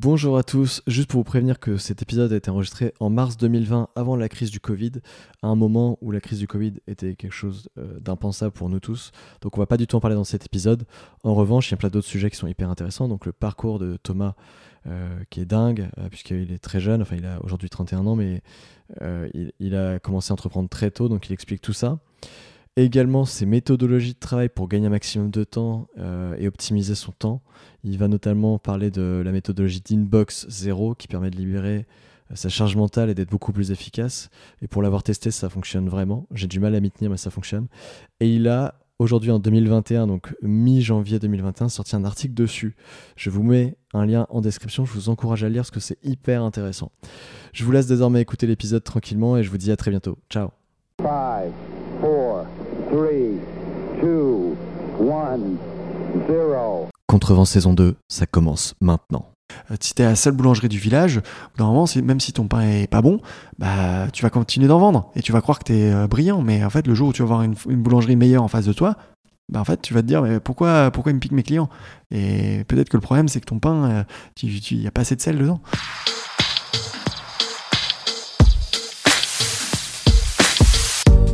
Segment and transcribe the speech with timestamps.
[0.00, 3.36] Bonjour à tous, juste pour vous prévenir que cet épisode a été enregistré en mars
[3.36, 4.92] 2020 avant la crise du Covid,
[5.42, 8.78] à un moment où la crise du Covid était quelque chose euh, d'impensable pour nous
[8.78, 9.10] tous.
[9.40, 10.84] Donc on va pas du tout en parler dans cet épisode.
[11.24, 13.08] En revanche, il y a plein d'autres sujets qui sont hyper intéressants.
[13.08, 14.34] Donc le parcours de Thomas
[14.86, 18.14] euh, qui est dingue, euh, puisqu'il est très jeune, enfin il a aujourd'hui 31 ans,
[18.14, 18.40] mais
[19.34, 21.98] il, il, a commencé à entreprendre très tôt, donc il explique tout ça.
[22.80, 25.88] Également ses méthodologies de travail pour gagner un maximum de temps
[26.38, 27.42] et optimiser son temps.
[27.82, 31.86] Il va notamment parler de la méthodologie d'Inbox 0 qui permet de libérer
[32.30, 34.30] euh, sa charge mentale et d'être beaucoup plus efficace.
[34.62, 36.26] Et pour l'avoir testé, ça fonctionne vraiment.
[36.32, 37.68] J'ai du mal à m'y tenir, mais ça fonctionne.
[38.20, 42.74] Et il a aujourd'hui en 2021, donc mi-janvier 2021, sorti un article dessus.
[43.16, 45.98] Je vous mets un lien en description, je vous encourage à lire parce que c'est
[46.04, 46.90] hyper intéressant.
[47.52, 50.18] Je vous laisse désormais écouter l'épisode tranquillement et je vous dis à très bientôt.
[50.28, 50.50] Ciao.
[51.00, 51.67] 5, 4, 3,
[52.98, 54.56] 2,
[55.00, 55.38] 1,
[56.28, 56.88] 0.
[57.06, 59.30] Contrevent saison 2, ça commence maintenant.
[59.70, 61.20] Euh, si t'es la seule boulangerie du village,
[61.58, 63.20] normalement, même si ton pain est pas bon,
[63.58, 66.42] bah tu vas continuer d'en vendre et tu vas croire que t'es es euh, brillant.
[66.42, 68.72] Mais en fait, le jour où tu vas avoir une, boulangerie meilleure en face de
[68.72, 68.96] toi,
[69.48, 71.68] bah en fait, tu vas te dire mais pourquoi pourquoi ils me piquent mes clients?
[72.10, 74.04] Et peut-être que le problème c'est que ton pain,
[74.42, 75.60] il euh, n'y a pas assez de sel dedans.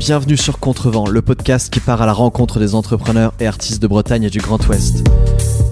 [0.06, 3.86] Bienvenue sur Contrevent, le podcast qui part à la rencontre des entrepreneurs et artistes de
[3.86, 5.02] Bretagne et du Grand Ouest.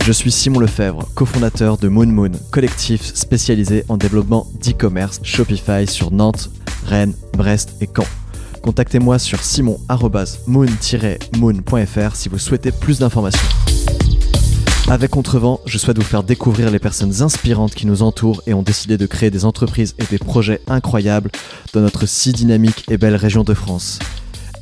[0.06, 6.12] Je suis Simon Lefebvre, cofondateur de Moon Moon, collectif spécialisé en développement d'e-commerce Shopify sur
[6.12, 6.48] Nantes,
[6.86, 8.06] Rennes, Brest et Caen.
[8.62, 13.48] Contactez-moi sur simon-moon-moon.fr si vous souhaitez plus d'informations.
[14.88, 18.62] Avec Contrevent, je souhaite vous faire découvrir les personnes inspirantes qui nous entourent et ont
[18.62, 21.30] décidé de créer des entreprises et des projets incroyables
[21.74, 23.98] dans notre si dynamique et belle région de France.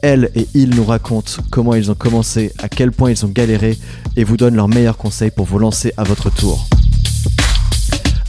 [0.03, 3.79] Elle et il nous racontent comment ils ont commencé, à quel point ils ont galéré
[4.17, 6.69] et vous donnent leurs meilleurs conseils pour vous lancer à votre tour.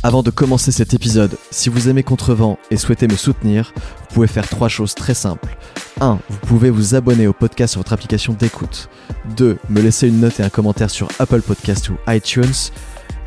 [0.04, 4.28] Avant de commencer cet épisode, si vous aimez Contrevent et souhaitez me soutenir, vous pouvez
[4.28, 5.56] faire trois choses très simples.
[6.00, 6.18] 1.
[6.28, 8.90] Vous pouvez vous abonner au podcast sur votre application d'écoute.
[9.38, 9.60] 2.
[9.70, 12.72] Me laisser une note et un commentaire sur Apple Podcast ou iTunes.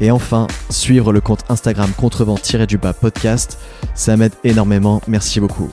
[0.00, 3.58] Et enfin, suivre le compte Instagram contrevent-du-bas podcast.
[3.94, 5.70] Ça m'aide énormément, merci beaucoup.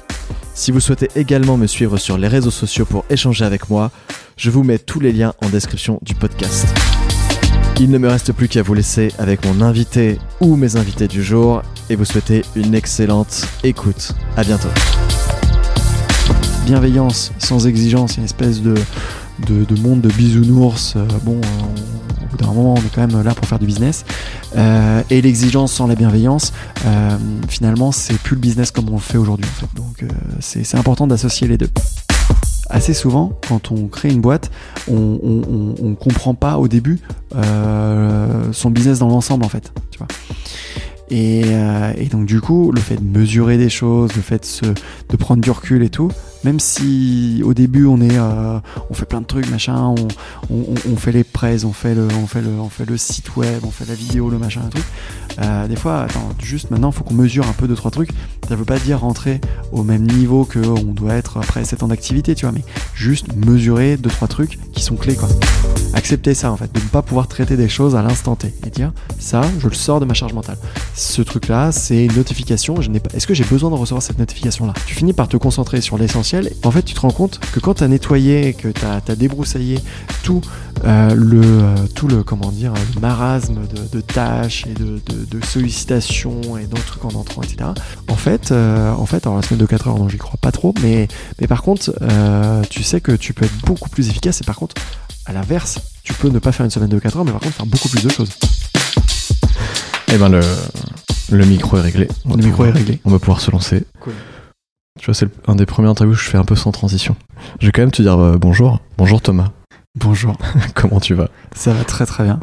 [0.54, 3.90] Si vous souhaitez également me suivre sur les réseaux sociaux pour échanger avec moi,
[4.38, 6.68] je vous mets tous les liens en description du podcast.
[7.80, 11.24] Il ne me reste plus qu'à vous laisser avec mon invité ou mes invités du
[11.24, 14.14] jour et vous souhaiter une excellente écoute.
[14.38, 14.70] À bientôt.
[16.66, 18.76] Bienveillance sans exigence, une espèce de,
[19.48, 20.94] de, monde de bisounours.
[20.96, 24.06] Euh, bon, euh, bout d'un moment, on est quand même là pour faire du business.
[24.56, 26.54] Euh, et l'exigence sans la bienveillance,
[27.48, 29.48] finalement, c'est plus le business comme on le fait aujourd'hui.
[29.76, 30.06] Donc,
[30.40, 31.70] c'est important d'associer les deux
[32.74, 34.50] assez souvent, quand on crée une boîte,
[34.90, 35.20] on,
[35.82, 37.00] ne comprend pas au début
[37.34, 39.74] son business dans l'ensemble en fait.
[39.92, 40.08] Tu vois.
[41.12, 44.62] Et, donc du coup, le fait de mesurer des choses, le fait
[45.10, 46.10] de prendre du recul et tout,
[46.44, 48.60] même si au début on est, euh,
[48.90, 49.94] on fait plein de trucs, machin,
[50.50, 53.64] on, fait les presse, on fait le, on fait le, on fait le site web,
[53.64, 54.84] on fait la vidéo, le machin, un truc.
[55.40, 56.08] Euh, des fois,
[56.42, 58.10] juste maintenant, faut qu'on mesure un peu deux trois trucs.
[58.48, 59.40] Ça veut pas dire rentrer
[59.72, 62.64] au même niveau que on doit être après 7 ans d'activité, tu vois, mais
[62.94, 65.30] juste mesurer deux trois trucs qui sont clés, quoi.
[65.94, 68.70] Accepter ça en fait, de ne pas pouvoir traiter des choses à l'instant T et
[68.70, 70.58] dire ça, je le sors de ma charge mentale.
[70.96, 72.82] Ce truc-là, c'est une notification.
[72.82, 73.10] Je n'ai pas.
[73.16, 74.74] Est-ce que j'ai besoin de recevoir cette notification-là?
[74.86, 76.31] Tu finis par te concentrer sur l'essentiel
[76.64, 79.80] en fait, tu te rends compte que quand tu as nettoyé, que tu as, débroussaillé
[80.24, 80.42] tout,
[80.86, 83.62] euh, le, euh, tout le, comment dire, le marasme
[83.92, 85.00] de, tâches et de,
[85.44, 87.72] sollicitations et d'autres trucs en entrant, etc.
[88.08, 90.52] En fait, euh, en fait alors la semaine de 4 heures, non, j'y crois pas
[90.52, 91.08] trop, mais,
[91.40, 91.94] mais par contre,
[92.70, 94.76] tu sais que tu peux être beaucoup plus efficace et par contre,
[95.26, 97.56] à l'inverse, tu peux ne pas faire une semaine de 4 heures, mais par contre
[97.56, 98.30] faire beaucoup plus de choses.
[100.14, 100.42] Eh ben le,
[101.32, 102.08] le micro est réglé.
[102.26, 103.00] le micro est réglé.
[103.06, 103.84] On va pouvoir se lancer.
[104.02, 104.14] Cool.
[105.00, 107.16] Tu vois, c'est un des premiers interviews où je fais un peu sans transition.
[107.60, 108.80] Je vais quand même te dire euh, bonjour.
[108.98, 109.52] Bonjour Thomas.
[109.98, 110.38] Bonjour.
[110.76, 111.30] Comment tu vas?
[111.56, 112.40] Ça va très très bien.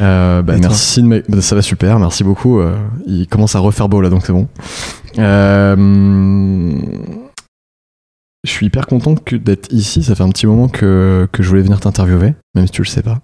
[0.00, 2.60] Euh, bah, merci de bah, Ça va super, merci beaucoup.
[2.60, 2.76] Euh,
[3.06, 4.48] il commence à refaire beau là, donc c'est bon.
[8.44, 10.02] Je suis hyper content d'être ici.
[10.02, 12.88] Ça fait un petit moment que, que je voulais venir t'interviewer, même si tu le
[12.88, 13.20] sais pas.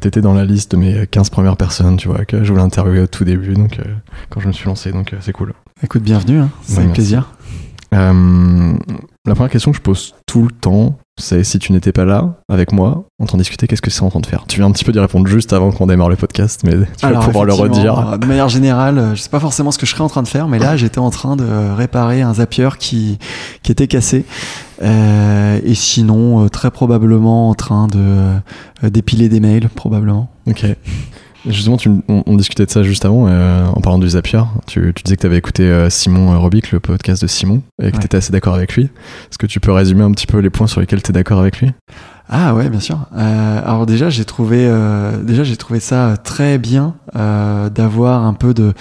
[0.00, 3.00] T'étais dans la liste de mes 15 premières personnes, tu vois, que je voulais interviewer
[3.00, 3.78] au tout début, donc
[4.28, 5.54] quand je me suis lancé, donc c'est cool.
[5.82, 6.50] Écoute, bienvenue, hein.
[6.62, 7.32] c'est avec plaisir.
[7.94, 8.72] Euh,
[9.26, 12.40] la première question que je pose tout le temps, c'est si tu n'étais pas là
[12.48, 14.44] avec moi, en train de discuter, qu'est-ce que c'est en train de faire?
[14.48, 17.06] Tu viens un petit peu d'y répondre juste avant qu'on démarre le podcast, mais tu
[17.06, 18.12] vas pouvoir le redire.
[18.12, 20.22] Euh, de manière générale, euh, je sais pas forcément ce que je serais en train
[20.22, 21.44] de faire, mais là j'étais en train de
[21.74, 23.18] réparer un Zapier qui,
[23.62, 24.24] qui était cassé.
[24.82, 30.30] et sinon, très probablement en train de d'épiler des mails, probablement.
[30.48, 30.64] Ok.
[31.48, 34.40] Justement, tu, on, on, discutait de ça juste avant, euh, en parlant du Zapier.
[34.66, 37.90] Tu, tu disais que tu avais écouté euh, Simon Robic, le podcast de Simon, et
[37.90, 38.00] que Ouais.
[38.00, 38.84] tu étais assez d'accord avec lui.
[38.84, 41.40] Est-ce que tu peux résumer un petit peu les points sur lesquels tu es d'accord
[41.40, 41.72] avec lui?
[42.28, 42.98] Ah ouais, bien sûr.
[43.16, 48.34] Euh, alors déjà, j'ai trouvé, euh, déjà j'ai trouvé ça très bien euh, d'avoir un
[48.34, 48.74] peu de,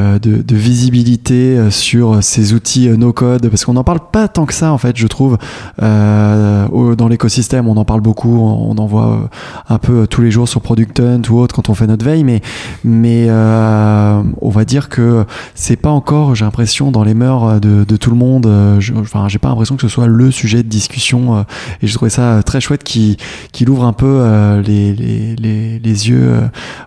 [0.00, 4.00] euh, de, de visibilité euh, sur ces outils euh, no code, parce qu'on n'en parle
[4.10, 5.38] pas tant que ça en fait, je trouve.
[5.84, 6.66] Euh,
[6.96, 9.30] dans l'écosystème, on en parle beaucoup, on, en voit
[9.68, 12.24] un peu tous les jours sur Product Hunt ou autre quand on fait notre veille,
[12.24, 12.40] mais
[12.82, 17.84] mais euh, on va dire que c'est pas encore, j'ai l'impression, dans les mœurs de,
[17.84, 18.50] de tout le monde.
[18.96, 21.44] enfin, j'ai pas l'impression que ce soit le sujet de discussion.
[21.82, 23.16] et je trouvais ça très chouette qu'il
[23.52, 24.24] qu'il ouvre un peu
[24.66, 26.40] les, les, les, les yeux,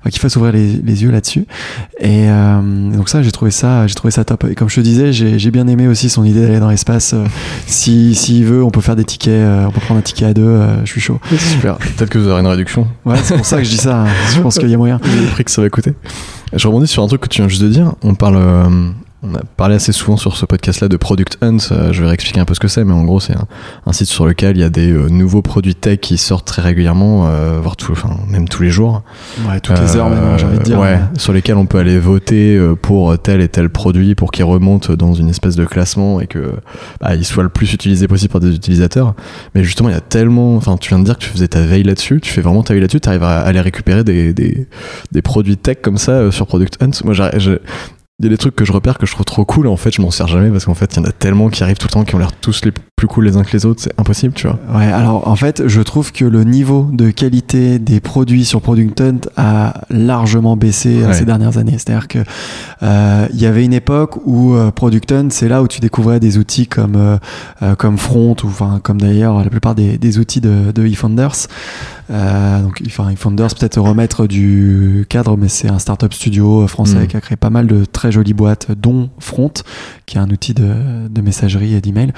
[0.10, 1.46] qu'il fasse ouvrir les, les yeux là-dessus.
[2.00, 4.46] Et euh, donc ça, j'ai trouvé ça, j'ai trouvé ça top.
[4.50, 7.14] Et comme je te disais, j'ai bien aimé aussi son idée d'aller dans l'espace.
[7.14, 7.24] Euh,
[7.68, 10.34] si s'il veut, on peut faire des tickets, euh, on peut prendre un ticket à
[10.34, 10.60] deux.
[10.84, 11.20] je suis chaud.
[11.38, 11.78] Super.
[11.78, 12.88] Peut-être que vous aurez une réduction.
[13.06, 14.02] Ouais, c'est pour ça que je dis ça.
[14.02, 14.08] hein.
[14.34, 15.00] Je pense qu'il y a moyen.
[15.04, 15.94] Le prix que ça va coûter.
[16.54, 17.94] Je rebondis sur un truc que tu viens juste de dire.
[18.02, 18.38] On parle.
[19.24, 21.58] On a parlé assez souvent sur ce podcast-là de Product Hunt.
[21.72, 23.48] Euh, je vais réexpliquer un peu ce que c'est, mais en gros, c'est un,
[23.86, 26.62] un site sur lequel il y a des euh, nouveaux produits tech qui sortent très
[26.62, 29.02] régulièrement, euh, voire tout, enfin, même tous les jours.
[29.48, 30.80] Ouais, toutes les heures maintenant, j'ai envie de dire.
[30.80, 34.92] Ouais, sur lesquels on peut aller voter pour tel et tel produit pour qu'il remonte
[34.92, 36.54] dans une espèce de classement et que
[37.02, 39.16] bah, il soit le plus utilisé possible par des utilisateurs.
[39.56, 40.56] Mais justement, il y a tellement.
[40.58, 42.74] Enfin, tu viens de dire que tu faisais ta veille là-dessus, tu fais vraiment ta
[42.74, 44.68] veille là-dessus, tu arrives à aller récupérer des, des,
[45.12, 46.92] des produits tech comme ça sur Product Hunt.
[47.04, 47.58] Moi, je-
[48.20, 49.68] il y a des trucs que je repère que je trouve trop cool.
[49.68, 51.62] En fait, je m'en sers jamais parce qu'en fait, il y en a tellement qui
[51.62, 53.64] arrivent tout le temps qui ont l'air tous les plus cool les uns que les
[53.68, 53.80] autres.
[53.84, 54.58] C'est impossible, tu vois.
[54.76, 59.00] Ouais, alors en fait, je trouve que le niveau de qualité des produits sur Product
[59.02, 61.14] Hunt a largement baissé euh, Ouais.
[61.14, 61.74] ces dernières années.
[61.78, 62.18] C'est-à-dire que
[62.82, 66.20] euh, il y avait une époque où euh, Product Hunt, c'est là où tu découvrais
[66.20, 67.18] des outils comme euh,
[67.62, 71.36] euh, comme Front ou enfin comme d'ailleurs la plupart des, des outils de, de eFounders.
[72.10, 77.04] Euh, donc, enfin, eFounders peut-être remettre du cadre, mais c'est un startup studio euh, français
[77.04, 77.08] Mm.
[77.08, 79.52] qui a créé pas mal de très jolies boîtes, dont Front,
[80.06, 82.14] qui est un outil de, de messagerie et d'email.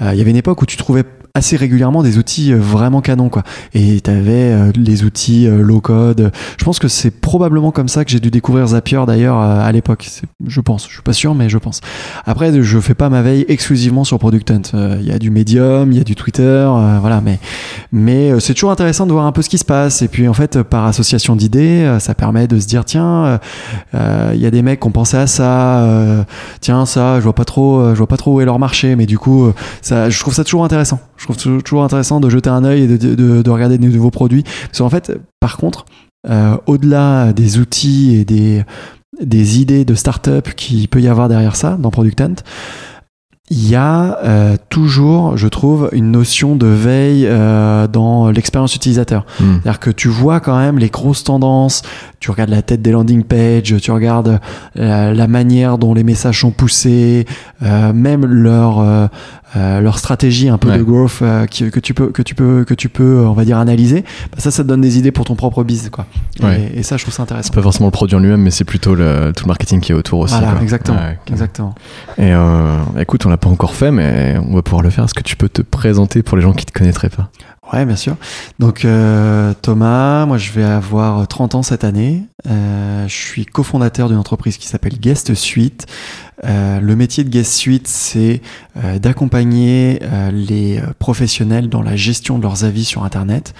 [0.00, 1.04] Euh, Il y avait une époque où tu trouvais
[1.34, 3.42] assez régulièrement des outils euh, vraiment canons quoi.
[3.72, 8.04] Et tu avais les outils euh, low code je pense que c'est probablement comme ça
[8.04, 10.10] que j'ai dû découvrir Zapier d'ailleurs euh, à l'époque.
[10.46, 10.86] Je pense.
[10.88, 11.80] Je suis pas sûr mais je pense.
[12.26, 14.62] Après je fais pas ma veille exclusivement sur Product Hunt.
[14.74, 17.38] Euh, il y a du Medium il y a du Twitter euh, voilà mais
[17.92, 20.02] mais euh, c'est toujours intéressant de voir un peu ce qui se passe.
[20.02, 23.24] Et puis en fait euh, par association d'idées euh, ça permet de se dire tiens
[23.24, 23.38] euh,
[23.94, 26.22] euh, il y a des mecs qui ont pensé à ça euh,
[26.60, 28.94] tiens ça je vois pas trop euh, je vois pas trop où est leur marché.
[28.96, 31.00] Mais du coup euh, je trouve ça toujours intéressant.
[31.16, 33.86] Je trouve tou- toujours intéressant de jeter un œil et de, de, de regarder de
[33.86, 34.44] nouveaux produits.
[34.66, 35.86] Parce qu'en fait par contre
[36.30, 38.64] euh, au-delà des outils et des
[39.20, 42.34] des idées de start-up qui peut y avoir derrière ça dans Product Hunt
[43.50, 49.26] il y a euh, toujours, je trouve, une notion de veille euh, dans l'expérience utilisateur.
[49.40, 49.54] Hmm.
[49.62, 51.82] C'est-à-dire que tu vois quand même les grosses tendances,
[52.20, 54.40] tu regardes la tête des landing pages, tu regardes
[54.78, 57.26] euh, la manière dont les messages sont poussés,
[57.62, 59.10] euh, même leur
[59.56, 60.78] euh, leur stratégie un peu Ouais.
[60.78, 63.32] de growth euh, qui- que tu peux que tu peux que tu peux euh, on
[63.34, 64.02] va dire analyser.
[64.32, 66.06] Bah, ça, ça te donne des idées pour ton propre business quoi.
[66.42, 66.70] Ouais.
[66.74, 67.48] Et, et ça, je trouve ça intéressant.
[67.48, 69.92] C'est pas forcément le produit en lui-même, mais c'est plutôt le, tout le marketing qui
[69.92, 70.34] est autour aussi.
[70.34, 70.62] Voilà, quoi.
[70.62, 71.74] exactement, Ouais, exactement.
[72.18, 75.04] Et euh, écoute, on l'a pas encore fait, mais on va pouvoir le faire.
[75.04, 77.28] Est-ce que tu peux te présenter pour les gens qui te connaîtraient pas?
[77.72, 78.16] Ouais, bien sûr.
[78.58, 82.24] Donc euh, Thomas, moi je vais avoir 30 ans cette année.
[82.50, 85.86] Euh, je suis cofondateur d'une entreprise qui s'appelle Guest Suite.
[86.44, 88.42] Euh, le métier de Guest Suite, c'est
[88.76, 93.54] euh, d'accompagner euh, les euh, professionnels dans la gestion de leurs avis sur Internet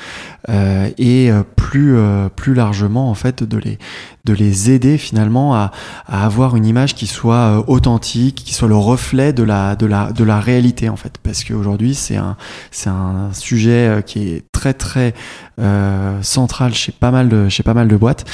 [0.49, 1.97] euh, et plus
[2.35, 3.79] plus largement en fait de les
[4.25, 5.71] de les aider finalement à,
[6.07, 10.11] à avoir une image qui soit authentique, qui soit le reflet de la de la
[10.13, 12.37] de la réalité en fait, parce qu'aujourd'hui c'est un
[12.73, 15.15] c'est un sujet qui est très très
[15.59, 18.25] euh, central chez pas mal de chez pas mal de boîtes.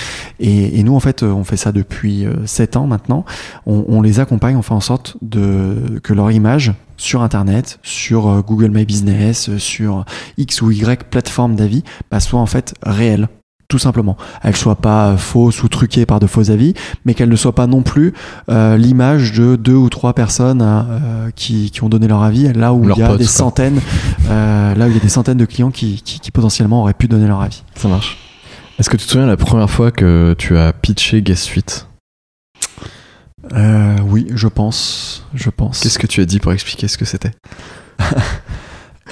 [0.41, 3.25] Et, et nous en fait euh, on fait ça depuis euh, 7 ans maintenant.
[3.67, 8.43] On, les accompagne on fait en sorte de que leur image sur internet sur euh,
[8.43, 10.05] Google My Business euh, sur
[10.37, 13.29] X ou Y plateforme d'avis bah, soit en fait réelle
[13.69, 14.17] tout simplement.
[14.43, 16.73] Elle soit pas fausse ou truquée par de faux avis,
[17.05, 18.15] mais qu'elle ne soit pas non plus
[18.49, 22.51] euh, l'image de deux ou trois personnes hein, euh, qui, qui ont donné leur avis,
[22.55, 23.33] là où Leurs il y a potes, des quoi.
[23.33, 23.81] centaines,
[24.31, 26.95] euh, là où il y a des centaines de clients qui, qui, qui potentiellement auraient
[26.95, 27.63] pu donner leur avis.
[27.75, 28.17] Ça marche.
[28.79, 31.89] Est-ce que tu te souviens la première fois que tu as pitché Guest Suite?
[33.55, 35.81] Euh, oui, je pense, je pense.
[35.81, 37.33] Qu'est-ce que tu as dit pour expliquer ce que c'était?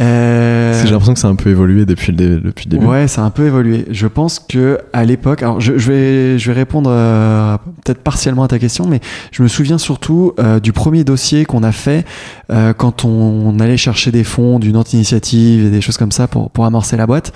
[0.01, 2.87] Euh, j'ai l'impression que ça a un peu évolué depuis le, dé- depuis le début.
[2.87, 3.87] Ouais, ça a un peu évolué.
[3.91, 8.43] Je pense que à l'époque, alors je, je vais, je vais répondre euh, peut-être partiellement
[8.45, 9.01] à ta question, mais
[9.33, 12.05] je me souviens surtout euh, du premier dossier qu'on a fait
[12.51, 16.29] euh, quand on, allait chercher des fonds d'une autre initiative et des choses comme ça
[16.29, 17.33] pour, pour amorcer la boîte.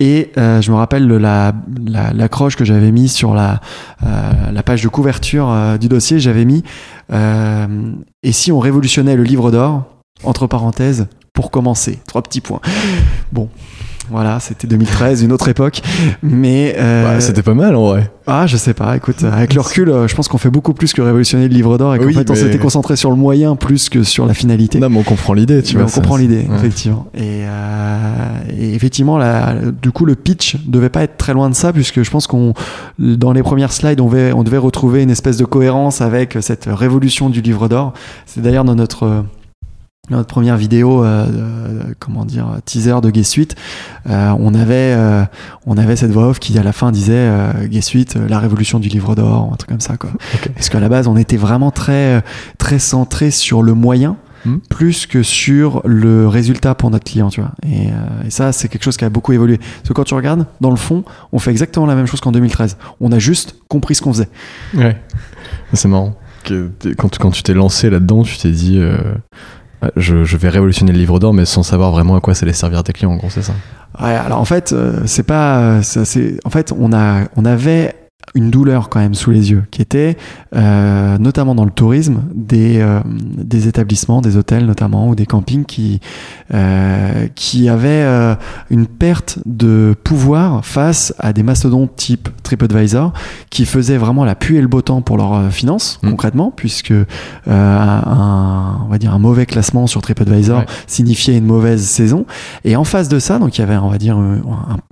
[0.00, 1.52] Et euh, je me rappelle de la,
[1.86, 3.60] la, l'accroche que j'avais mis sur la,
[4.04, 6.64] euh, la page de couverture euh, du dossier, j'avais mis
[7.12, 7.92] euh,
[8.24, 9.84] Et si on révolutionnait le livre d'or?
[10.24, 11.98] Entre parenthèses, pour commencer.
[12.06, 12.60] Trois petits points.
[13.32, 13.48] Bon,
[14.08, 15.82] voilà, c'était 2013, une autre époque.
[16.22, 16.76] Mais.
[16.78, 18.08] euh, Ouais, C'était pas mal en vrai.
[18.28, 20.92] ah, je sais pas, écoute, avec le recul, euh, je pense qu'on fait beaucoup plus
[20.92, 23.56] que révolutionner le livre d'or et qu'en Oui, fait, on s'était concentré sur le moyen
[23.56, 24.78] plus que sur la finalité.
[24.78, 25.90] Non, mais on comprend l'idée, tu Mais vois.
[25.90, 26.56] on comprend l'idée, ouais.
[26.56, 27.06] effectivement.
[27.14, 31.54] Et, euh, et effectivement, là, du coup, le pitch devait pas être très loin de
[31.56, 32.54] ça, puisque je pense qu'on,
[33.00, 36.68] dans les premières slides, on devait, on devait retrouver une espèce de cohérence avec cette
[36.70, 37.92] révolution du livre d'or.
[38.24, 39.24] C'est d'ailleurs dans notre
[40.10, 43.56] notre première vidéo, euh, euh, comment dire, teaser de Gay Suite,
[44.08, 45.24] euh, on avait, euh,
[45.66, 48.78] on avait cette voix off qui à la fin disait euh, Gay Suite, la révolution
[48.78, 50.10] du livre d'or, un truc comme ça, quoi.
[50.54, 52.22] Parce qu'à la base, on était vraiment très,
[52.58, 54.58] très centré sur le moyen Hmm.
[54.68, 57.52] plus que sur le résultat pour notre client, tu vois.
[57.66, 59.56] Et, euh, et ça, c'est quelque chose qui a beaucoup évolué.
[59.56, 62.30] Parce que quand tu regardes, dans le fond, on fait exactement la même chose qu'en
[62.30, 62.76] 2013.
[63.00, 64.28] On a juste compris ce qu'on faisait.
[64.74, 65.00] Ouais.
[65.72, 66.14] C'est marrant.
[66.46, 68.98] Quand, quand tu t'es lancé là-dedans, tu t'es dit euh,
[69.96, 72.52] je, je vais révolutionner le livre d'or, mais sans savoir vraiment à quoi ça allait
[72.52, 73.54] servir à tes clients, en gros, c'est ça.
[74.00, 76.02] Ouais, alors en fait, euh, c'est pas, euh, ça,
[76.44, 77.94] en fait, on a, on avait
[78.34, 80.16] une douleur quand même sous les yeux, qui était
[80.56, 85.64] euh, notamment dans le tourisme des, euh, des établissements, des hôtels notamment ou des campings
[85.64, 86.00] qui
[86.52, 88.34] euh, qui avaient euh,
[88.70, 93.12] une perte de pouvoir face à des mastodontes type TripAdvisor
[93.50, 96.10] qui faisaient vraiment la pluie et le beau temps pour leurs euh, finances Mm.
[96.10, 97.04] concrètement, puisque euh,
[97.46, 100.66] un, on va dire un mauvais classement sur TripAdvisor Ouais.
[100.86, 102.26] signifiait une mauvaise saison.
[102.64, 104.38] Et en face de ça, donc il y avait, on va dire, un,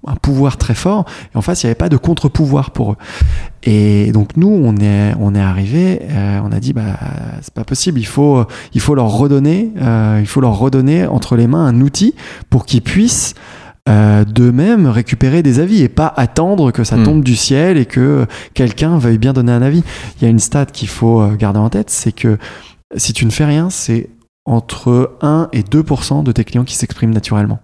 [0.07, 1.05] un pouvoir très fort.
[1.35, 2.97] Et en face, il n'y avait pas de contre-pouvoir pour eux.
[3.65, 6.99] Et donc nous, on est, on est arrivé, euh, on a dit, bah,
[7.43, 8.01] c'est pas possible.
[8.01, 11.81] Il faut, il faut leur redonner, euh, il faut leur redonner entre les mains un
[11.81, 12.15] outil
[12.51, 13.35] pour qu'ils puissent
[13.89, 17.05] euh, d'eux-mêmes récupérer des avis et pas attendre que ça Mm.
[17.05, 19.83] tombe du ciel et que quelqu'un veuille bien donner un avis.
[20.17, 22.39] Il y a une stat qu'il faut garder en tête, c'est que
[22.97, 24.11] si tu ne fais rien, c'est
[24.45, 27.61] entre 1 et 2% de tes clients qui s'expriment naturellement.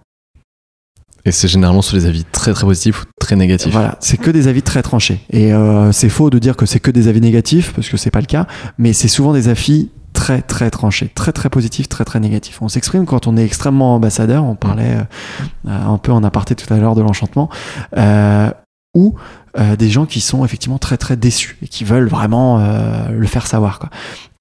[1.25, 3.71] Et c'est généralement sur des avis très très positifs ou très négatifs.
[3.71, 5.19] Voilà, c'est que des avis très tranchés.
[5.29, 8.11] Et euh, c'est faux de dire que c'est que des avis négatifs, parce que c'est
[8.11, 8.47] pas le cas,
[8.77, 12.61] mais c'est souvent des avis très très tranchés, très très positifs, très très négatifs.
[12.61, 16.71] On s'exprime quand on est extrêmement ambassadeur, on parlait euh, un peu en aparté tout
[16.73, 17.49] à l'heure de l'enchantement,
[17.97, 18.51] euh,
[18.95, 19.15] ou
[19.57, 23.25] euh, des gens qui sont effectivement très très déçus et qui veulent vraiment euh, le
[23.27, 23.79] faire savoir.
[23.79, 23.89] Quoi.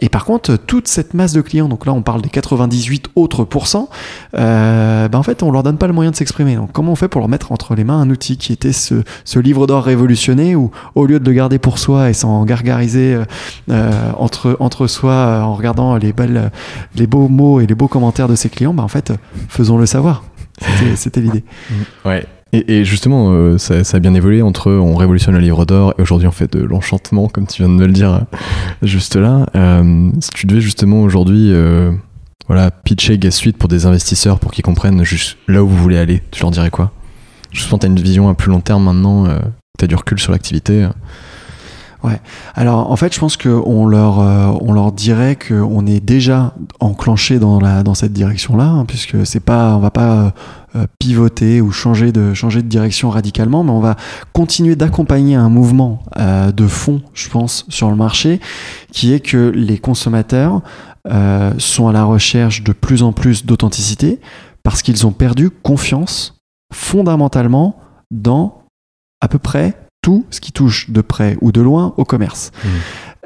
[0.01, 3.43] Et par contre, toute cette masse de clients, donc là on parle des 98 autres
[3.45, 3.89] pourcents,
[4.35, 6.55] euh, ben en fait on leur donne pas le moyen de s'exprimer.
[6.57, 9.03] Donc comment on fait pour leur mettre entre les mains un outil qui était ce,
[9.25, 13.15] ce livre d'or révolutionné où au lieu de le garder pour soi et s'en gargariser
[13.15, 13.25] euh,
[13.71, 16.53] euh, entre, entre soi euh, en regardant les, belles,
[16.95, 19.13] les beaux mots et les beaux commentaires de ses clients, ben en fait
[19.49, 20.23] faisons-le savoir.
[20.61, 21.45] C'était- C'était l'idée.
[22.05, 22.25] Ouais.
[22.53, 26.27] Et, justement, euh, ça, a bien évolué entre on révolutionne le livre d'or et aujourd'hui
[26.27, 28.37] on fait de l'enchantement, comme tu viens de me le dire euh,
[28.83, 29.47] juste là.
[29.55, 31.53] Euh, si tu devais justement aujourd'hui
[32.47, 36.23] voilà, pitcher Suite pour des investisseurs pour qu'ils comprennent juste là où vous voulez aller,
[36.31, 36.93] tu leur dirais quoi?
[37.51, 39.27] Justement, tu as une vision à plus long terme maintenant,
[39.79, 40.85] tu as du recul sur l'activité.
[40.85, 42.09] euh.
[42.55, 44.19] Alors en fait, je pense qu'on leur,
[44.63, 49.41] on leur dirait qu'on est déjà enclenché dans, la, dans cette direction-là, hein, puisque c'est
[49.41, 50.33] pas, on va pas
[50.99, 53.97] pivoter ou changer de, changer de direction radicalement, mais on va
[54.33, 58.41] continuer d'accompagner un mouvement euh, de fond, je pense, sur le marché,
[58.93, 60.63] qui est que les consommateurs
[61.07, 64.21] euh, sont à la recherche de plus en plus d'authenticité
[64.63, 66.39] parce qu'ils ont perdu confiance
[66.75, 68.63] fondamentalement dans
[69.21, 72.51] à peu près tout ce qui touche de près ou de loin au commerce.
[72.65, 72.71] Mhm.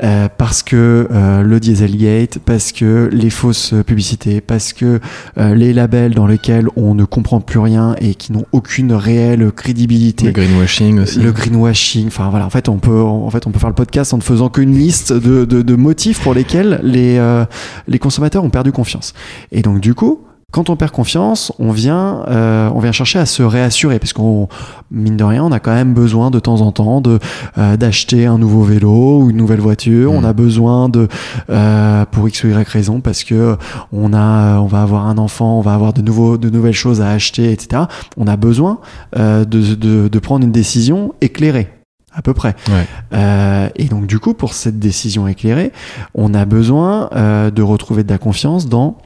[0.03, 4.99] Euh, parce que euh, le Dieselgate, parce que les fausses publicités, parce que
[5.39, 9.53] euh, les labels dans lesquels on ne comprend plus rien et qui n'ont aucune réelle
[9.53, 10.27] crédibilité.
[10.27, 11.21] Le greenwashing aussi.
[11.21, 14.13] Le greenwashing, enfin voilà, en fait on peut, en fait on peut faire le podcast
[14.13, 17.45] en ne faisant qu'une liste de, de, de motifs pour lesquels les, euh,
[17.87, 19.15] les consommateurs ont perdu confiance.
[19.53, 23.27] Et donc du coup, quand on perd confiance, on vient, euh, on vient chercher à
[23.27, 24.49] se réassurer, parce qu'on
[24.91, 27.19] mine de rien, on a quand même besoin de temps en temps de
[27.57, 30.13] euh, d'acheter un nouveau vélo ou une nouvelle voiture.
[30.13, 30.17] Mm.
[30.17, 31.09] On a besoin de
[31.51, 33.57] euh, pour x ou y raison, parce que
[33.93, 37.01] on a, on va avoir un enfant, on va avoir de nouveaux, de nouvelles choses
[37.01, 37.85] à acheter, etc.
[38.19, 38.79] On a besoin
[39.17, 41.69] euh, de, de, de prendre une décision éclairée
[42.15, 42.55] à peu près.
[42.69, 42.87] Ouais.
[43.15, 45.73] Euh, et donc du coup, pour cette décision éclairée,
[46.15, 48.99] on a besoin euh, de retrouver de la confiance dans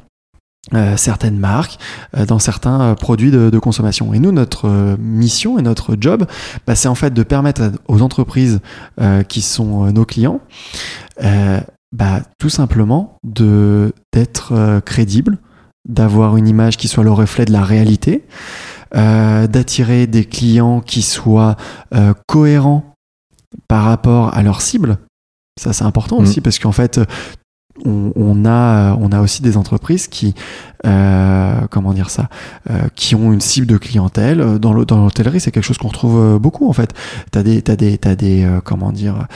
[0.75, 1.78] euh, certaines marques,
[2.16, 4.12] euh, dans certains euh, produits de, de consommation.
[4.12, 6.26] Et nous, notre mission et notre job,
[6.66, 8.61] bah, c'est en fait de permettre aux entreprises
[9.28, 10.40] qui sont nos clients,
[11.92, 15.38] bah, tout simplement de d'être crédibles,
[15.88, 18.25] d'avoir une image qui soit le reflet de la réalité,
[18.92, 21.56] d'attirer des clients qui soient
[22.26, 22.94] cohérents
[23.68, 24.99] par rapport à leur cible.
[25.61, 27.00] Ça, c'est important aussi parce qu'en fait,
[27.85, 30.35] on, a, on a aussi des entreprises qui,
[30.87, 32.28] euh, comment dire ça,
[32.71, 34.59] euh, qui ont une cible de clientèle.
[34.59, 36.95] Dans l'hôtellerie, c'est quelque chose qu'on retrouve euh, beaucoup en fait.
[37.33, 39.26] Tu as des, as des, as des comment dire,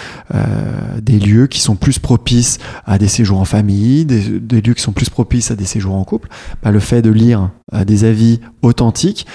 [1.00, 4.92] des lieux qui sont plus propices à des séjours en famille, des, lieux qui sont
[4.92, 6.28] plus propices à des séjours en couple.
[6.62, 7.50] Bah, le fait de lire
[7.86, 9.26] des avis authentiques,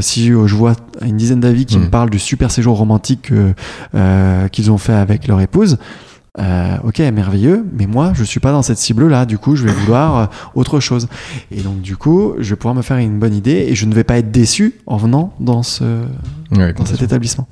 [0.00, 1.90] si je vois une dizaine d'avis qui me mmh.
[1.90, 3.30] parlent du super séjour romantique
[4.52, 5.78] qu'ils ont fait avec leur épouse,
[6.38, 9.24] euh, ok, merveilleux, mais moi, je suis pas dans cette cible-là.
[9.24, 11.08] Du coup, je vais vouloir euh, autre chose.
[11.50, 13.94] Et donc, du coup, je vais pouvoir me faire une bonne idée et je ne
[13.94, 15.84] vais pas être déçu en venant dans, ce,
[16.50, 17.48] dans cet établissement.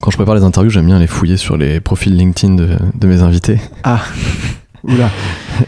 [0.00, 3.06] Quand je prépare les interviews, j'aime bien les fouiller sur les profils LinkedIn de, de
[3.08, 3.58] mes invités.
[3.82, 4.00] Ah,
[4.84, 5.10] oula.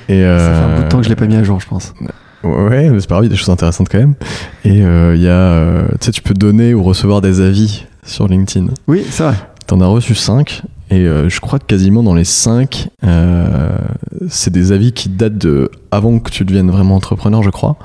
[0.08, 1.66] Et Ça fait un bout de temps que je l'ai pas mis à jour, je
[1.66, 1.94] pense.
[2.44, 4.14] Ouais, mais c'est pas grave, il y a des choses intéressantes quand même.
[4.64, 8.28] Et euh, il y a, tu sais, tu peux donner ou recevoir des avis sur
[8.28, 8.66] LinkedIn.
[8.86, 9.34] Oui, c'est vrai.
[9.66, 13.76] T'en as reçu 5 et euh, je crois que quasiment dans les 5, euh,
[14.28, 17.76] c'est des avis qui datent de avant que tu deviennes vraiment entrepreneur, je crois,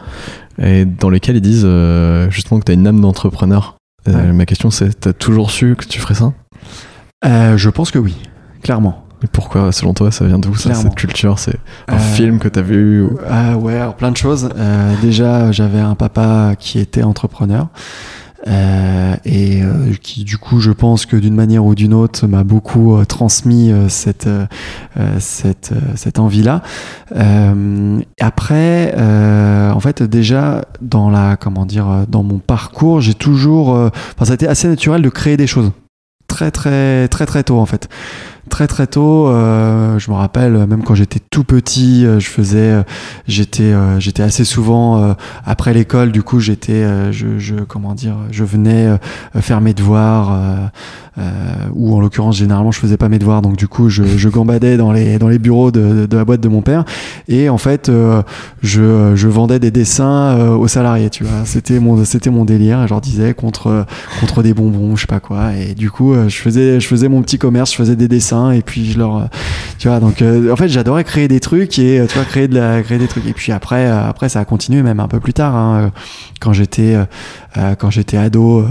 [0.61, 3.77] et dans lesquels ils disent euh, justement que tu as une âme d'entrepreneur.
[4.07, 6.33] Ma question c'est, t'as toujours su que tu ferais ça?
[7.23, 8.15] Je pense que oui,
[8.63, 9.05] clairement.
[9.23, 11.37] Et pourquoi, selon toi, ça vient d'où ça, cette culture?
[11.37, 14.49] C'est un film que tu as vu Ah ouais, alors plein de choses.
[15.01, 17.67] déjà, j'avais un papa qui était entrepreneur.
[18.47, 22.43] Euh, et euh, qui du coup je pense que d'une manière ou d'une autre m'a
[22.43, 24.27] beaucoup euh, transmis cette
[25.19, 26.63] cette cette envie là
[28.19, 33.91] après en fait déjà dans la comment dire dans mon parcours j'ai toujours
[34.23, 35.71] ça a été assez naturel de créer des choses.
[36.27, 37.89] Très très très très tôt en fait
[38.51, 39.27] très très tôt.
[39.29, 42.83] Euh, je me rappelle, même quand j'étais tout petit, euh, je faisais, euh,
[43.27, 45.15] j'étais, j'étais assez souvent
[45.45, 46.11] après l'école.
[46.11, 48.97] Du coup, j'étais, je, comment dire, je venais
[49.39, 50.37] faire mes devoirs
[51.73, 54.91] ou en l'occurrence généralement je faisais pas mes devoirs donc du coup je, gambadais dans
[54.91, 56.83] les dans les bureaux de, la boîte de mon père
[57.27, 57.91] et en fait
[58.61, 62.89] je, je vendais des dessins aux salariés tu vois c'était mon c'était mon délire je
[62.89, 63.85] leur disais contre
[64.19, 67.21] contre des bonbons je sais pas quoi et du coup je faisais je faisais mon
[67.21, 69.27] petit commerce je faisais des dessins et puis je leur
[69.77, 72.81] tu vois donc en fait j'adorais créer des trucs et tu vois créer de la
[72.81, 75.55] créer des trucs et puis après après ça a continué même un peu plus tard
[75.55, 75.91] hein,
[76.39, 76.97] quand j'étais
[77.77, 78.65] quand j'étais ado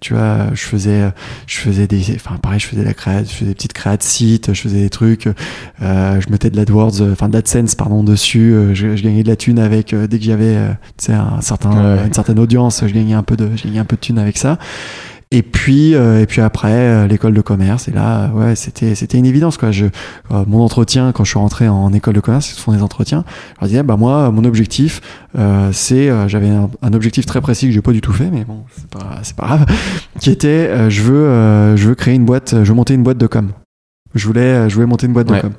[0.00, 1.12] tu vois je faisais
[1.46, 4.02] je faisais des, enfin pareil, je faisais la créa, je faisais des petites créas de
[4.02, 5.28] sites, je faisais des trucs,
[5.82, 9.28] euh, je mettais de l'AdWords, euh, enfin de l'AdSense pardon dessus, euh, je, gagnais de
[9.28, 10.56] la thune avec dès que j'avais,
[10.98, 13.84] tu sais, un certain, une certaine audience, je gagnais un peu de, je gagnais un
[13.84, 14.58] peu de thune avec ça.
[15.30, 17.88] Et puis, euh, et puis après, euh, l'école de commerce.
[17.88, 19.72] Et là, ouais, c'était, c'était une évidence, quoi.
[19.72, 22.82] Je, euh, mon entretien, quand je suis rentré en école de commerce, ce sont des
[22.82, 23.24] entretiens.
[23.56, 25.00] Je leur disais, bah, moi, mon objectif,
[25.72, 28.88] c'est, j'avais un, objectif très précis que j'ai pas du tout fait, mais bon, c'est
[28.88, 29.66] pas, c'est pas grave,
[30.20, 33.26] qui était, je veux, je veux créer une boîte, je veux monter une boîte de
[33.26, 33.50] com.
[34.14, 35.52] Je voulais, je voulais monter une boîte de com.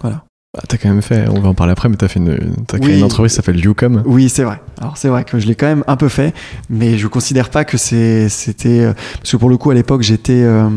[0.00, 0.24] Voilà.
[0.52, 2.36] Bah, t'as quand même fait, on va en parler après, mais t'as fait une,
[2.72, 4.02] as créé une entreprise qui s'appelle Youcom.
[4.04, 4.60] Oui, c'est vrai.
[4.80, 6.34] Alors c'est vrai que je l'ai quand même un peu fait,
[6.68, 10.02] mais je considère pas que c'est, c'était, euh, parce que pour le coup à l'époque
[10.02, 10.68] j'étais, euh,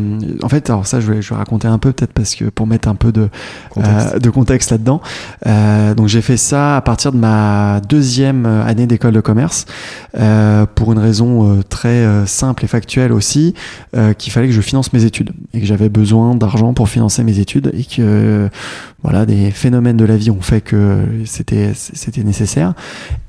[0.44, 2.68] en fait, alors ça je vais, je vais raconter un peu peut-être parce que pour
[2.68, 3.28] mettre un peu de
[3.70, 5.00] contexte, euh, de contexte là-dedans.
[5.96, 9.66] donc j'ai fait ça à partir de ma deuxième année d'école de commerce,
[10.76, 13.54] pour une raison très simple et factuelle aussi,
[14.18, 17.40] qu'il fallait que je finance mes études et que j'avais besoin d'argent pour financer mes
[17.40, 18.48] études et que
[19.02, 22.74] voilà, des phénomènes de la vie ont fait que c'était c'était nécessaire.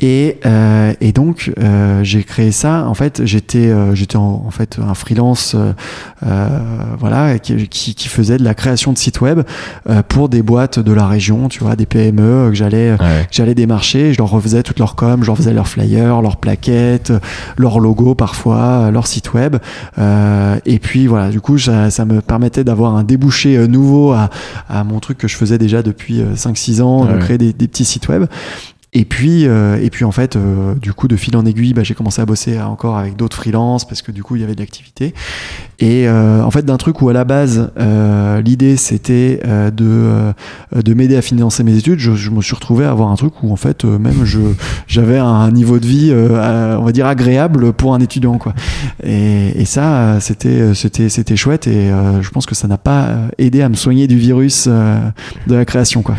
[0.02, 2.86] Et, euh, et donc euh, j'ai créé ça.
[2.90, 5.56] En fait, j'étais euh, j'étais en, fait un freelance,
[7.00, 9.44] voilà, qui, qui, faisait de la création de sites web
[10.10, 12.98] pour des boîtes de la région, tu vois, des PME que j'allais
[13.32, 14.12] j'allais démarcher.
[14.12, 17.14] Je leur refaisais toutes leurs com, je leur faisais leurs flyers, leurs plaquettes,
[17.58, 19.56] leurs logos parfois, leur site web.
[20.66, 24.30] et puis voilà, du coup ça, ça me permettait d'avoir un débouché nouveau à,
[24.68, 28.08] à mon truc que je faisais déjà depuis 5-6 euh, ans, créer des, petits sites
[28.08, 28.26] web.
[28.98, 31.84] Et puis, euh, et puis en fait, euh, du coup, de fil en aiguille, bah,
[31.84, 34.56] j'ai commencé à bosser encore avec d'autres freelances parce que du coup, il y avait
[34.56, 35.14] de l'activité.
[35.80, 37.70] Et en fait, d'un truc où à la base,
[38.46, 39.42] l'idée c'était
[39.76, 40.32] de
[40.74, 43.52] de m'aider à financer mes études, je, me suis retrouvé à avoir un truc où
[43.52, 44.24] en fait, même
[44.88, 48.54] j'avais un niveau de vie, on va dire agréable pour un étudiant, quoi.
[49.04, 51.68] Et, et ça, c'était c'était c'était chouette.
[51.68, 51.90] Et
[52.22, 56.02] je pense que ça n'a pas aidé à me soigner du virus de la création,
[56.02, 56.16] quoi.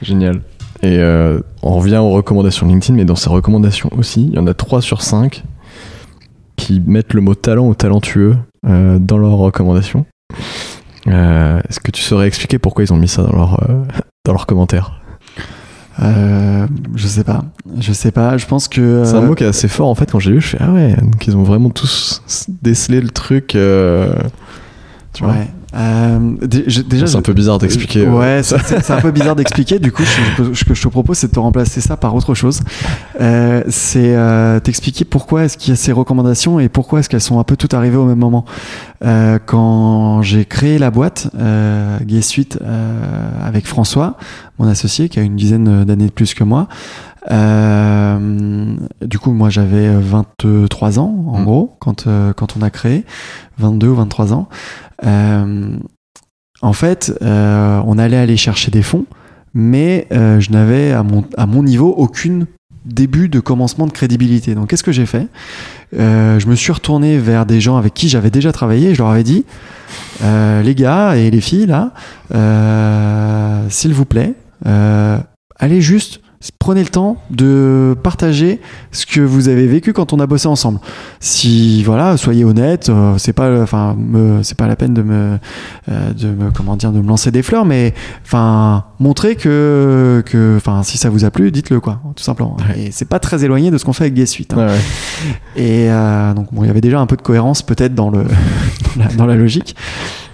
[0.00, 0.40] Génial.
[0.84, 4.46] Et euh, on revient aux recommandations LinkedIn, mais dans ces recommandations aussi, il y en
[4.46, 5.42] a 3 sur 5
[6.56, 10.04] qui mettent le mot talent ou talentueux euh, dans leurs recommandations.
[11.06, 13.58] Euh, est-ce que tu saurais expliquer pourquoi ils ont mis ça dans leurs
[14.26, 15.00] dans leurs commentaires?
[15.98, 17.44] Je sais pas.
[17.80, 18.36] Je sais pas.
[18.36, 19.04] Je pense que.
[19.06, 20.12] C'est un mot qui est assez fort en fait.
[20.12, 22.22] Quand j'ai lu, je fais ah ouais, donc ils ont vraiment tous
[22.60, 23.48] décelé le truc.
[23.48, 25.32] tu vois.
[25.32, 25.48] Ouais.
[25.74, 28.06] Euh, déjà, c'est un peu bizarre d'expliquer.
[28.06, 29.78] euh, Ouais, c'est c'est- un peu bizarre d'expliquer.
[29.78, 32.60] Du coup, ce que je te propose, c'est de te remplacer ça par autre chose.
[33.20, 37.20] Euh, c'est euh, t'expliquer pourquoi est-ce qu'il y a ces recommandations et pourquoi est-ce qu'elles
[37.20, 38.44] sont un peu toutes arrivées au même moment.
[39.04, 44.16] Euh, quand j'ai créé la boîte euh, Gay Suite euh, avec François,
[44.58, 46.68] mon associé, qui a une dizaine d'années de plus que moi.
[47.30, 51.44] Euh, du coup, moi, j'avais 23 ans, en Mm.
[51.44, 53.04] gros, quand, euh, quand on a créé,
[53.58, 54.48] 22 ou 23 ans.
[55.04, 55.76] Euh,
[56.62, 59.06] en fait, euh, on allait aller chercher des fonds,
[59.54, 62.46] mais euh, je n'avais à mon, à mon niveau aucune
[62.84, 64.54] début de commencement de crédibilité.
[64.54, 65.28] Donc, qu'est-ce que j'ai fait?
[65.98, 68.90] Euh, Je me suis retourné vers des gens avec qui j'avais déjà travaillé.
[68.90, 69.44] et Je leur avais dit,
[70.22, 71.92] euh, les gars et les filles là,
[72.34, 74.34] euh, s'il vous plaît,
[74.66, 75.18] euh,
[75.58, 76.20] allez juste
[76.58, 78.60] prenez le temps de partager
[78.92, 80.78] ce que vous avez vécu quand on a bossé ensemble.
[81.20, 83.96] Si voilà, soyez honnête, euh, c'est pas, enfin,
[84.42, 85.38] c'est pas la peine de me,
[85.88, 90.56] euh, de me, comment dire, de me lancer des fleurs, mais enfin, montrez que, que,
[90.56, 92.56] enfin, si ça vous a plu, dites-le quoi, tout simplement.
[92.68, 92.80] Ouais.
[92.84, 94.52] Et c'est pas très éloigné de ce qu'on fait avec Gay Suite.
[94.54, 94.58] hein.
[94.58, 94.80] Ouais, ouais.
[95.56, 98.24] Et euh, donc, bon, il y avait déjà un peu de cohérence peut-être dans, le,
[98.96, 99.76] dans, la, dans la logique.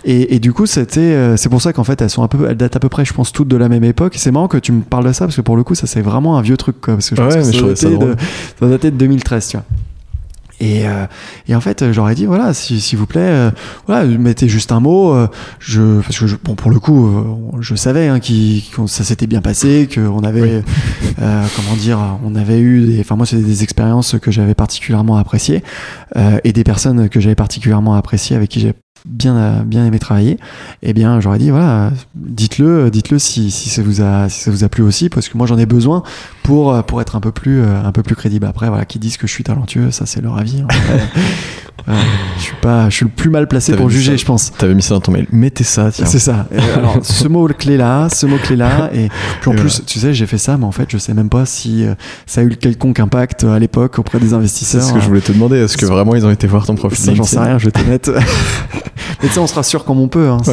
[0.04, 2.48] Et, et du coup, c'était, euh, c'est pour ça qu'en fait, elles sont un peu,
[2.48, 4.14] elles datent à peu près, je pense, toutes de la même époque.
[4.16, 6.00] C'est marrant que tu me parles de ça parce que pour le coup, ça c'est
[6.00, 6.94] vraiment un vieux truc, quoi.
[6.94, 8.16] Parce que je pense Ouais, que ça dater de,
[8.58, 9.66] ça dater de 2013, tu vois.
[10.62, 11.06] Et, euh,
[11.48, 13.50] et en fait, j'aurais dit voilà, si- s'il vous plaît, euh,
[13.86, 15.14] voilà, mettez juste un mot.
[15.14, 15.26] euh,
[15.58, 17.22] je, parce que je, bon, pour le coup, euh,
[17.60, 20.62] je savais hein, qu'il- que ça s'était bien passé, qu'on avait,
[21.22, 25.16] euh, comment dire, on avait eu, des, enfin moi, c'est des expériences que j'avais particulièrement
[25.16, 25.62] appréciées
[26.16, 28.74] euh, et des personnes que j'avais particulièrement appréciées avec qui j'ai
[29.06, 30.38] bien euh, bien aimé travailler.
[30.82, 34.64] Eh bien, j'aurais dit voilà, dites-le, dites-le si, si ça vous a si ça vous
[34.64, 36.02] a plu aussi, parce que moi j'en ai besoin
[36.42, 38.46] pour euh, pour être un peu plus euh, un peu plus crédible.
[38.46, 40.60] Après, voilà, qui disent que je suis talentueux, ça c'est leur avis.
[40.62, 40.68] hein.
[41.88, 44.16] Je suis pas, je suis le plus mal placé pour juger, ça.
[44.16, 44.52] je pense.
[44.52, 45.26] T'avais mis ça dans ton mail.
[45.32, 46.06] Mettez ça, tiens.
[46.06, 46.46] C'est ça.
[46.76, 49.08] Alors, ce mot clé là, ce mot clé là, et
[49.40, 51.28] puis en Et plus, tu sais, j'ai fait ça, mais en fait, je sais même
[51.30, 51.94] pas si euh,
[52.26, 54.82] ça a eu quelconque impact euh, à l'époque auprès des C'est investisseurs.
[54.82, 55.58] ce que je voulais te demander.
[55.58, 57.72] Est-ce que vraiment ils ont été voir ton profil Ça, j'en sais rien, je vais
[57.72, 58.10] te mettre.
[59.22, 60.28] mais tu sais, on se rassure comme on peut.
[60.28, 60.52] Hein, c'est-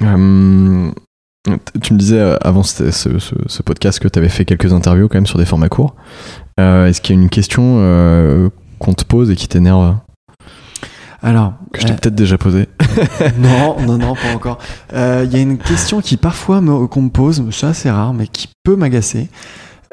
[0.00, 0.90] Ouais, ouais.
[1.44, 4.44] T- tu me disais euh, avant ce, ce- ce- ce podcast que tu avais fait
[4.44, 5.94] quelques interviews quand même sur des formats courts.
[6.60, 9.96] Euh, Est-ce qu'il y a une question euh, qu'on te pose et qui t'énerve
[11.22, 12.68] Alors, que je t'ai euh, peut-être déjà posé
[13.38, 14.58] non, non, non, pas encore.
[14.94, 18.14] Euh, Il y a une question qui parfois me- qu'on me pose, c'est assez rare,
[18.14, 19.28] mais qui peut m'agacer.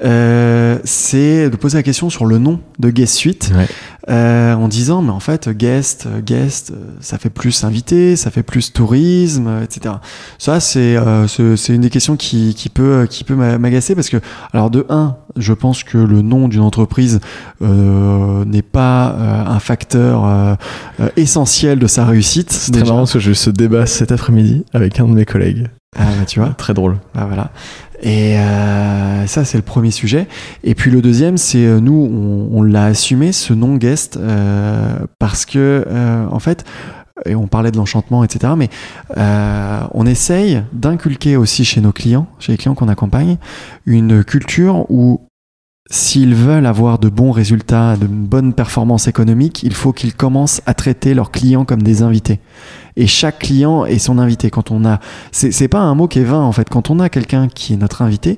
[0.04, 3.66] Euh, c'est de poser la question sur le nom de Guest Suite Ouais.
[4.10, 8.72] euh, en disant mais en fait guest guest ça fait plus invité ça fait plus
[8.74, 9.96] tourisme etc
[10.38, 14.10] ça c'est euh, c'est une des questions qui, qui peut qui peut m'a- m'agacer parce
[14.10, 14.18] que
[14.54, 17.20] alors de un je pense que le nom d'une entreprise
[17.64, 20.58] euh, n'est pas euh, un facteur
[21.16, 24.64] essentiel de sa réussite C'est très marrant parce que j'ai eu ce débat cet après-midi
[24.74, 25.68] avec un de mes collègues.
[25.98, 26.98] Ah, bah, tu vois Très drôle.
[27.14, 27.52] Bah, voilà.
[28.02, 30.28] Et euh, ça, c'est le premier sujet.
[30.64, 35.00] Et puis le deuxième, c'est euh, nous, on, on l'a assumé, ce nom guest, euh,
[35.20, 35.86] parce que,
[36.32, 36.64] en fait,
[37.26, 38.70] et on parlait de l'enchantement, etc., mais
[39.16, 43.38] on essaye d'inculquer aussi chez nos clients, chez les clients qu'on accompagne,
[43.86, 45.22] une culture où
[45.90, 50.74] s'ils veulent avoir de bons résultats, de bonnes performances économiques, il faut qu'ils commencent à
[50.74, 52.40] traiter leurs clients comme des invités.
[52.98, 54.50] Et chaque client est son invité.
[54.50, 55.00] Quand on a,
[55.32, 56.68] c'est pas un mot qui est vain en fait.
[56.68, 58.38] Quand on a quelqu'un qui est notre invité,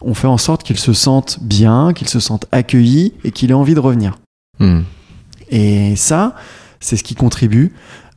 [0.00, 3.54] on fait en sorte qu'il se sente bien, qu'il se sente accueilli et qu'il ait
[3.54, 4.18] envie de revenir.
[4.60, 4.82] Hmm.
[5.50, 6.36] Et ça,
[6.80, 7.72] c'est ce qui contribue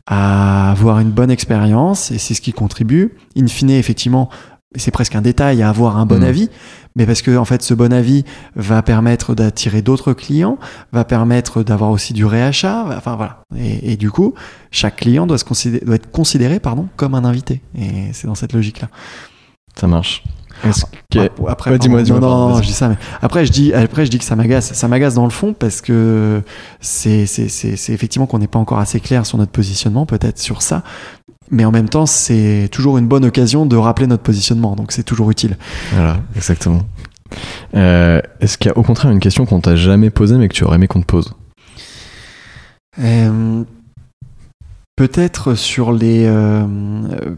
[0.06, 4.30] à avoir une bonne expérience et c'est ce qui contribue, in fine, effectivement,
[4.75, 6.23] c'est presque un détail, à avoir un bon Mhm.
[6.23, 6.49] avis,
[6.95, 8.23] mais parce que en fait, ce bon avis
[8.55, 10.58] va permettre d'attirer d'autres clients,
[10.91, 13.41] va permettre d'avoir aussi du réachat, enfin voilà.
[13.58, 14.36] Et, et du coup,
[14.71, 17.62] chaque client doit, se considérer, doit être considéré pardon, comme un invité.
[17.75, 18.89] Et c'est dans cette logique-là.
[19.75, 20.23] Ça marche.
[20.63, 23.51] Est-ce que- Ouais, Après, Ouais, dis-moi, non, non, non, je dis ça, mais après je
[23.51, 24.73] dis, après je dis que ça m'agace.
[24.73, 26.41] Ça m'agace dans le fond parce que
[26.82, 30.38] c'est, c'est, c'est, c'est effectivement qu'on n'est pas encore assez clair sur notre positionnement, peut-être
[30.38, 30.84] sur ça.
[31.51, 35.03] Mais en même temps, c'est toujours une bonne occasion de rappeler notre positionnement, donc c'est
[35.03, 35.57] toujours utile.
[35.93, 36.83] Voilà, exactement.
[37.75, 40.53] Euh, Est-ce qu'il y a au contraire une question qu'on t'a jamais posée mais que
[40.53, 41.33] tu aurais aimé qu'on te pose?
[42.99, 43.63] Euh,
[44.95, 46.65] peut-être sur les, euh,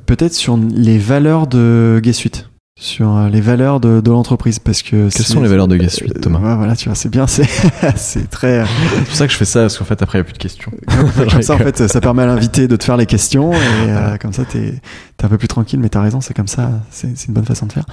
[0.05, 2.50] peut-être sur les valeurs de Gay Suite.
[2.81, 5.99] Sur euh, les valeurs de, de l'entreprise parce que quelles sont les valeurs de Guest
[5.99, 7.47] 8 Thomas ouais, voilà tu vois c'est bien c'est
[7.95, 10.23] c'est très c'est pour ça que je fais ça parce qu'en fait après il n'y
[10.23, 10.71] a plus de questions.
[11.29, 14.17] Comme ça en fait ça permet à l'invité de te faire les questions et euh,
[14.17, 14.81] comme ça t'es
[15.21, 17.67] es un peu plus tranquille mais t'as raison c'est comme ça c'est une bonne façon
[17.67, 17.85] de faire.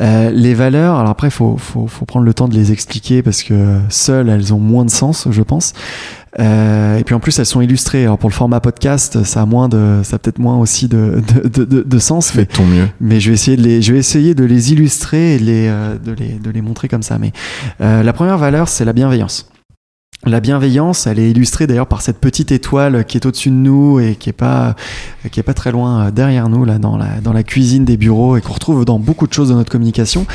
[0.00, 3.42] Euh, les valeurs alors après faut, faut faut prendre le temps de les expliquer parce
[3.42, 5.74] que seules elles ont moins de sens je pense
[6.38, 8.04] euh, et puis en plus, elles sont illustrées.
[8.04, 11.22] Alors pour le format podcast, ça a moins de, ça a peut-être moins aussi de,
[11.44, 12.30] de, de, de sens.
[12.30, 12.88] Fais ton mieux.
[13.00, 15.68] Mais je vais essayer de les, je vais essayer de les illustrer et de les,
[15.68, 17.18] euh, de les, de les montrer comme ça.
[17.18, 17.32] Mais
[17.80, 19.50] euh, la première valeur, c'est la bienveillance.
[20.26, 24.00] La bienveillance, elle est illustrée d'ailleurs par cette petite étoile qui est au-dessus de nous
[24.00, 24.76] et qui est pas
[25.30, 27.96] qui est pas très loin euh, derrière nous là dans la dans la cuisine des
[27.96, 30.26] bureaux et qu'on retrouve dans beaucoup de choses de notre communication.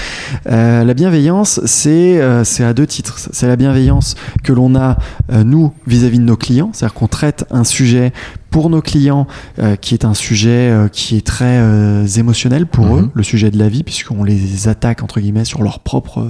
[0.50, 3.30] Euh, la bienveillance, c'est euh, c'est à deux titres.
[3.32, 4.98] C'est la bienveillance que l'on a
[5.32, 8.12] nous vis-à-vis -vis de nos clients, c'est-à-dire qu'on traite un sujet
[8.56, 9.28] pour nos clients,
[9.60, 13.00] euh, qui est un sujet euh, qui est très euh, émotionnel pour Mhm.
[13.00, 16.26] eux, le sujet de la vie, puisqu'on les attaque entre guillemets sur leur propre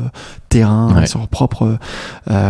[0.49, 1.05] terrain, Ouais.
[1.05, 1.77] sur leur propre,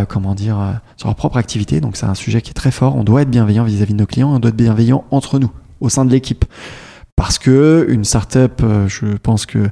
[0.07, 1.81] comment dire, sur leur propre activité.
[1.81, 2.95] Donc c'est un sujet qui est très fort.
[2.95, 5.89] On doit être bienveillant vis-à-vis de nos clients, on doit être bienveillant entre nous, au
[5.89, 6.45] sein de l'équipe.
[7.17, 9.69] Parce que une startup, je pense que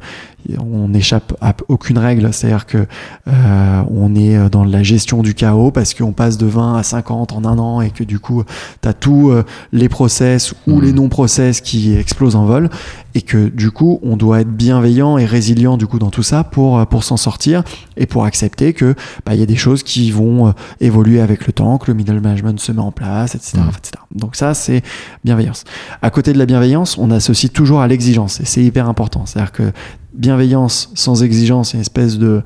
[0.60, 2.86] on n'échappe à aucune règle, c'est-à-dire que
[3.28, 7.34] euh, on est dans la gestion du chaos parce qu'on passe de 20 à 50
[7.34, 8.44] en un an et que du coup
[8.82, 10.82] tu as tous euh, les process ou Mhm.
[10.82, 12.70] les non-process qui explosent en vol
[13.16, 16.44] et que du coup on doit être bienveillant et résilient du coup dans tout ça
[16.44, 17.64] pour euh, pour s'en sortir
[17.98, 21.46] et pour accepter que bah, il y a des choses qui vont euh, évoluer avec
[21.48, 23.58] le temps, que le middle management se met en place, etc.
[23.58, 23.70] Mhm.
[23.70, 24.04] etc.
[24.16, 24.82] Donc ça c'est
[25.24, 25.64] bienveillance.
[26.02, 29.26] À côté de la bienveillance, on associe toujours à l'exigence et c'est hyper important.
[29.26, 29.72] C'est-à-dire que
[30.14, 32.42] bienveillance sans exigence, une espèce de,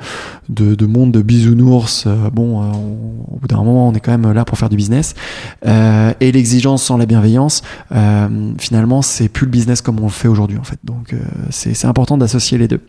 [0.49, 2.05] de, de monde de bisounours.
[2.07, 4.69] Euh, bon, euh, on- au bout d'un moment, on est quand même là pour faire
[4.69, 5.13] du business.
[5.65, 7.61] Euh, et l'exigence sans la bienveillance,
[8.57, 10.79] finalement, c'est plus le business comme on le fait aujourd'hui, en fait.
[10.83, 11.13] Donc,
[11.49, 12.81] c'est important d'associer les deux.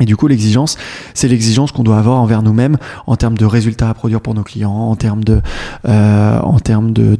[0.00, 0.76] Et du coup, l'exigence,
[1.12, 4.42] c'est l'exigence qu'on doit avoir envers nous-mêmes en termes de résultats à produire pour nos
[4.42, 5.40] clients, en termes de,
[5.84, 7.16] en termes de,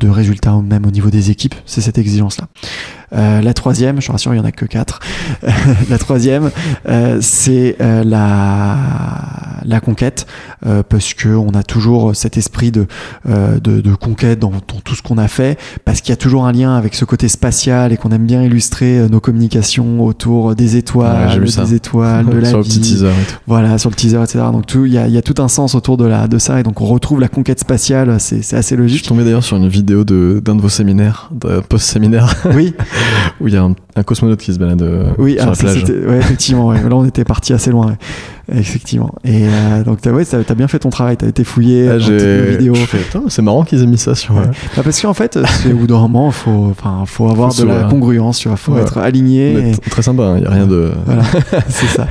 [0.63, 1.55] même au niveau des équipes.
[1.67, 2.49] C'est cette exigence-là.
[3.15, 5.01] Euh, la troisième, je te rassure, il y en a que quatre.
[5.91, 6.51] la troisième,
[6.89, 8.77] euh, c'est euh, la,
[9.65, 10.27] la conquête,
[10.67, 12.87] euh, parce que on a toujours cet esprit de,
[13.29, 16.17] euh, de, de conquête dans, dans tout ce qu'on a fait, parce qu'il y a
[16.17, 20.05] toujours un lien avec ce côté spatial et qu'on aime bien illustrer euh, nos communications
[20.05, 21.65] autour des Ouais, étoiles, ça.
[21.65, 22.71] des étoiles, de la sur le vie.
[22.71, 23.37] petit teaser et tout.
[23.47, 24.41] Voilà, sur le teaser, etc.
[24.53, 26.59] Donc tout, il y a, y a tout un sens autour de la de ça,
[26.59, 28.17] et donc on retrouve la conquête spatiale.
[28.19, 29.07] C'est assez Je suis logique.
[29.07, 31.31] tombé d'ailleurs sur une vidéo de- d'un de, vos séminaires,
[31.69, 32.75] post-séminaire, Oui,
[33.41, 35.37] où il y a un, un cosmonaute qui se balade euh, oui.
[35.39, 35.85] sur la ça, plage.
[35.85, 36.69] ouais, effectivement.
[36.69, 36.81] ouais.
[36.83, 37.87] Là, on était parti assez loin.
[37.89, 37.97] ouais.
[38.59, 39.15] Effectivement.
[39.25, 40.13] Et euh, donc t'as
[40.45, 41.17] t'as bien fait ton travail.
[41.17, 42.75] T'as été fouillé Ah, j'ai vidéos.
[43.29, 44.37] c'est marrant qu'ils aient mis ça sur.
[44.37, 44.43] Euh,
[44.77, 46.75] Bah, parce qu'en fait, c'est au bout d'un moment, faut,
[47.07, 48.39] faut avoir Faut de la congruence.
[48.41, 49.71] Tu vois, faut être aligné.
[49.71, 50.93] et- Très sympa, il n'y a rien de.
[51.07, 51.23] Voilà,
[51.69, 52.07] c'est ça.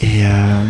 [0.00, 0.62] Et, euh,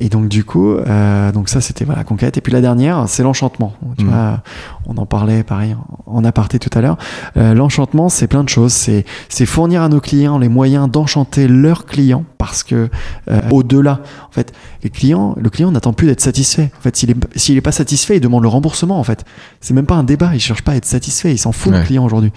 [0.00, 2.38] et donc du coup, euh, donc ça c'était voilà conquête.
[2.38, 3.74] Et puis la dernière, c'est l'enchantement.
[3.98, 4.08] Tu Mm.
[4.08, 4.42] vois,
[4.86, 5.74] on en parlait pareil
[6.06, 6.98] en en aparté tout à l'heure.
[7.38, 8.72] Euh, l'enchantement, c'est plein de choses.
[8.72, 12.88] C'est c'est fournir à nos clients les moyens d'enchanter leurs clients parce que
[13.30, 16.70] euh, au-delà, en fait, les clients, le client n'attend plus d'être satisfait.
[16.78, 18.98] En fait, s'il est s'il est pas satisfait, il demande le remboursement.
[18.98, 19.24] En fait,
[19.60, 20.30] c'est même pas un débat.
[20.34, 21.32] Il cherche pas à être satisfait.
[21.32, 21.78] Il s'en fout Ouais.
[21.78, 22.32] le client aujourd'hui.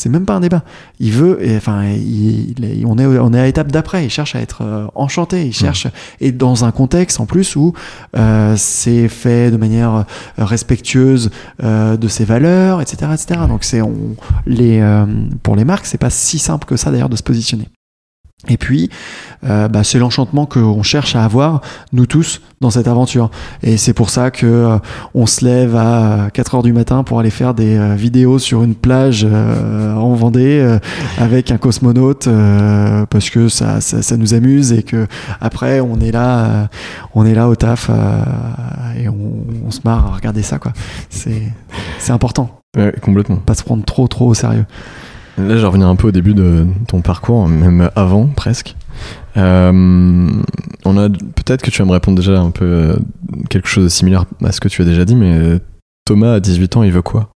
[0.00, 0.62] C'est même pas un débat.
[0.98, 2.54] Il veut, et, enfin, il,
[2.86, 4.04] on est, on est à l'étape d'après.
[4.04, 5.46] Il cherche à être euh, enchanté.
[5.46, 5.86] Il cherche,
[6.20, 7.72] et dans un contexte en plus où
[8.16, 10.04] euh, c'est fait de manière euh,
[10.38, 11.30] respectueuse
[11.62, 13.40] euh, de ses valeurs, etc., etc.
[13.48, 15.06] Donc c'est, on, les, euh,
[15.42, 17.68] pour les marques, c'est pas si simple que ça d'ailleurs de se positionner.
[18.48, 18.88] Et puis,
[19.44, 21.60] euh, bah, c'est l'enchantement qu'on cherche à avoir,
[21.92, 23.30] nous tous, dans cette aventure.
[23.62, 24.78] Et c'est pour ça que euh,
[25.14, 28.62] on se lève à 4 heures du matin pour aller faire des euh, vidéos sur
[28.62, 30.78] une plage en Vendée
[31.18, 32.28] avec un cosmonaute,
[33.10, 35.06] parce que ça, ça, ça nous amuse et que
[35.40, 36.68] après on est là,
[37.14, 37.90] on est là au taf
[38.98, 40.72] et on, on se marre à regarder ça, quoi.
[41.08, 41.42] C'est,
[41.98, 43.36] c'est important, Ouais, complètement.
[43.36, 44.64] pas se prendre trop, trop au sérieux.
[45.48, 48.76] Là, je vais revenir un peu au début de ton parcours, même avant presque.
[49.36, 50.28] Euh,
[50.84, 52.96] on a peut-être que tu vas me répondre déjà un peu euh,
[53.48, 55.58] quelque chose de similaire à ce que tu as déjà dit, mais
[56.04, 57.30] Thomas à 18 ans, il veut quoi?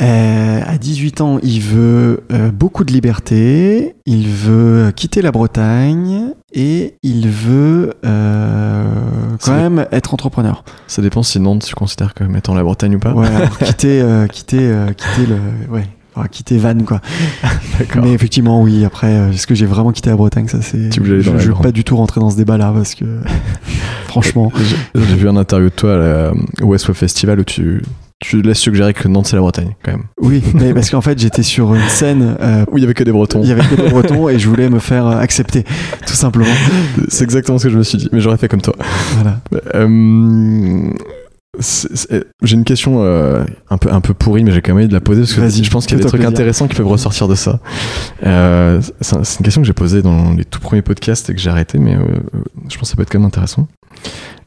[0.00, 6.30] Euh, à 18 ans, il veut euh, beaucoup de liberté, il veut quitter la Bretagne
[6.52, 8.84] et il veut euh,
[9.44, 10.64] quand même être entrepreneur.
[10.88, 13.12] Ça dépend si Nantes tu considères comme étant la Bretagne ou pas.
[13.12, 17.00] Ouais, alors quitter, euh, quitter, quitter le, ouais, enfin, quitter Vannes quoi.
[18.02, 18.84] Mais effectivement, oui.
[18.84, 20.90] Après, est-ce que j'ai vraiment quitté la Bretagne Ça, c'est.
[20.92, 23.04] Je, je veux pas du tout rentrer dans ce débat-là parce que,
[24.08, 24.50] franchement,
[24.94, 27.82] J'ai vu un interview de toi à la- au West Festival où tu,
[28.22, 30.04] tu laisses suggérer que Nantes c'est la Bretagne quand même.
[30.20, 33.04] Oui, mais parce qu'en fait j'étais sur une scène euh, où il y avait que
[33.04, 33.40] des Bretons.
[33.42, 35.64] Il y avait que des Bretons et je voulais me faire euh, accepter,
[36.06, 36.54] tout simplement.
[37.08, 38.74] C'est exactement ce que je me suis dit, mais j'aurais fait comme toi.
[39.14, 39.40] Voilà.
[39.74, 40.90] Euh,
[42.42, 44.94] j'ai une question euh, un peu un peu pourrie, mais j'ai quand même envie de
[44.94, 47.28] la poser parce que je pense qu'il y a des trucs intéressants qui peuvent ressortir
[47.28, 47.58] de ça.
[48.22, 51.78] C'est une question que j'ai posée dans les tout premiers podcasts et que j'ai arrêté,
[51.78, 51.96] mais
[52.68, 53.66] je pense que ça peut être quand même intéressant.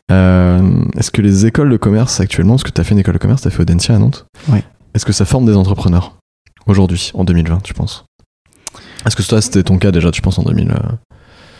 [0.09, 3.19] Est-ce que les écoles de commerce actuellement, parce que tu as fait une école de
[3.19, 4.59] commerce, tu as fait Audencia à Nantes, oui.
[4.93, 6.17] est-ce que ça forme des entrepreneurs
[6.67, 8.05] aujourd'hui, en 2020, tu penses?
[9.05, 10.73] Est-ce que toi c'était ton cas déjà, tu penses en 2000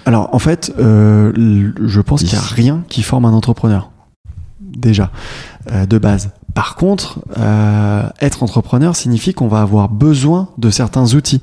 [0.05, 3.89] Alors en fait, je pense qu'il n'y a rien qui forme un entrepreneur
[4.75, 5.11] déjà,
[5.71, 6.31] euh, de base.
[6.53, 11.41] Par contre, euh, être entrepreneur signifie qu'on va avoir besoin de certains outils.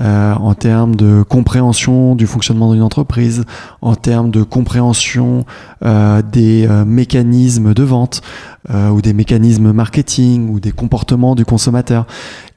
[0.00, 3.44] Euh, en termes de compréhension du fonctionnement d'une entreprise,
[3.82, 5.44] en termes de compréhension
[5.82, 8.20] des mécanismes de vente
[8.68, 12.06] ou des mécanismes marketing ou des comportements du consommateur.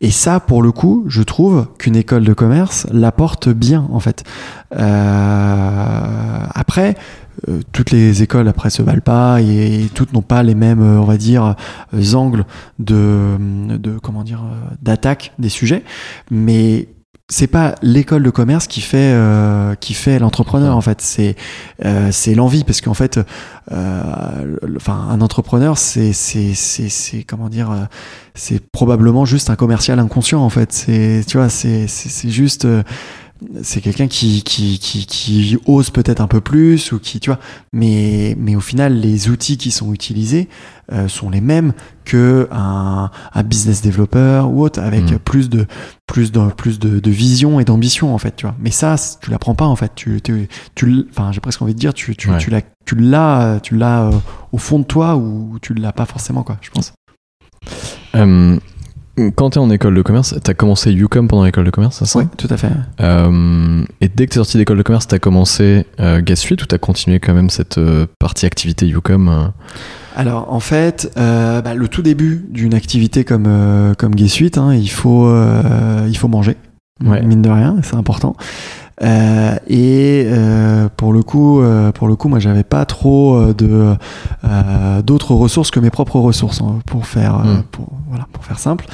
[0.02, 4.24] Et ça, pour le coup, je trouve qu'une école de commerce l'apporte bien en fait.
[4.72, 6.96] après,
[7.50, 11.02] euh, toutes les écoles après se valent pas et, toutes n'ont pas les mêmes euh,
[11.02, 11.56] on va dire
[11.94, 12.46] euh, angles
[12.78, 13.38] de,
[13.78, 14.44] de comment dire
[14.82, 15.84] d'attaque des sujets
[16.30, 16.90] mais
[17.30, 19.16] c'est pas l'école de commerce qui fait
[19.80, 21.02] qui fait l'entrepreneur en fait.
[21.02, 21.36] C'est
[22.12, 23.20] c'est l'envie parce qu'en fait
[23.72, 27.88] enfin un entrepreneur c'est c'est c'est comment dire
[28.36, 30.74] c'est probablement juste un commercial inconscient en fait.
[30.74, 32.68] C'est tu vois c'est c'est juste
[33.62, 37.40] c'est quelqu'un qui, qui, qui, qui, ose peut-être un peu plus ou qui tu vois.
[37.72, 40.50] Mais mais au final les outils qui sont utilisés
[40.92, 41.74] euh, sont les mêmes
[42.06, 45.20] que un, un business developer ou autre avec mm.
[45.20, 45.66] plus de
[46.08, 48.56] plus de plus de, de vision et d'ambition en fait tu vois.
[48.60, 49.92] Mais ça tu l'apprends pas en fait.
[49.96, 53.60] Tu tu, tu enfin j'ai presque envie de dire tu tu, tu l'as tu l'as
[53.62, 54.12] tu l'as euh,
[54.52, 56.94] au fond de toi ou tu l'as pas forcément quoi je pense.
[58.16, 58.60] Euh,
[59.36, 61.98] quand tu es en école de commerce, tu as commencé UCOM pendant l'école de commerce,
[62.00, 62.72] c'est ça Oui, tout à fait.
[63.02, 66.42] Euh, et dès que tu es sorti d'école de commerce, tu as commencé euh, Guest
[66.42, 69.48] Suite ou tu as continué quand même cette euh, partie activité UCOM euh
[70.16, 74.90] Alors en fait, bah, le tout début d'une activité comme, comme Guest Suite, hein, il,
[74.90, 75.32] faut,
[76.08, 76.58] il faut manger,
[77.02, 78.36] mine de rien, c'est important.
[79.02, 83.96] Euh, et euh, pour le coup, euh, pour le coup, moi, j'avais pas trop de
[85.02, 87.64] d'autres ressources que mes propres ressources hein, pour faire, hmm.
[87.72, 88.86] pour, voilà, pour faire simple.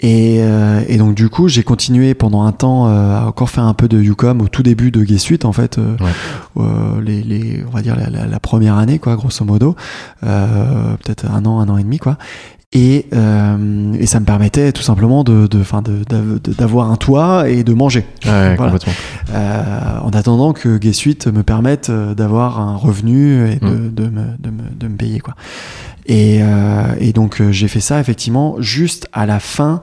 [0.00, 0.40] Et,
[0.88, 3.98] et, donc du coup, j'ai continué pendant un temps à encore faire un peu de
[3.98, 5.78] Ucom au tout début de Gay Suite en fait,
[7.02, 9.76] les, les, on va dire la, la, première année quoi, grosso modo,
[10.20, 12.18] peut-être un an, un an et demi quoi.
[12.76, 15.48] Et, euh, et, ça me permettait tout simplement de,
[16.58, 18.04] d'avoir un toit et de manger.
[18.26, 18.92] Ouais, complètement.
[19.32, 23.94] Euh, en attendant que Gay Suite me permette euh, d'avoir un revenu et de, mm.
[23.94, 25.20] de, me, de, me, de me payer.
[25.20, 25.34] Quoi.
[26.06, 29.80] Et, euh, et donc j'ai fait ça effectivement juste à la fin.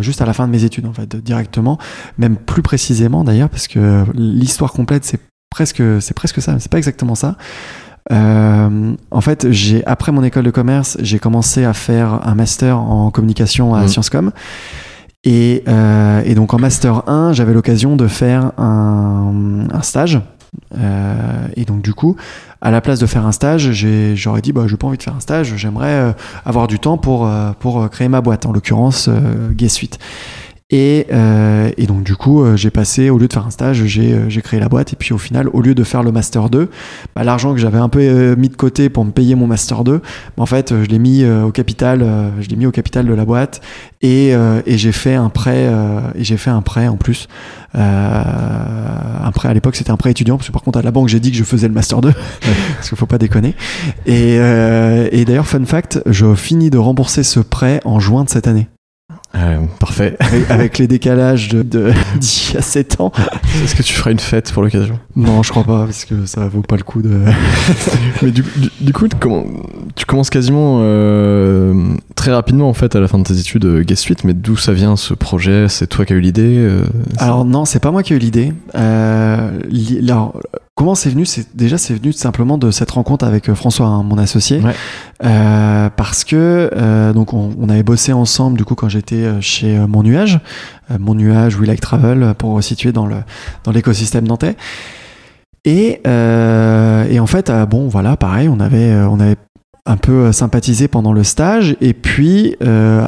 [0.00, 1.76] Juste à la fin de mes études en fait directement
[2.18, 5.18] même plus précisément d'ailleurs parce que l'histoire complète c'est
[5.50, 7.36] presque c'est presque ça c'est pas exactement ça
[8.12, 12.78] euh, en fait, j'ai après mon école de commerce, j'ai commencé à faire un master
[12.78, 13.88] en communication à mmh.
[13.88, 14.30] Sciences Com.
[15.26, 20.20] Et, euh, et, donc en master 1, j'avais l'occasion de faire un, un stage.
[20.76, 22.16] Euh, et donc du coup,
[22.60, 23.72] à la place de faire un stage,
[24.14, 26.12] j'aurais dit bah j'ai pas envie de faire un stage, j'aimerais euh,
[26.44, 29.08] avoir du temps pour euh, pour créer ma boîte, en l'occurrence
[29.52, 29.98] Gay Suite.
[30.70, 33.84] Et, euh, et, donc du coup, euh, j'ai passé, au lieu de faire un stage,
[33.84, 34.94] j'ai euh, créé la boîte.
[34.94, 36.70] Et puis au final, au lieu de faire le Master 2,
[37.14, 39.98] bah, l'argent que j'avais un peu mis de côté pour me payer mon Master 2,
[39.98, 40.02] bah,
[40.38, 42.04] en fait, je l'ai mis au capital,
[42.40, 43.60] je l'ai mis au capital de la boîte.
[44.00, 45.70] Et, et j'ai fait un prêt,
[46.14, 47.28] et j'ai fait un prêt en plus.
[47.74, 51.08] un prêt à l'époque, c'était un prêt étudiant, parce que par contre à la banque,
[51.08, 52.12] j'ai dit que je faisais le Master 2,
[52.76, 53.54] parce qu'il faut pas déconner.
[54.06, 58.48] Et, et d'ailleurs, fun fact, je finis de rembourser ce prêt en juin de cette
[58.48, 58.68] année.
[59.36, 60.16] Euh, parfait.
[60.48, 63.12] Avec, les décalages de, de d'il y a 7 ans.
[63.62, 64.98] Est-ce que tu feras une fête pour l'occasion?
[65.16, 67.20] Non, je crois pas, parce que ça vaut pas le coup de.
[68.22, 68.44] Mais du,
[68.80, 71.74] du, coup, tu commences quasiment euh,
[72.14, 74.56] très rapidement en fait à la fin de tes études euh, Guest Suite, mais d'où
[74.56, 75.66] ça vient ce projet?
[75.68, 76.68] C'est toi qui as eu l'idée
[77.18, 78.52] Alors non, c'est pas moi qui ai eu l'idée.
[78.74, 80.34] alors,
[80.76, 84.02] Comment c'est venu C'est déjà c'est venu simplement de cette rencontre avec euh, François, hein,
[84.02, 84.60] mon associé,
[85.24, 90.02] euh, parce que euh, donc on, avait bossé ensemble du coup quand j'étais chez Mon
[90.02, 90.40] Nuage,
[90.98, 93.18] Mon Nuage We Like Travel pour situer dans le
[93.62, 94.56] dans l'écosystème nantais.
[95.64, 99.36] Et, et en fait, bon voilà, pareil, on avait on avait
[99.86, 102.56] un peu sympathisé pendant le stage, et puis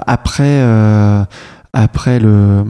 [0.06, 0.62] après
[1.78, 2.64] après le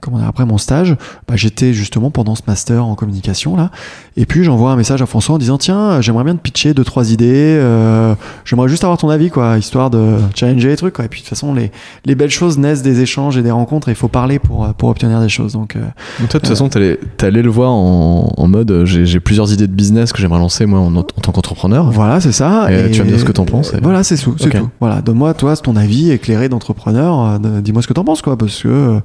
[0.00, 0.96] comment dire, après mon stage,
[1.28, 3.70] bah, j'étais justement pendant ce master en communication là.
[4.16, 6.84] Et puis j'envoie un message à François en disant tiens, j'aimerais bien te pitcher deux
[6.84, 7.56] trois idées.
[7.60, 10.94] euh, j'aimerais juste avoir ton avis quoi, histoire de challenger les trucs.
[10.94, 11.04] Quoi.
[11.04, 11.70] Et puis de toute façon, les,
[12.04, 13.88] les belles choses naissent des échanges et des rencontres.
[13.88, 15.52] Et il faut parler pour pour obtenir des choses.
[15.52, 15.80] Donc euh,
[16.20, 19.20] Donc toi, de toute façon, t'allais allé le voir en, en mode euh, j'ai j'ai
[19.20, 21.90] plusieurs idées de business que j'aimerais lancer moi en, en tant qu'entrepreneur.
[21.90, 22.72] voilà, c'est ça.
[22.72, 24.34] Et tu vas me dire ce que t'en penses, et- Voilà, c'est tout.
[24.38, 24.58] c'est Ok.
[24.58, 24.68] tout.
[24.80, 27.20] Voilà, donne-moi toi ton avis éclairé d'entrepreneur.
[27.24, 29.00] euh, de- Dis-moi ce que t'en penses quoi, parce que euh,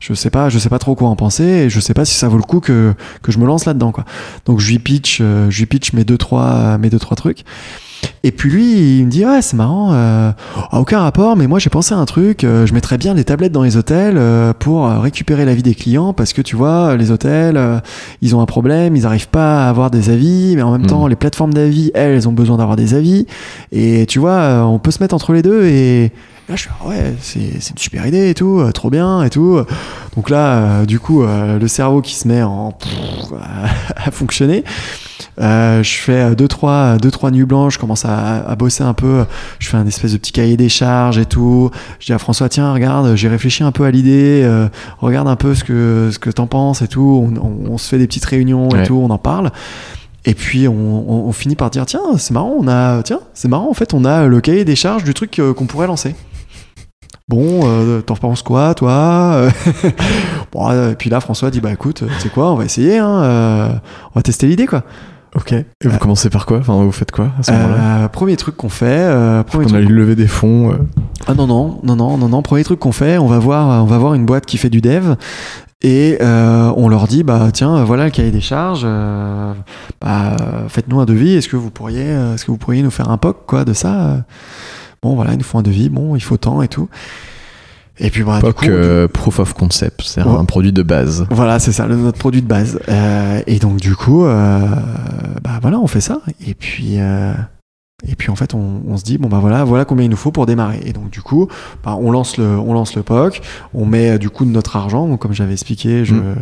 [0.00, 2.14] je sais pas, je sais pas trop quoi en penser et je sais pas si
[2.14, 4.04] ça vaut le coup que que je me lance là-dedans quoi.
[4.46, 7.44] Donc je lui pitch, euh, je lui pitch mes deux trois mes deux trois trucs.
[8.22, 10.30] Et puis lui, il me dit ouais c'est marrant, euh,
[10.70, 13.24] ah, aucun rapport, mais moi j'ai pensé à un truc, euh, je mettrais bien des
[13.24, 17.10] tablettes dans les hôtels euh, pour récupérer l'avis des clients parce que tu vois les
[17.10, 17.58] hôtels,
[18.20, 20.86] ils ont un problème, ils n'arrivent pas à avoir des avis, mais en même Mhm.
[20.88, 23.26] temps les plateformes d'avis, elles, elles ont besoin d'avoir des avis,
[23.72, 26.12] et tu vois, on peut se mettre entre les deux et
[26.48, 29.22] là je suis ah ouais c'est c'est une super idée et tout, euh, trop bien
[29.22, 29.60] et tout.
[30.16, 33.32] Donc là euh, du coup euh, le cerveau qui se met en pff,
[33.96, 34.64] à, fonctionner.
[35.40, 38.92] Euh, je fais deux trois deux trois nuits blanches, je commence à, à bosser un
[38.94, 39.24] peu.
[39.58, 41.70] Je fais un espèce de petit cahier des charges et tout.
[41.98, 44.42] Je dis à François tiens regarde, j'ai réfléchi un peu à l'idée.
[44.44, 44.68] euh,
[45.00, 47.26] regarde un peu ce que ce que t'en penses et tout.
[47.32, 48.86] On, on- on se fait des petites réunions et Ouais.
[48.86, 49.50] tout, on en parle.
[50.26, 53.68] Et puis on, on- finit par dire tiens c'est marrant on a tiens c'est marrant
[53.68, 56.14] en fait on a le cahier des charges du truc qu'on pourrait lancer.
[57.28, 59.48] Bon, euh, t'en penses quoi, toi
[60.52, 62.98] Bon, euh, Et puis là, François dit bah écoute, tu sais quoi, on va essayer,
[62.98, 63.68] hein, euh,
[64.12, 64.82] on va tester l'idée quoi.
[65.34, 65.52] Ok.
[65.52, 66.58] Et vous commencez par quoi?
[66.58, 68.04] Enfin, vous faites quoi à ce moment-là?
[68.04, 70.70] Euh, premier truc qu'on fait, euh, premier On a levé des fonds.
[70.72, 70.76] euh,
[71.26, 73.86] Ah non non non non non non, premier truc qu'on fait, on va voir on
[73.86, 75.14] va voir une boîte qui fait du dev
[75.82, 79.52] et euh, on leur dit bah tiens voilà le cahier des charges, euh,
[80.00, 82.90] bah, euh, faites-nous un devis, est-ce que vous pourriez euh, est-ce que vous pourriez nous
[82.92, 83.88] faire un POC quoi de ça?
[83.94, 84.16] euh
[85.04, 86.88] Bon voilà ils nous font un devis, bon il faut tant et tout.
[88.00, 90.36] Et puis bah, du coup, euh, Proof of Concept, c'est Ouais.
[90.36, 91.26] un produit de base.
[91.30, 92.80] Voilà, c'est ça, le- notre produit de base.
[92.88, 94.66] Euh, et donc du coup, euh,
[95.44, 96.18] bah voilà, on fait ça.
[96.44, 97.32] Et puis, euh,
[98.08, 100.16] et puis en fait, on, on se dit bon bah voilà, voilà combien il nous
[100.16, 100.80] faut pour démarrer.
[100.84, 101.46] Et donc du coup,
[101.84, 103.40] bah, on lance le, on lance le POC,
[103.74, 105.06] on met du coup de notre argent.
[105.06, 106.34] Donc, comme j'avais expliqué, je, Mm.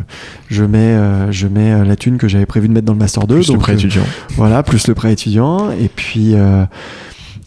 [0.48, 0.96] je mets,
[1.32, 3.34] je mets la thune que j'avais prévu de mettre dans le master 2.
[3.34, 4.04] Plus le prêt étudiant.
[4.36, 5.70] voilà, plus le prêt étudiant.
[5.72, 6.34] Et puis,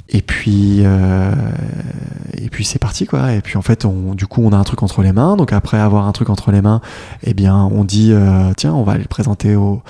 [0.10, 1.34] et puis, euh,
[2.38, 3.34] et puis c'est parti quoi.
[3.34, 5.36] Et puis en fait, on, du coup, on a un truc entre les mains.
[5.36, 6.82] Donc après avoir un truc entre les mains,
[7.24, 9.82] eh bien, on dit euh, tiens, on va aller le présenter au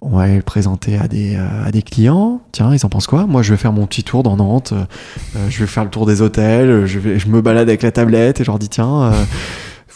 [0.00, 2.40] on va aller le présenter à des, euh, à des clients.
[2.52, 3.26] Tiens, ils en pensent quoi?
[3.26, 4.72] Moi, je vais faire mon petit tour dans Nantes.
[4.72, 6.86] Euh, je vais faire le tour des hôtels.
[6.86, 9.24] Je, vais, je me balade avec la tablette et je leur dis tiens, euh,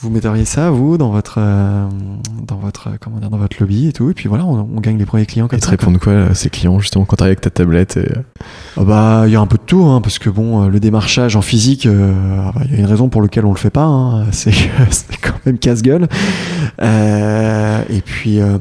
[0.01, 1.86] vous metteriez ça vous dans votre euh,
[2.47, 4.11] dans votre comment dire dans votre lobby et tout.
[4.11, 5.76] Et puis voilà, on, on gagne les premiers clients comme Ils te ça.
[5.76, 5.86] quoi.
[5.86, 8.01] répondent quoi, euh, ces clients, justement, quand t'arrives avec ta tablette et...
[8.11, 8.22] euh,
[8.78, 10.80] Ah bah, il y a un peu de tout, hein, parce que bon, euh, le
[10.80, 13.59] démarchage en physique, euh, ah bah, il y a une raison pour laquelle on le
[13.59, 13.84] fait pas.
[13.84, 14.53] hein, c'est
[15.20, 16.09] quand même casse-gueule.
[16.80, 18.59] Euh, et puis, euh,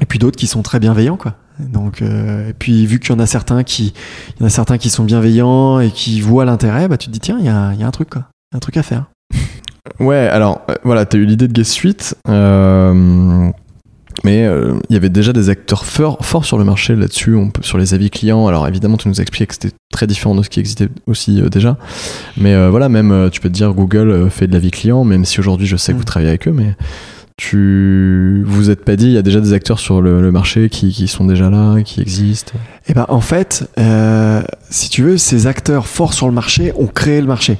[0.00, 1.34] et puis d'autres qui sont très bienveillants, quoi.
[1.58, 3.94] Donc, euh, et puis vu qu'il y en a certains qui,
[4.36, 7.12] il y en a certains qui sont bienveillants et qui voient l'intérêt, bah tu te
[7.12, 8.76] dis tiens, il y a, y a un truc, quoi, Il y a un truc
[8.76, 9.06] à faire.
[10.00, 13.48] Ouais, alors, euh, voilà, t'as eu l'idée de Guest Suite, euh,
[14.24, 17.50] mais euh, il y avait déjà des acteurs forts, forts sur le marché là-dessus, on
[17.50, 18.46] peut, sur les avis clients.
[18.46, 21.40] Alors évidemment, tu nous as expliqué que c'était très différent de ce qui existait aussi
[21.40, 21.76] euh, déjà,
[22.36, 25.66] mais voilà, même tu peux te dire Google fait de l'avis client, même si aujourd'hui
[25.66, 25.98] je sais que Mm.
[25.98, 26.74] vous travaillez avec eux, mais
[27.38, 30.70] tu vous êtes pas dit, il y a déjà des acteurs sur le, le marché
[30.70, 32.54] qui, qui sont déjà là, qui existent.
[32.88, 36.86] Et ben en fait, euh, si tu veux, ces acteurs forts sur le marché ont
[36.86, 37.58] créé le marché.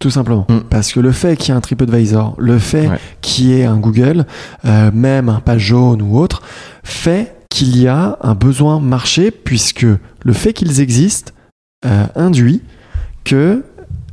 [0.00, 0.44] Tout simplement.
[0.48, 0.58] Mm.
[0.70, 2.98] Parce que le fait qu'il y ait un TripAdvisor, le fait Ouais.
[3.20, 4.26] qu'il y ait un Google,
[4.64, 6.42] euh, même un page jaune ou autre,
[6.82, 9.86] fait qu'il y a un besoin marché, puisque
[10.24, 11.32] le fait qu'ils existent
[11.86, 12.62] euh, induit
[13.24, 13.62] que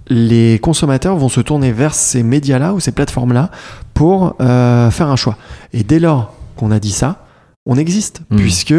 [0.07, 3.49] les consommateurs vont se tourner vers ces médias-là ou ces plateformes-là
[3.93, 5.37] pour euh, faire un choix.
[5.73, 7.25] Et dès lors qu'on a dit ça,
[7.65, 8.35] on existe, Mm.
[8.37, 8.73] puisque,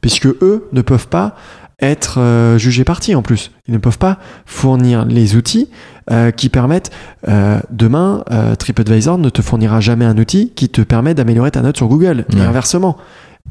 [0.00, 1.36] puisque eux ne peuvent pas
[1.80, 3.50] être euh, jugés partis en plus.
[3.66, 5.68] Ils ne peuvent pas fournir les outils
[6.10, 6.90] euh, qui permettent.
[7.28, 8.24] euh, demain,
[8.58, 12.24] TripAdvisor ne te fournira jamais un outil qui te permet d'améliorer ta note sur Google.
[12.36, 12.96] Et inversement.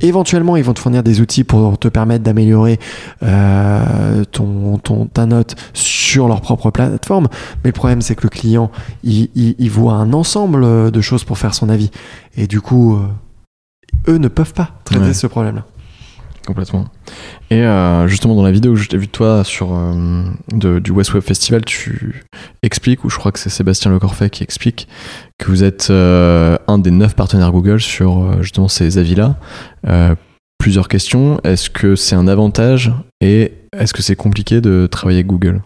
[0.02, 2.80] Éventuellement, ils vont te fournir des outils pour te permettre d'améliorer
[3.22, 7.28] euh, ton, ton, ta note sur leur propre plateforme.
[7.64, 8.72] Mais le problème, c'est que le client,
[9.04, 11.92] il, il- il voit un ensemble de choses pour faire son avis.
[12.38, 15.14] Et du coup, euh, eux ne peuvent pas traiter Ouais.
[15.14, 15.64] ce problème-là.
[16.46, 16.86] Complètement.
[17.52, 20.92] Et euh, justement, dans la vidéo que je t'ai vu de toi sur euh, du
[20.92, 22.26] West Web Festival, tu
[22.64, 24.88] expliques, ou je crois que c'est Sébastien Le Corfet qui explique,
[25.40, 29.38] que vous êtes euh, un des neuf partenaires Google sur justement ces avis-là.
[30.58, 31.40] Plusieurs questions.
[31.44, 35.62] Est-ce que c'est un avantage et est-ce que c'est compliqué de travailler avec Google?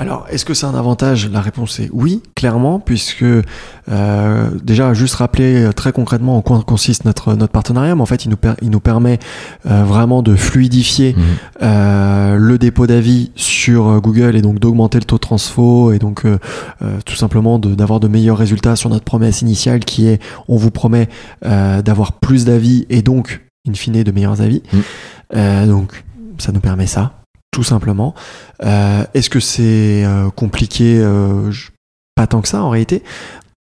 [0.00, 1.28] Alors, est-ce que c'est un avantage?
[1.30, 6.62] La réponse est oui, clairement, puisque euh, déjà, juste rappeler euh, très concrètement en quoi
[6.62, 9.18] consiste notre, notre partenariat, mais en fait, il nous, il nous permet
[9.66, 11.24] euh, vraiment de fluidifier Mhm.
[11.62, 16.24] euh, le dépôt d'avis sur Google et donc d'augmenter le taux de transfo et donc
[17.04, 21.08] tout simplement d'avoir de, meilleurs résultats sur notre promesse initiale qui est on vous promet
[21.42, 24.62] d'avoir plus d'avis et donc in fine de meilleurs avis.
[24.72, 25.66] Mhm.
[25.68, 26.04] Donc
[26.38, 27.12] ça nous permet ça,
[27.50, 28.14] tout simplement.
[28.64, 31.50] Euh, Est-ce que c'est euh, compliqué Euh,
[32.14, 33.02] Pas tant que ça en réalité?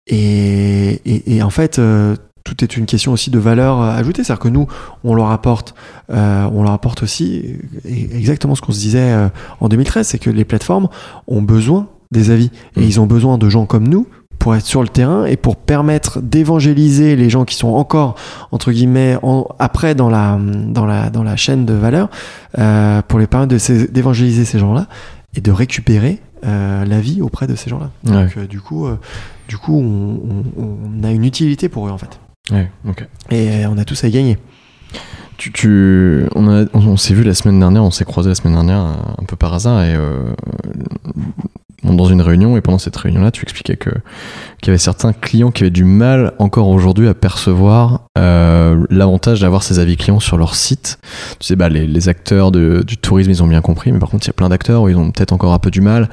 [0.07, 4.23] Et, et- et en fait, euh, tout est une question aussi de valeur ajoutée.
[4.23, 4.67] C'est-à-dire que nous,
[5.03, 5.75] on leur apporte,
[6.09, 7.43] euh, on leur apporte aussi
[7.85, 10.87] euh, exactement ce qu'on se disait euh, en 2013, c'est que les plateformes
[11.27, 12.83] ont besoin des avis et Mm.
[12.83, 14.07] ils ont besoin de gens comme nous
[14.41, 18.15] pour être sur le terrain et pour permettre d'évangéliser les gens qui sont encore
[18.51, 22.09] entre guillemets en- après dans la dans la dans la chaîne de valeur
[22.57, 24.87] euh, pour les permettre ces- d'évangéliser ces gens-là
[25.35, 27.91] et de récupérer euh, la vie auprès de ces gens-là.
[28.03, 28.87] Donc euh, du coup
[29.47, 32.19] du coup on, on- on a une utilité pour eux en fait
[32.51, 32.67] Ouais,
[33.29, 34.39] et on a tous à y gagner.
[35.37, 38.53] Tu, tu- on on, on s'est vu la semaine dernière, on s'est croisé la semaine
[38.55, 38.79] dernière
[39.19, 40.33] un peu par hasard et euh,
[41.83, 43.89] dans une réunion et pendant cette réunion-là, tu expliquais que
[44.61, 49.41] qu'il y avait certains clients qui avaient du mal encore aujourd'hui à percevoir euh, l'avantage
[49.41, 50.99] d'avoir ces avis clients sur leur site.
[51.39, 54.29] Tu sais, bah, les, acteurs du tourisme, ils ont bien compris, mais par contre, il
[54.29, 56.09] y a plein d'acteurs où ils ont peut-être encore un peu du mal.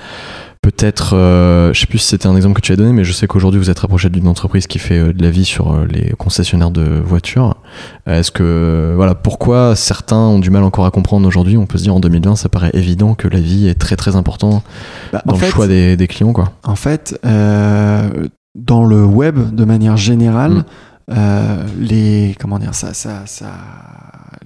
[0.69, 3.15] Peut-être, euh, je sais plus si c'était un exemple que tu as donné, mais je
[3.15, 6.11] sais qu'aujourd'hui vous êtes rapproché d'une entreprise qui fait euh, de l'avis sur euh, les
[6.19, 7.57] concessionnaires de voitures.
[8.07, 11.57] Euh, Est-ce que, voilà, pourquoi certains ont du mal encore à comprendre aujourd'hui?
[11.57, 14.63] On peut se dire en 2020, ça paraît évident que l'avis est très très important
[15.11, 16.53] Bah, dans le fait, choix des, des clients, quoi.
[16.65, 20.65] En fait, dans le web, de manière générale,
[21.09, 21.15] Mm.
[21.81, 23.47] les comment dire ça, ça, ça,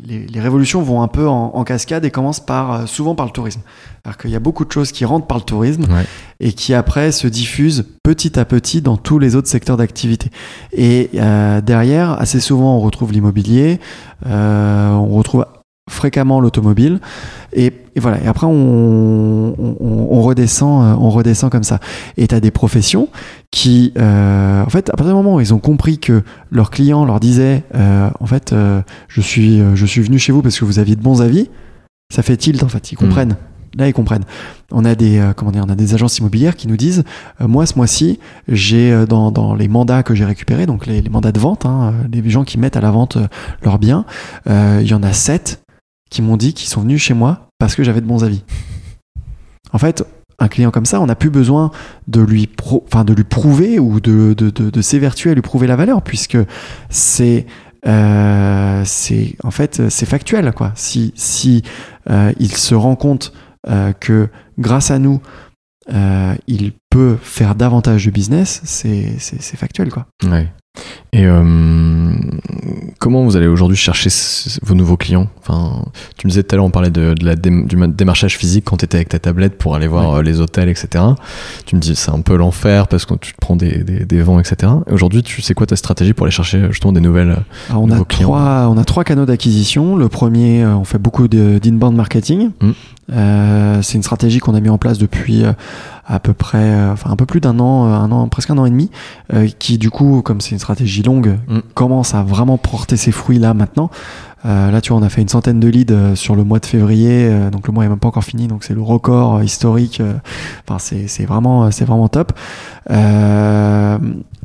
[0.06, 3.26] les, les révolutions vont un peu en, en cascade et commencent par euh, souvent par
[3.26, 3.60] le tourisme.
[4.04, 6.04] Alors qu'il y a beaucoup de choses qui rentrent par le tourisme Ouais.
[6.40, 10.30] et qui après se diffusent petit à petit dans tous les autres secteurs d'activité.
[10.72, 13.78] Et euh, derrière, assez souvent, on retrouve l'immobilier,
[14.26, 15.46] euh, on retrouve
[15.90, 17.00] fréquemment l'automobile
[17.52, 18.52] et, et voilà et après on,
[19.58, 19.76] on,
[20.10, 21.80] on redescend on redescend comme ça
[22.16, 23.08] et tu as des professions
[23.52, 27.04] qui euh, en fait à partir du moment où ils ont compris que leurs clients
[27.04, 30.64] leur disaient euh, en fait euh, je suis je suis venu chez vous parce que
[30.64, 31.48] vous aviez de bons avis
[32.12, 32.92] ça fait tilt en fait.
[32.92, 33.36] Ils comprennent.
[33.74, 34.24] Là ils comprennent.
[34.70, 37.04] On a des comment dire on a des agences immobilières qui nous disent
[37.40, 41.32] moi ce mois-ci j'ai dans, dans les mandats que j'ai récupérés donc les, les mandats
[41.32, 43.16] de vente hein, les gens qui mettent à la vente
[43.62, 44.04] leurs biens
[44.46, 45.62] il y en a sept
[46.10, 48.44] qui m'ont dit qu'ils sont venus chez moi parce que j'avais de bons avis.
[49.72, 50.04] En fait,
[50.42, 51.70] un client comme ça, on n'a plus besoin
[52.08, 52.48] de lui,
[52.86, 56.38] enfin, de lui prouver ou de, de, de, s'évertuer à lui prouver la valeur, puisque
[56.90, 57.46] c'est
[57.86, 58.84] euh,
[59.42, 60.72] en fait c'est factuel quoi.
[60.76, 61.62] Si si
[62.10, 63.32] euh, il se rend compte
[63.68, 64.28] euh, que
[64.58, 65.20] grâce à nous
[66.46, 70.06] il peut faire davantage de business, c'est factuel quoi.
[71.14, 72.10] Et euh,
[72.98, 74.08] comment vous allez aujourd'hui chercher
[74.62, 75.28] vos nouveaux clients?
[75.40, 75.84] Enfin,
[76.16, 78.64] Tu me disais tout à l'heure, on parlait de, de la du ma- démarchage physique
[78.64, 80.18] quand tu étais avec ta tablette pour aller voir Ouais.
[80.20, 81.04] euh, les hôtels, etc.
[81.66, 84.22] Tu me dis c'est un peu l'enfer parce que tu te prends des, des, des
[84.22, 84.72] vents, etc.
[84.86, 87.36] Et Aujourd'hui, tu sais quoi ta stratégie pour aller chercher justement des nouvelles
[87.68, 88.28] Alors, on, a clients?
[88.28, 89.96] trois, on a trois canaux d'acquisition.
[89.96, 92.50] Le premier, euh, on fait beaucoup d'inbound marketing.
[92.62, 92.70] Mm.
[93.12, 95.52] Euh, c'est une stratégie qu'on a mis en place depuis euh,
[96.06, 98.64] à peu près, euh, enfin un peu plus d'un an, un an, presque un an
[98.66, 98.90] et demi,
[99.34, 101.58] euh, qui du coup, comme c'est une stratégie longue, Mm.
[101.74, 103.90] commence à vraiment porter ses fruits là maintenant.
[104.44, 106.66] Euh, là, tu vois, on a fait une centaine de leads sur le mois de
[106.66, 109.44] février, euh, donc le mois est même pas encore fini, donc c'est le record euh,
[109.44, 110.02] historique.
[110.66, 112.32] Enfin, c'est c'est vraiment, c'est vraiment top.
[112.90, 113.98] Euh,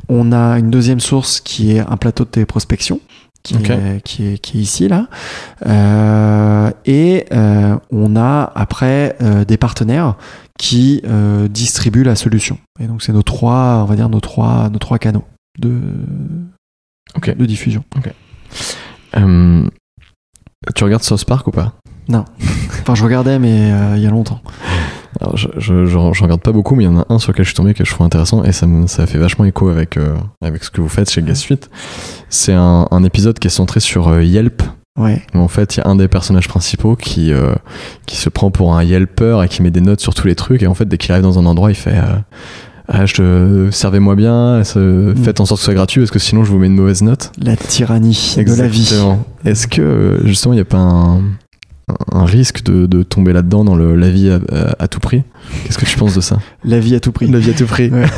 [0.08, 3.00] on a une deuxième source qui est un plateau de téléprospection.
[3.56, 5.06] Qui, est, qui, est, qui est ici là.
[5.66, 10.16] Euh, et euh, on a après euh, des partenaires
[10.58, 11.02] qui
[11.50, 12.58] distribuent la solution.
[12.80, 15.24] Et donc c'est nos trois on va dire nos trois nos trois canaux
[15.58, 15.80] de
[17.16, 17.34] Ok.
[17.36, 17.84] de diffusion.
[19.16, 19.64] Euh,
[20.74, 21.74] Tu regardes South Park ou pas?
[22.80, 24.40] Enfin je regardais mais il y a longtemps
[25.20, 27.32] Alors, je, je, je- je regarde pas beaucoup, mais il y en a un sur
[27.32, 29.68] lequel je suis tombé que je trouve intéressant et ça, me, ça fait vachement écho
[29.68, 31.68] avec, euh, avec ce que vous faites chez Gas Suite.
[32.28, 34.62] C'est un, un épisode qui est centré sur euh, Yelp.
[34.96, 37.54] ouais où en fait, il y a un des personnages principaux qui, euh,
[38.06, 40.62] qui se prend pour un Yelper et qui met des notes sur tous les trucs.
[40.62, 42.18] Et en fait, dès qu'il arrive dans un endroit, il fait euh,
[42.86, 46.18] ah, je te, Servez-moi bien, se- faites en sorte que ce soit gratuit parce que
[46.20, 47.32] sinon je vous mets une mauvaise note.
[47.42, 49.24] la tyrannie de la vie Exactement.
[49.44, 51.22] Est-ce que euh, justement, il n'y a pas un.
[52.12, 54.40] Un risque de, de tomber là-dedans dans le, la vie à,
[54.78, 55.22] à tout prix.
[55.64, 56.38] Qu'est-ce que tu penses de ça?
[56.64, 57.28] La vie à tout prix.
[57.28, 57.90] La vie à tout prix.
[57.90, 58.04] Ouais.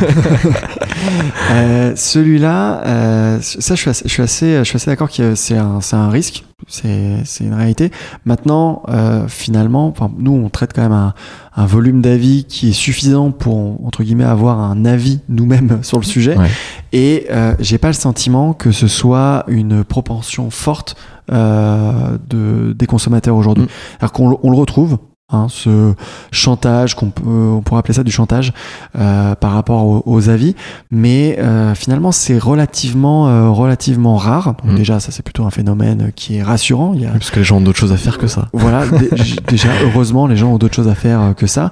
[1.50, 5.34] Euh, Celui-là, euh, ça, je suis assez, je suis assez, je suis assez d'accord que
[5.34, 7.90] c'est un, c'est un risque, c'est, une réalité.
[8.24, 11.14] Maintenant, euh, finalement, enfin, nous, on traite quand même un,
[11.56, 16.04] un volume d'avis qui est suffisant pour entre guillemets avoir un avis nous-mêmes sur le
[16.04, 16.36] sujet.
[16.36, 16.50] Ouais.
[16.92, 20.96] Et euh, j'ai pas le sentiment que ce soit une propension forte
[21.30, 23.64] de, des consommateurs aujourd'hui.
[23.64, 23.68] Mm.
[24.00, 24.98] Alors qu'on le- on le retrouve.
[25.32, 25.92] Hein, ce
[26.32, 28.52] chantage, qu'on peut, on pourrait appeler ça du chantage
[28.98, 30.56] euh, par rapport aux, aux avis,
[30.90, 34.56] mais euh, finalement c'est relativement euh, relativement rare.
[34.64, 34.74] Donc Mm.
[34.74, 36.94] déjà ça c'est plutôt un phénomène qui est rassurant.
[36.96, 38.48] Il y a Parce que les gens ont d'autres choses à faire que ça.
[38.52, 38.82] voilà,
[39.48, 41.70] déjà, heureusement, les gens ont d'autres choses à faire euh, que ça.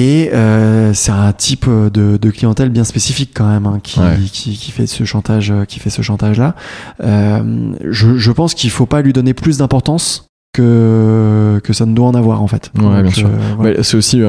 [0.00, 4.16] Et euh, c'est un type de, de clientèle bien spécifique quand même hein, qui, Ouais.
[4.30, 6.54] qui, qui fait ce chantage, euh, qui fait ce chantage là.
[7.02, 11.94] Euh, je, je pense qu'il faut pas lui donner plus d'importance que que ça ne
[11.94, 12.70] doit en avoir en fait.
[12.78, 13.28] Ouais, bien sûr.
[13.58, 13.82] voilà.
[13.82, 14.22] C'est aussi.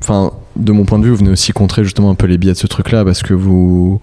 [0.00, 2.52] Enfin, de mon point de vue, vous venez aussi contrer justement un peu les biais
[2.52, 4.00] de ce truc-là parce que vous.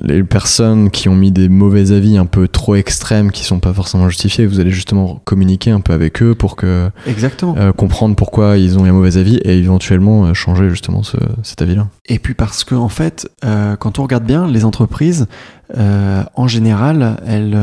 [0.00, 3.72] Les personnes qui ont mis des mauvais avis un peu trop extrêmes, qui sont pas
[3.72, 7.54] forcément justifiés, vous allez justement communiquer un peu avec eux pour que Exactement.
[7.58, 11.62] euh, comprendre pourquoi ils ont un mauvais avis et éventuellement euh, changer justement ce, cet
[11.62, 11.88] avis-là.
[12.06, 15.26] Et puis parce que en fait, euh, quand on regarde bien, les entreprises,
[15.74, 17.58] en général, elles,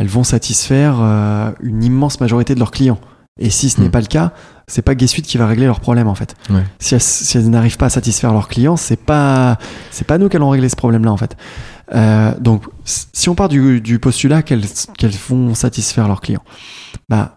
[0.00, 0.96] elles vont satisfaire
[1.60, 2.98] une immense majorité de leurs clients.
[3.38, 3.90] Et si ce n'est Mm.
[3.90, 4.32] pas le cas,
[4.66, 6.34] c'est pas Guess Suite qui va régler leurs problèmes en fait.
[6.48, 6.64] Ouais.
[6.78, 9.58] Si elles, si elles n'arrivent pas à satisfaire leurs clients, c'est pas
[9.90, 11.36] c'est pas nous qui allons régler ce problème-là en fait.
[11.94, 14.64] Euh, donc, si on part du, du postulat qu'elles
[14.98, 16.42] qu'elles vont satisfaire leurs clients,
[17.08, 17.36] bah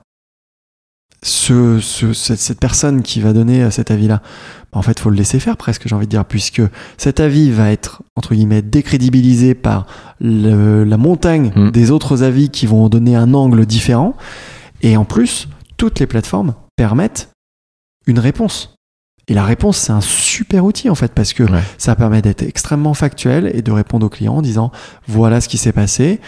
[1.22, 4.22] ce, ce- cette, cette personne qui va donner euh, cet avis-là,
[4.72, 6.62] bah, en fait, faut le laisser faire presque, j'ai envie de dire, puisque
[6.98, 9.86] cet avis va être entre guillemets décrédibilisé par
[10.22, 11.72] le- la montagne Mm.
[11.72, 14.16] des autres avis qui vont donner un angle différent.
[14.82, 15.50] Et en plus,
[15.80, 17.30] toutes les plateformes permettent
[18.06, 18.76] une réponse.
[19.30, 21.62] Et la réponse, c'est un super outil en fait, parce que Ouais.
[21.78, 24.72] ça permet d'être extrêmement factuel et de répondre aux clients en disant
[25.08, 26.20] voilà ce qui s'est passé.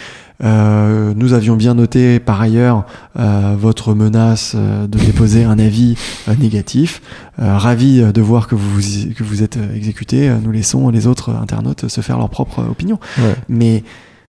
[0.43, 2.85] Euh, nous avions bien noté par ailleurs
[3.19, 5.95] euh, votre menace euh, de déposer un avis
[6.39, 7.01] négatif.
[7.37, 8.79] Ravi de voir que vous,
[9.15, 10.29] que vous êtes exécuté.
[10.41, 12.99] Nous laissons les autres internautes se faire leur propre opinion.
[13.17, 13.35] Ouais.
[13.49, 13.83] Mais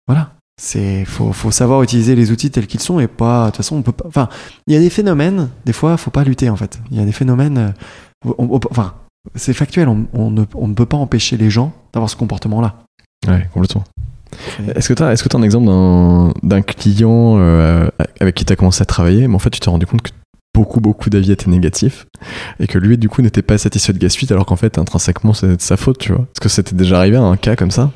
[0.07, 3.46] voilà, c'est faut, faut savoir utiliser les outils tels qu'ils sont et pas.
[3.46, 4.04] De toute façon, on peut pas.
[4.06, 4.28] Enfin,
[4.66, 5.48] il y a des phénomènes.
[5.64, 6.78] Des fois, faut pas lutter en fait.
[6.90, 7.59] Il y a des phénomènes.
[7.59, 8.94] euh, on- on- enfin,
[9.36, 9.88] c'est factuel.
[9.88, 12.74] On, on ne, on ne peut pas empêcher les gens d'avoir ce comportement-là.
[13.26, 13.84] Ouais, complètement.
[14.76, 15.66] Est-ce que tu as, est-ce que t'as un exemple
[16.42, 17.88] d'un, client euh,
[18.20, 20.11] avec qui tu as commencé à travailler, mais en fait tu t'es rendu compte que
[20.54, 22.06] beaucoup beaucoup d'avis étaient négatifs
[22.61, 25.32] et que lui du coup n'était pas satisfait de Gas Suite alors qu'en fait intrinsèquement
[25.32, 26.22] c'est de sa faute, tu vois?
[26.22, 27.90] Est-ce que c'était déjà arrivé à un cas comme ça?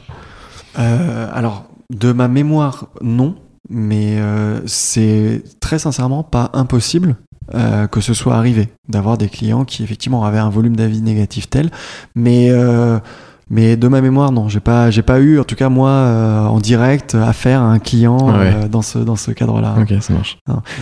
[0.79, 3.37] Euh, alors, de ma mémoire, non.
[3.69, 7.17] Mais euh, c'est très sincèrement pas impossible
[7.55, 11.49] euh, que ce soit arrivé d'avoir des clients qui effectivement avaient un volume d'avis négatif
[11.49, 11.71] tel.
[12.15, 12.99] Mais, euh,
[13.51, 14.49] mais de ma mémoire, non.
[14.49, 17.79] J'ai pas, j'ai pas eu, en tout cas moi, euh, en direct, affaire à un
[17.79, 18.53] client Ouais.
[18.55, 19.75] euh, dans ce, dans ce cadre-là.
[19.81, 20.39] Ok, ça marche.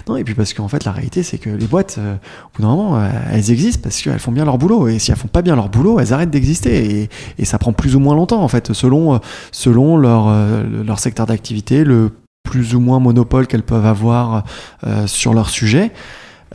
[0.08, 2.62] Non, et puis parce qu'en fait, la réalité, c'est que les boîtes, euh, au bout
[2.62, 4.88] d'un moment, euh, elles existent parce qu'elles font bien leur boulot.
[4.88, 7.00] Et si elles font pas bien leur boulot, elles arrêtent d'exister.
[7.02, 9.18] Et, et ça prend plus ou moins longtemps, en fait, selon, euh,
[9.52, 12.10] selon leur, euh, leur secteur d'activité, le
[12.42, 14.44] plus ou moins monopole qu'elles peuvent avoir
[14.86, 15.90] euh, sur leur sujet.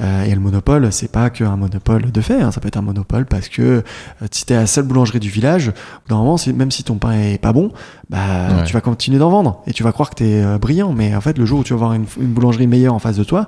[0.01, 2.81] Euh, et le monopole, c'est pas qu'un monopole de fait, hein, ça peut être un
[2.81, 3.81] monopole parce que euh,
[4.29, 5.71] si t'es la seule boulangerie du village,
[6.09, 7.71] normalement, même si ton pain est pas bon,
[8.09, 8.17] bah,
[8.57, 8.63] Ouais.
[8.65, 10.91] tu vas continuer d'en vendre et tu vas croire que t'es euh, brillant.
[10.93, 13.15] Mais en fait, le jour où tu vas avoir une, une boulangerie meilleure en face
[13.15, 13.47] de toi,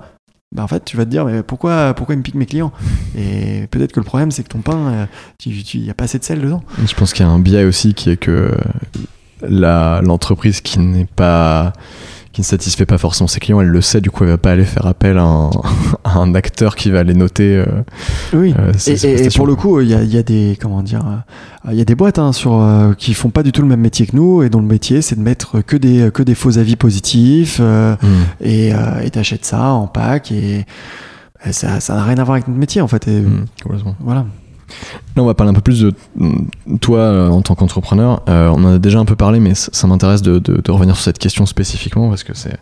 [0.56, 2.72] bah, en fait, tu vas te dire, mais pourquoi, pourquoi ils me piquent mes clients?
[3.18, 5.06] Et peut-être que le problème, c'est que ton pain, euh,
[5.38, 6.64] tu, tu, y a pas assez de sel dedans.
[6.86, 8.56] Je pense qu'il y a un biais aussi qui est que
[9.41, 11.74] l'entreprise qui n'est pas
[12.38, 14.52] qui ne satisfait pas forcément ses clients, elle le sait, du coup elle va pas
[14.52, 15.50] aller faire appel à un,
[16.04, 17.56] à un acteur qui va aller noter.
[17.58, 17.66] euh,
[18.32, 18.54] Oui.
[18.60, 21.72] euh, Et, pour le coup, il y a, il y a des comment dire, euh,
[21.72, 23.80] il y a des boîtes hein, sur euh, qui font pas du tout le même
[23.80, 26.60] métier que nous et dont le métier c'est de mettre que des que des faux
[26.60, 27.96] avis positifs Hmm.
[28.42, 28.72] et
[29.12, 30.66] t'achètes ça en pack et
[31.44, 33.08] et ça n'a rien à voir avec notre métier en fait.
[33.08, 33.46] Et, Hmm.
[34.00, 34.26] Voilà.
[35.15, 38.22] Là, on va parler un peu plus de mm, toi euh, en tant qu'entrepreneur.
[38.30, 41.20] Euh, on en a déjà un peu parlé, mais ça, m'intéresse de, revenir sur cette
[41.20, 42.57] question spécifiquement parce que c'est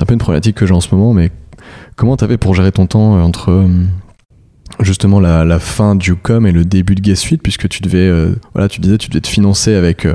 [0.00, 1.12] un peu une problématique que j'ai en ce moment.
[1.12, 1.30] Mais
[1.96, 3.68] comment t'avais pour gérer ton temps euh, entre
[4.80, 8.34] justement la, fin du com et le début de Guest Suite, puisque tu devais, euh,
[8.54, 10.06] voilà, tu disais, tu devais te financer avec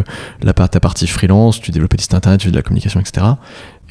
[0.41, 3.25] la ta partie freelance, tu développais tes sites internet, tu faisais de la communication, etc.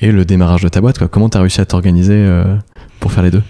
[0.01, 1.07] Et le démarrage de ta boîte.
[1.07, 2.29] Comment t'as réussi à t'organiser
[3.01, 3.43] pour faire les deux?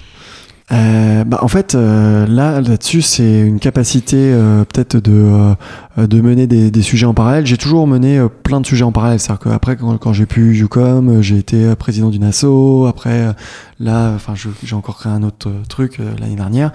[0.73, 5.13] Euh, bah, en fait, euh, là, là-dessus, c'est une capacité euh, peut-être de,
[5.97, 7.47] euh, de mener des, des sujets en parallèle.
[7.47, 9.21] J'ai toujours mené euh, plein de sujets en parallèle.
[9.21, 12.87] C'est-à-dire qu'après, quand, quand j'ai pu UCOM, euh, j'ai été président d'une asso.
[12.89, 13.33] Après,
[13.79, 16.73] là, enfin, j'ai encore créé un autre truc l'année dernière.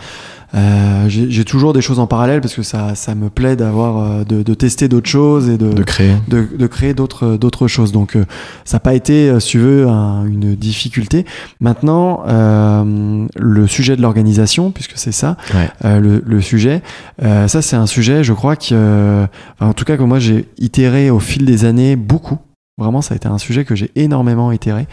[0.54, 4.24] Euh, j'ai toujours des choses en parallèle parce que ça, ça me plaît d'avoir, euh,
[4.26, 6.12] de, de tester d'autres choses et de, De créer.
[6.28, 7.91] de, de créer d'autres d'autres choses.
[7.91, 8.26] Donc euh,
[8.66, 11.26] ça n'a pas été, euh, si tu veux, un- une difficulté.
[11.62, 15.70] Maintenant, euh, le sujet de l'organisation, puisque c'est ça, Ouais.
[15.86, 16.82] euh, le, le sujet,
[17.24, 19.26] euh, ça c'est un sujet, je crois que, euh,
[19.62, 22.38] en tout cas que moi j'ai itéré au fil des années beaucoup.
[22.78, 24.88] Vraiment, ça a été un sujet que j'ai énormément itéré,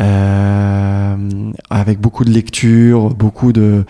[0.00, 3.84] euh, avec beaucoup de lectures, beaucoup de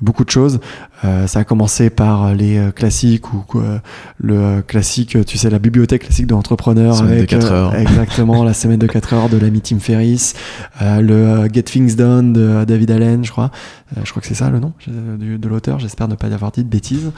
[0.00, 0.60] beaucoup de choses.
[1.04, 3.82] Euh, ça a commencé par les euh, classiques ou quoi,
[4.18, 7.74] le euh, classique, tu sais, la bibliothèque classique de l'entrepreneur Semaine de avec quatre heures.
[7.78, 10.34] exactement la semaine de 4 heures de l'ami Tim Ferriss,
[10.82, 13.50] euh, le euh, Get Things Done de euh, David Allen, je crois.
[13.96, 15.78] Euh, je crois que c'est ça le nom euh, de l'auteur.
[15.78, 17.10] J'espère ne pas y avoir dit de bêtises.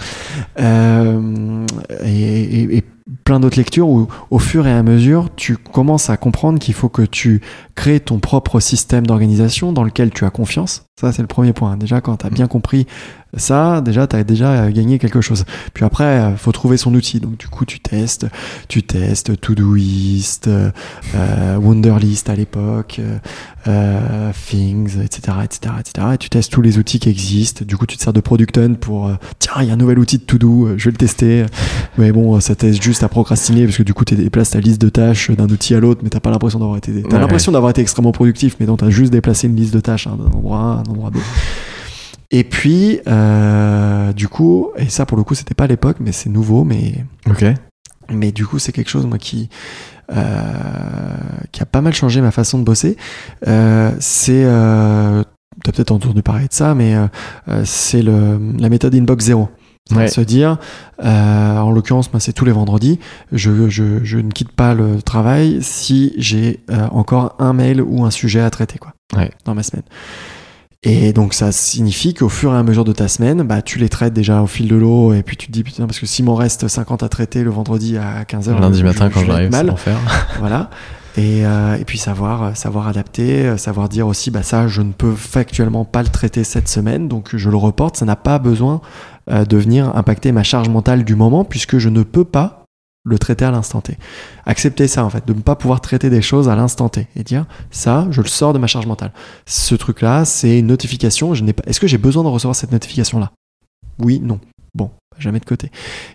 [0.59, 1.67] Euh,
[2.05, 2.09] et,
[2.63, 2.85] et- et
[3.25, 6.89] plein d'autres lectures où, au fur et à mesure, tu commences à comprendre qu'il faut
[6.89, 7.41] que tu
[7.75, 10.85] crées ton propre système d'organisation dans lequel tu as confiance.
[11.01, 11.79] Ça, c'est le premier point.
[11.79, 12.87] Déjà, quand tu as bien compris
[13.37, 15.45] ça, déjà, tu as déjà gagné quelque chose.
[15.73, 17.21] Puis après, euh, faut trouver son outil.
[17.21, 18.27] Donc, du coup, tu testes,
[18.69, 20.71] tu testes Todoist, euh,
[21.15, 23.01] euh, Wunderlist à l'époque,
[23.69, 26.07] euh, Things, etc., etc., etc.
[26.15, 27.65] Et tu testes tous les outils qui existent.
[27.65, 29.77] Du coup, tu te sers de Product Hunt pour, euh, tiens, il y a un
[29.77, 31.47] nouvel outil de To-Do, je vais le tester.
[31.99, 34.81] Mais bon, ça teste juste à procrastiner parce que du coup, tu déplaces ta liste
[34.81, 37.53] de tâches d'un outil à l'autre, mais t'as pas l'impression d'avoir été, t'as Ouais, l'impression
[37.53, 40.27] d'avoir été extrêmement productif, mais non, t'as juste déplacé une liste de tâches hein, d'un
[40.27, 41.11] endroit à un endroit.
[42.31, 46.13] Et puis, euh, du coup, et ça pour le coup, c'était pas à l'époque, mais
[46.13, 47.45] c'est nouveau, mais Ok.
[48.11, 49.49] mais du coup, c'est quelque chose, moi, qui,
[50.13, 50.23] euh,
[51.53, 52.97] qui a pas mal changé ma façon de bosser.
[53.47, 54.45] Euh, c'est.
[54.45, 55.23] Euh,
[55.65, 56.95] T'as peut-être entendu parler de ça, mais
[57.65, 59.49] c'est la méthode Inbox Zero.
[59.95, 60.07] Ouais.
[60.09, 60.57] Se dire,
[61.05, 63.01] euh, en l'occurrence, moi, c'est tous les vendredis,
[63.33, 68.05] je, je, je ne quitte pas le travail si j'ai euh, encore un mail ou
[68.05, 69.33] un sujet à traiter, quoi, Ouais.
[69.45, 69.83] dans ma semaine.
[70.83, 73.91] Et donc ça signifie qu'au fur et à mesure de ta semaine, bah, tu les
[73.91, 76.25] traites déjà au fil de l'eau et puis tu te dis putain parce que s'il
[76.25, 79.67] m'en reste 50 à traiter le vendredi à 15h Lundi matin, quand j'arrive, c'est mal,
[79.67, 79.99] l'enfer.
[80.39, 80.71] voilà.
[81.17, 84.81] Et, euh, et puis savoir, euh, savoir adapter, euh, savoir dire aussi, bah ça, je
[84.81, 87.97] ne peux factuellement pas le traiter cette semaine, donc je le reporte.
[87.97, 88.81] Ça n'a pas besoin
[89.31, 92.60] euh, de venir impacter ma charge mentale du moment, puisque je ne peux pas
[93.11, 93.99] le traiter à l'instant T.
[94.47, 97.23] Accepter ça, en fait, de ne pas pouvoir traiter des choses à l'instant T et
[97.23, 99.13] dire, ça, je le sors de ma charge mentale.
[99.47, 101.35] Ce truc-là, c'est une notification.
[101.35, 101.63] Je n'ai pas.
[101.67, 103.33] Est-ce que j'ai besoin de recevoir cette notification-là?
[103.99, 104.41] Oui, non.
[104.75, 105.71] Bon, jamais de côté.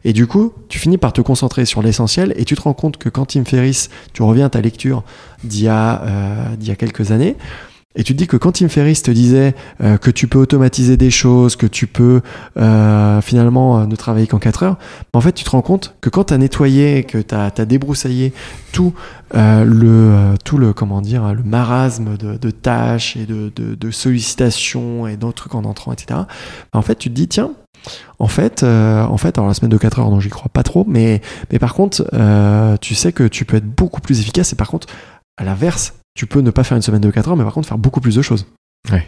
[0.05, 2.97] Et du coup, tu finis par te concentrer sur l'essentiel et tu te rends compte
[2.97, 5.03] que quand Tim Ferriss, tu reviens à ta lecture
[5.43, 7.35] d'il y, euh, d'il y a quelques années,
[7.95, 10.97] et tu te dis que quand Tim Ferriss te disait euh, que tu peux automatiser
[10.97, 12.21] des choses, que tu peux
[12.57, 14.77] euh, finalement euh, ne travailler qu'en 4 heures,
[15.13, 18.33] en fait, tu te rends compte que quand tu as nettoyé, que tu as, débroussaillé
[18.73, 18.93] tout,
[19.33, 25.35] le, tout le, comment dire, le marasme de, de tâches et de, sollicitations et d'autres
[25.35, 26.19] trucs en entrant, etc.,
[26.73, 27.51] en fait, tu te dis, tiens,
[28.19, 30.85] en fait, en fait, alors la semaine de 4 heures, non, j'y crois pas trop,
[30.87, 31.21] mais,
[31.51, 32.03] mais par contre,
[32.81, 34.87] tu sais que tu peux être beaucoup plus efficace et par contre,
[35.37, 37.67] à l'inverse, tu peux ne pas faire une semaine de 4 heures, mais par contre
[37.67, 38.45] faire beaucoup plus de choses.
[38.89, 39.03] Voilà.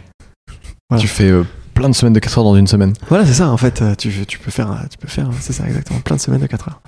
[1.02, 1.42] Tu fais euh,
[1.74, 2.92] plein de semaines de 4 heures dans une semaine.
[3.08, 5.66] Voilà, c'est ça, en fait, euh, tu, tu peux faire, tu peux faire, c'est ça
[5.66, 6.80] exactement, plein de semaines de 4 heures.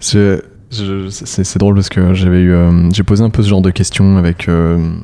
[0.00, 3.48] Je- je- c'est c'est drôle parce que j'avais eu, euh, j'ai posé un peu ce
[3.48, 4.94] genre de questions avec, euh,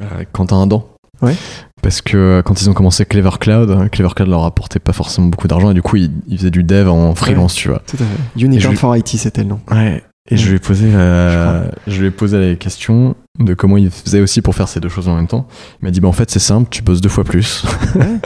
[0.00, 0.88] avec Quentin Adam.
[1.22, 1.34] Ouais.
[1.82, 5.28] Parce que quand ils ont commencé Clever Cloud, euh, Clever Cloud leur apportait pas forcément
[5.28, 7.80] beaucoup d'argent et du coup ils, ils faisaient du dev en freelance, tu vois.
[7.86, 8.44] Tout à fait.
[8.44, 9.60] Unicorn je- for IT, c'était le nom.
[9.70, 10.02] Ouais.
[10.28, 13.90] Et je lui ai posé, la- je lui ai posé la question de comment il
[13.90, 15.46] faisait aussi pour faire ces deux choses en même temps.
[15.80, 17.64] Il m'a dit bah en fait c'est simple, tu bosses deux fois plus.
[17.94, 18.18] Ouais.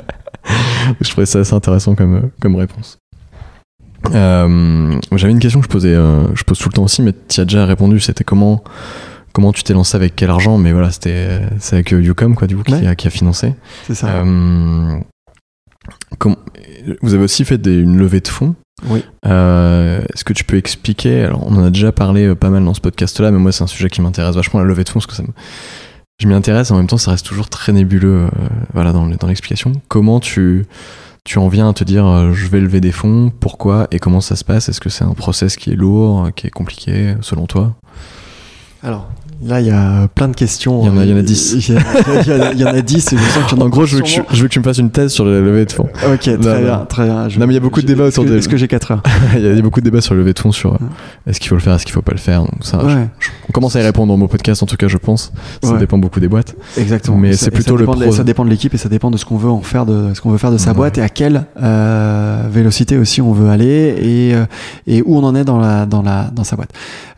[1.01, 2.99] je trouvais ça assez intéressant comme, comme réponse.
[4.15, 7.13] Euh, J'avais une question que je posais, euh, je pose tout le temps aussi, mais
[7.29, 8.01] tu as déjà répondu.
[8.01, 8.65] C'était comment,
[9.33, 10.57] comment tu t'es lancé avec quel argent?
[10.59, 12.87] Mais voilà, c'était c'est avec euh, Ucom quoi, du coup, qui, Ouais.
[12.87, 13.55] a, qui a financé.
[13.87, 14.09] C'est ça.
[14.09, 14.99] Euh,
[17.03, 18.55] vous avez aussi fait des- une levée de fonds.
[18.89, 19.05] Oui.
[19.27, 22.65] Euh, Est-ce que tu peux expliquer Alors, on en a déjà parlé euh, pas mal
[22.65, 25.01] dans ce podcast-là, mais moi, c'est un sujet qui m'intéresse vachement la levée de fonds
[25.01, 25.29] parce que ça me-
[26.21, 26.71] je m'y intéresse.
[26.71, 28.25] En même temps, ça reste toujours très nébuleux.
[28.27, 28.29] euh,
[28.75, 29.73] voilà, dans, le- dans l'explication.
[29.89, 30.65] Comment tu
[31.25, 34.23] tu en viens à te dire euh, je vais lever des fonds Pourquoi et comment
[34.23, 34.71] ça se passe?
[34.71, 37.75] Est-ce que c'est un process qui est lourd, qui est compliqué, selon toi?
[38.83, 39.11] Alors,
[39.43, 40.83] Là, il y a plein de questions.
[40.83, 41.55] Il y en a, il y en a 10.
[41.69, 43.67] Il y, a- il y en a 10 et je sens qu'il y en a
[43.67, 45.13] En gros, je veux, que tu, sûrement- je veux que tu me fasses une thèse
[45.13, 45.89] sur le levée de fonds.
[46.13, 47.29] Ok, très Non, bien, très bien.
[47.31, 48.91] Je- Non, mais il y a beaucoup de débats autour de- Est-ce que j'ai 4
[48.93, 49.03] heures?
[49.37, 50.79] Il y a beaucoup de débats sur le levée de fonds sur euh,
[51.27, 52.41] est-ce qu'il faut le faire, est-ce qu'il faut pas le faire?
[52.41, 53.09] Donc ça, je- Ouais,
[53.49, 55.33] on commence à y répondre dans mon podcast, en tout cas, je pense.
[55.63, 55.79] Ça Ouais.
[55.79, 56.55] dépend beaucoup des boîtes.
[56.77, 57.17] exactement.
[57.17, 59.11] Mais c'est plutôt ça le dépend de- pro- Ça dépend de l'équipe et ça dépend
[59.11, 60.77] de ce qu'on veut en faire de ce qu'on veut faire de sa Ouais.
[60.77, 64.45] boîte et à quelle euh, vélocité aussi on veut aller et, euh,
[64.87, 66.71] et où on en est dans la dans la dans sa boîte.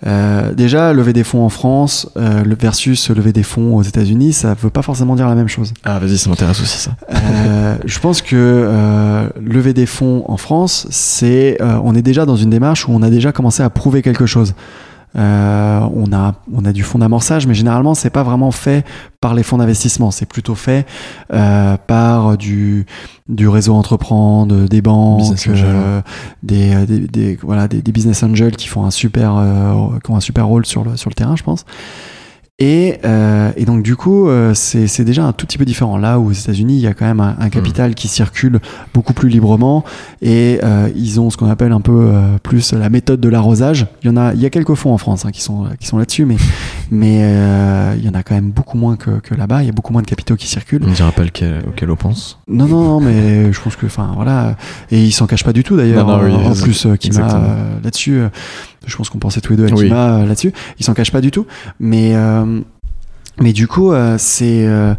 [0.06, 4.32] Euh, déjà, lever des fonds en France euh, le- versus lever des fonds aux États-Unis,
[4.32, 5.72] ça veut pas forcément dire la même chose.
[5.84, 6.92] Ah, vas-y, ça m'intéresse aussi, ça.
[7.10, 12.36] Euh, je pense que euh, lever des fonds en France, c'est on est déjà dans
[12.36, 14.54] une démarche où on a déjà commencé à prouver quelque chose.
[15.16, 18.84] Euh, on a on a du fonds d'amorçage, mais généralement c'est pas vraiment fait
[19.20, 20.10] par les fonds d'investissement.
[20.10, 20.86] C'est plutôt fait
[21.32, 22.86] euh, par du
[23.28, 25.20] du réseau entreprendre, des banques,
[25.66, 26.00] euh,
[26.42, 30.10] des, euh, des, des- voilà des, des business angels qui font un super euh, qui
[30.10, 31.64] ont un super rôle sur le sur le terrain, je pense.
[32.58, 35.96] Et, euh, et donc du coup, euh, c'est déjà un tout petit peu différent.
[35.96, 38.60] Là où aux États-Unis, il y a quand même un, un capital qui circule
[38.94, 39.84] beaucoup plus librement
[40.20, 43.86] et euh, ils ont ce qu'on appelle un peu euh, plus la méthode de l'arrosage.
[44.02, 45.86] Il y en a, il y a quelques fonds en France hein, qui sont qui
[45.86, 46.36] sont là-dessus, mais
[46.90, 49.62] mais euh, il y en a quand même beaucoup moins que, que là-bas.
[49.62, 50.84] Il y a beaucoup moins de capitaux qui circulent.
[50.84, 52.38] On ne dira pas lequel, auquel on pense.
[52.46, 54.56] Non, non, non, mais je pense que, enfin, voilà.
[54.90, 56.06] Et il s'en cache pas du tout d'ailleurs.
[56.22, 58.20] Oui, en en plus, euh, Kima là-dessus,
[58.86, 59.84] je pense qu'on pensait tous les deux à Oui.
[59.84, 60.52] Kima euh, là-dessus.
[60.78, 61.46] Il s'en cache pas du tout.
[61.80, 62.41] Mais, euh,
[63.40, 64.66] mais du coup, euh, c'est.
[64.66, 64.94] euh,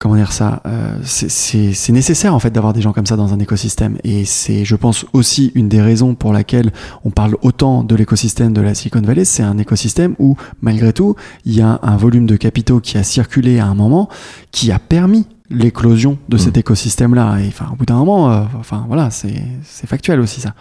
[0.00, 3.40] Comment dire ça euh, c'est- nécessaire en fait d'avoir des gens comme ça dans un
[3.40, 6.70] écosystème et c'est je pense aussi une des raisons pour laquelle
[7.04, 11.16] on parle autant de l'écosystème de la Silicon Valley c'est un écosystème où malgré tout
[11.44, 14.08] il y a un volume de capitaux qui a circulé à un moment
[14.52, 16.60] qui a permis l'éclosion de cet Mm.
[16.60, 17.38] écosystème-là.
[17.40, 20.54] Et enfin, au bout d'un moment, euh, enfin voilà, c'est c'est factuel aussi ça.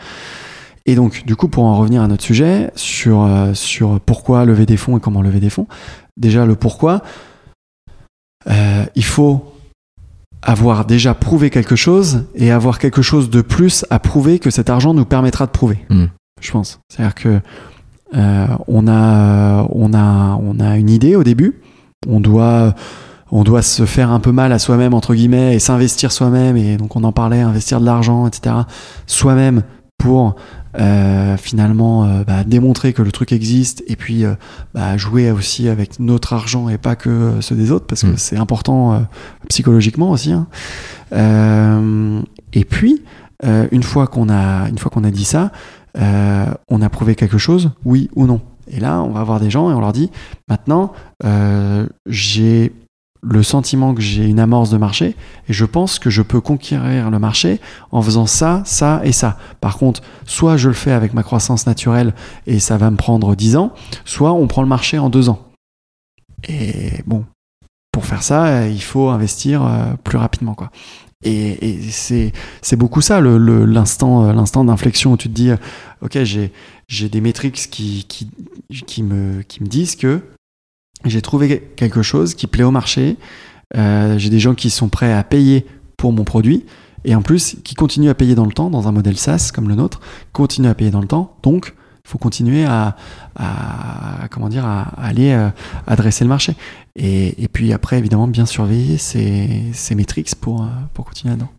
[0.88, 4.66] Et donc, du coup, pour en revenir à notre sujet sur euh, sur pourquoi lever
[4.66, 5.68] des fonds et comment lever des fonds.
[6.18, 7.02] Déjà, le pourquoi,
[8.50, 9.54] euh, il faut
[10.42, 14.70] avoir déjà prouvé quelque chose et avoir quelque chose de plus à prouver que cet
[14.70, 15.80] argent nous permettra de prouver.
[15.90, 16.06] Mm.
[16.42, 16.80] Je pense.
[16.90, 17.40] C'est-à-dire que
[18.16, 21.62] euh, on a on a on a une idée au début.
[22.08, 22.76] On doit
[23.32, 26.78] on doit se faire un peu mal à soi-même entre guillemets et s'investir soi-même et
[26.78, 28.56] donc on en parlait investir de l'argent etc
[29.06, 29.64] soi-même
[29.98, 30.36] pour
[30.80, 34.36] euh, finalement euh, bah, démontrer que le truc existe et puis euh,
[34.76, 38.18] bah, jouer aussi avec notre argent et pas que ceux des autres parce que Mm.
[38.18, 39.08] c'est important
[39.50, 40.48] psychologiquement aussi hein.
[42.54, 43.04] Et puis
[43.44, 45.52] une fois qu'on a une fois qu'on a dit ça
[45.96, 49.70] on a prouvé quelque chose oui ou non et là on va voir des gens
[49.72, 50.12] et on leur dit
[50.48, 50.94] maintenant
[52.08, 52.72] j'ai
[53.22, 55.16] le sentiment que j'ai une amorce de marché
[55.48, 57.60] et je pense que je peux conquérir le marché
[57.92, 59.38] en faisant ça, ça et ça.
[59.62, 62.14] Par contre, soit je le fais avec ma croissance naturelle
[62.46, 63.74] et ça va me prendre 10 ans,
[64.06, 65.40] soit on prend le marché en 2 ans.
[66.48, 67.26] Et bon,
[67.92, 70.54] pour faire ça, il faut investir euh, plus rapidement.
[70.54, 70.70] Quoi.
[71.24, 72.32] Et, c'est,
[72.76, 75.58] beaucoup ça, euh, l'instant d'inflexion où tu te dis, euh,
[76.02, 76.52] ok, j'ai,
[76.88, 78.30] j'ai des métriques qui, qui,
[78.86, 80.22] qui, me, qui me disent que
[81.06, 83.18] j'ai trouvé quelque chose qui plaît au marché.
[83.76, 85.66] Euh, j'ai des gens qui sont prêts à payer
[85.98, 86.66] pour mon produit
[87.06, 89.68] et en plus qui continuent à payer dans le temps dans un modèle SaaS comme
[89.70, 90.00] le nôtre,
[90.34, 91.36] continuent à payer dans le temps.
[91.44, 91.74] Donc,
[92.06, 92.96] il faut continuer à,
[93.36, 95.50] à- comment dire à, aller euh,
[95.86, 96.56] adresser le marché.
[96.96, 101.52] Et, et puis après, évidemment, bien surveiller ces, ces métriques pour, euh, pour continuer là-dedans.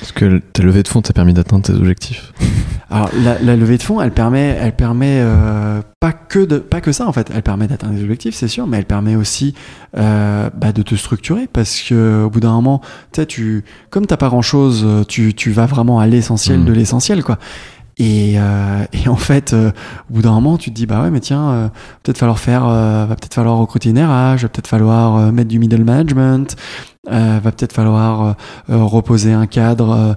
[0.00, 2.32] Est-ce que ta levée de fonds t'a permis d'atteindre tes objectifs
[2.90, 6.80] Alors la, la levée de fonds, elle permet, elle permet euh, pas que de, pas
[6.82, 7.30] que ça en fait.
[7.34, 9.54] Elle permet d'atteindre des objectifs, c'est sûr, mais elle permet aussi
[9.96, 12.80] euh, bah, de te structurer parce que au bout d'un moment,
[13.12, 16.64] tu sais, tu, comme t'as pas grand chose, tu, tu vas vraiment à l'essentiel Mhm.
[16.66, 17.38] de l'essentiel quoi.
[17.98, 19.70] Et, euh, et en fait, euh,
[20.10, 21.68] au bout d'un moment, tu te dis bah ouais, mais tiens, euh,
[22.02, 25.48] peut-être falloir faire, euh, va peut-être falloir recruter une RH, va peut-être falloir euh, mettre
[25.48, 26.56] du middle management,
[27.10, 28.36] euh, va peut-être falloir
[28.68, 30.16] reposer un cadre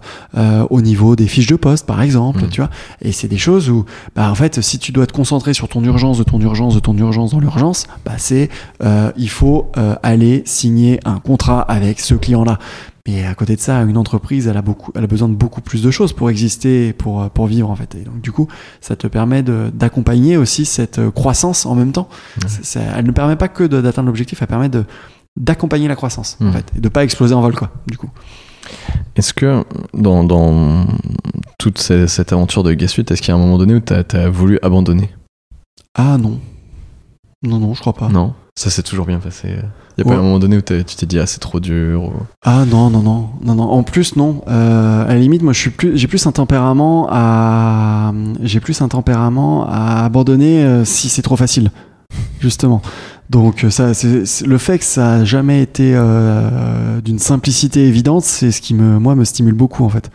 [0.70, 2.50] au niveau des fiches de poste, par exemple, Mhm.
[2.50, 2.70] tu vois.
[3.02, 5.84] Et c'est des choses où, bah, en fait, si tu dois te concentrer sur ton
[5.84, 8.50] urgence, de ton urgence, de ton urgence dans l'urgence, bah, c'est
[8.84, 12.58] euh, il faut euh, aller signer un contrat avec ce client-là.
[13.08, 15.62] Mais à côté de ça, une entreprise, elle a beaucoup, elle a besoin de beaucoup
[15.62, 17.94] plus de choses pour exister, pour euh, pour vivre en fait.
[17.96, 18.48] Et donc du coup,
[18.82, 22.10] ça te permet d'accompagner aussi cette euh, croissance en même temps.
[22.76, 24.72] Elle ne permet pas que d'atteindre l'objectif, elle permet
[25.38, 26.54] d'accompagner la croissance en Mhm.
[26.54, 27.70] fait, et de pas exploser en vol quoi.
[27.88, 28.10] Du coup.
[29.16, 30.88] Est-ce que dans, dans
[31.60, 34.02] toute ces- cette aventure de Gassuite, est-ce qu'il y a un moment donné où t'as
[34.14, 35.12] as voulu abandonner?
[35.94, 36.40] Ah non,
[37.44, 38.10] non non, je crois pas.
[38.10, 38.34] Non?
[38.58, 39.58] Ça s'est toujours bien passé.
[39.98, 40.16] Il y a Ouais.
[40.16, 42.12] pas un moment donné où tu t'es dit ah c'est trop dur ou-
[42.44, 43.64] Ah non non non non non.
[43.64, 44.42] En plus non.
[44.50, 49.66] Euh, à la limite, moi plus, j'ai plus un tempérament à, j'ai plus un tempérament
[49.70, 51.72] à abandonner euh, si c'est trop facile,
[52.42, 52.82] justement.
[53.30, 58.52] Donc ça, c'est le fait que ça a jamais été euh, d'une simplicité évidente, c'est
[58.52, 60.12] ce qui me, moi, me stimule beaucoup en fait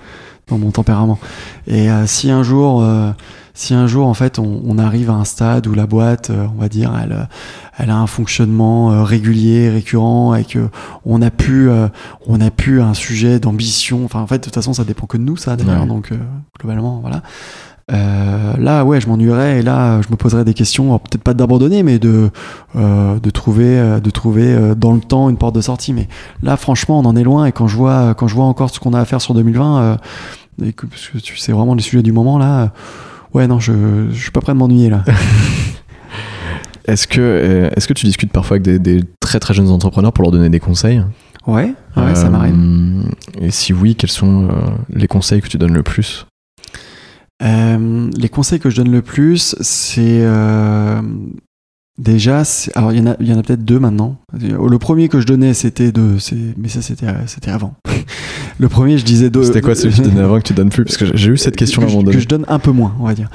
[0.50, 1.18] dans mon tempérament.
[1.66, 3.10] Et euh, si un jour, euh,
[3.54, 6.46] si un jour en fait on, on, arrive à un stade où la boîte, euh,
[6.56, 7.28] on va dire, elle,
[7.78, 10.68] elle a un fonctionnement régulier, récurrent, et que
[11.04, 11.70] on a pu,
[12.26, 14.04] on a pu un sujet d'ambition.
[14.04, 15.86] Enfin, en fait, de toute façon, ça dépend que de nous, ça d'ailleurs.
[15.86, 16.12] Donc
[16.58, 17.22] globalement, voilà.
[17.92, 21.82] Euh, là, ouais, je m'ennuierais et là, je me poserais des questions, peut-être pas d'abandonner,
[21.82, 22.30] mais de,
[22.76, 25.92] euh, de trouver, de trouver euh, dans le temps une porte de sortie.
[25.92, 26.08] Mais
[26.42, 28.78] là, franchement, on en est loin et quand je vois, quand je vois encore ce
[28.78, 29.96] qu'on a à faire sur 2020, euh,
[30.64, 32.72] et que, parce que c'est vraiment le sujet du moment là,
[33.34, 33.72] ouais, non, je,
[34.10, 35.04] je suis pas prêt de m'ennuyer là.
[36.86, 40.22] est-ce que, est-ce que tu discutes parfois avec des, des, très très jeunes entrepreneurs pour
[40.22, 41.02] leur donner des conseils?
[41.46, 42.54] Ouais, ouais, ça m'arrive.
[43.40, 44.48] Et si oui, quels sont
[44.90, 46.26] les conseils que tu donnes le plus?
[47.42, 51.00] Euh, les conseils que je donne le plus, c'est euh,
[51.98, 52.42] déjà,
[52.74, 54.16] alors il y en a, il y en a peut-être deux maintenant.
[54.32, 56.16] Le premier que je donnais, c'était de,
[56.58, 57.74] mais ça c'était, c'était avant.
[58.60, 59.30] Le premier, je disais.
[59.42, 60.84] C'était quoi celui que tu donnais avant que tu donnes plus?
[60.84, 62.14] Parce que j'ai eu cette question à un moment donné.
[62.14, 63.30] Que je donne un peu moins, on va dire.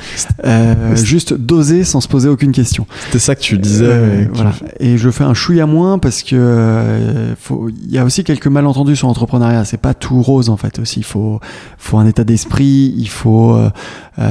[0.45, 2.86] Euh, juste doser sans se poser aucune question.
[3.05, 3.86] C'était ça que tu disais.
[3.88, 4.53] Euh, et voilà.
[4.80, 8.97] Et je fais un chouïa moins parce que euh, il y a aussi quelques malentendus
[8.97, 9.65] sur l'entrepreneuriat.
[9.65, 10.99] C'est pas tout rose en fait aussi.
[10.99, 11.39] Il faut,
[11.80, 13.57] faut un état d'esprit, il faut,
[14.19, 14.30] euh,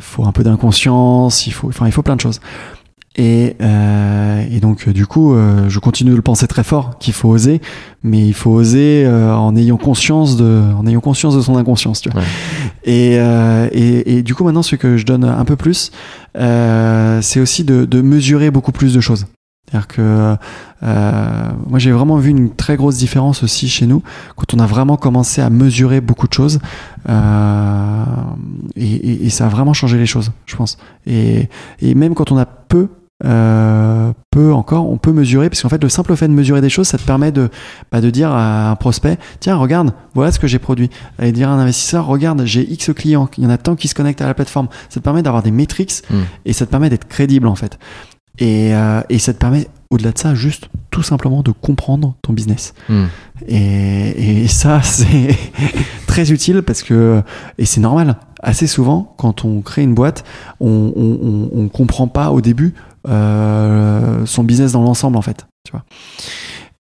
[0.00, 2.40] faut un peu d'inconscience, il faut, enfin, il faut plein de choses.
[3.16, 7.14] Et, euh, et, donc du coup, euh, je continue de le penser très fort qu'il
[7.14, 7.62] faut oser,
[8.02, 12.02] mais il faut oser euh, en ayant conscience de, en ayant conscience de son inconscience.
[12.02, 12.20] Tu vois.
[12.20, 12.26] Ouais.
[12.84, 15.90] Et, euh, et, et, du coup, maintenant, ce que je donne un peu plus,
[16.36, 19.26] euh, c'est aussi de, de, mesurer beaucoup plus de choses.
[19.66, 20.36] C'est-à-dire que
[20.82, 24.00] moi, j'ai vraiment vu une très grosse différence aussi chez nous
[24.36, 26.60] quand on a vraiment commencé à mesurer beaucoup de choses,
[28.76, 30.78] et, ça a vraiment changé les choses, je pense.
[31.06, 31.48] Et,
[31.82, 32.88] même quand on a peu
[33.24, 36.68] euh, peu encore, on peut mesurer, parce qu'en fait, le simple fait de mesurer des
[36.68, 37.48] choses, ça te permet de,
[37.90, 40.90] bah, de dire à un prospect, tiens, regarde, voilà ce que j'ai produit.
[41.20, 43.88] Et dire à un investisseur, regarde, j'ai X clients, il y en a tant qui
[43.88, 44.68] se connectent à la plateforme.
[44.90, 46.20] Ça te permet d'avoir des métriques mm.
[46.44, 47.78] et ça te permet d'être crédible, en fait.
[48.38, 52.34] Et, euh, et ça te permet, au-delà de ça, juste tout simplement de comprendre ton
[52.34, 52.74] business.
[52.90, 53.04] Mm.
[53.48, 55.34] Et, et, ça, c'est
[56.06, 57.22] très utile parce que,
[57.56, 60.24] et c'est normal, assez souvent, quand on crée une boîte,
[60.60, 62.74] on, on comprend pas au début
[63.06, 65.84] son business dans l'ensemble en fait tu vois.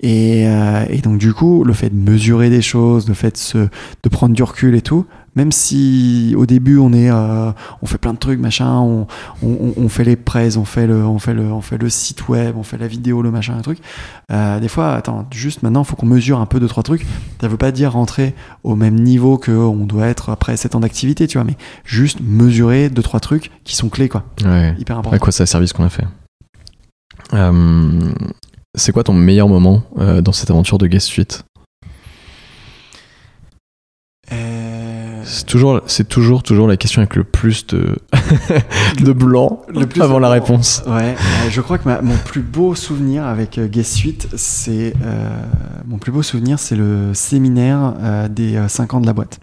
[0.01, 3.69] Et, euh, et, donc du coup le fait de mesurer des choses le fait de,
[4.03, 5.05] de prendre du recul et tout
[5.36, 9.07] même si au début on est euh, on fait plein de trucs machin on,
[9.43, 12.27] on, on, fait les presse on fait le on fait le on fait le site
[12.29, 13.79] web on fait la vidéo le machin un truc.
[14.31, 17.05] Euh, des fois attends juste maintenant il faut qu'on mesure un peu deux trois trucs.
[17.41, 18.33] Ça veut pas dire rentrer
[18.63, 22.19] au même niveau que on doit être après 7 ans d'activité tu vois mais juste
[22.21, 24.23] mesurer deux trois trucs qui sont clés quoi.
[24.43, 24.75] Ouais.
[24.79, 25.15] hyper important.
[25.15, 26.05] À quoi ça a servi ce qu'on a fait.
[27.33, 27.99] Euh,
[28.75, 31.45] c'est quoi ton meilleur moment dans cette aventure de Guest Suite?
[35.26, 37.97] C'est toujours, c'est toujours, toujours la question avec le plus de,
[39.03, 40.84] de blanc le plus avant la réponse.
[40.86, 44.93] Ouais, euh, je crois que ma, mon plus beau souvenir avec euh, Guest Suite, c'est
[45.03, 45.30] euh,
[45.88, 49.39] mon plus beau souvenir, c'est le séminaire euh, des 5 ans de la boîte.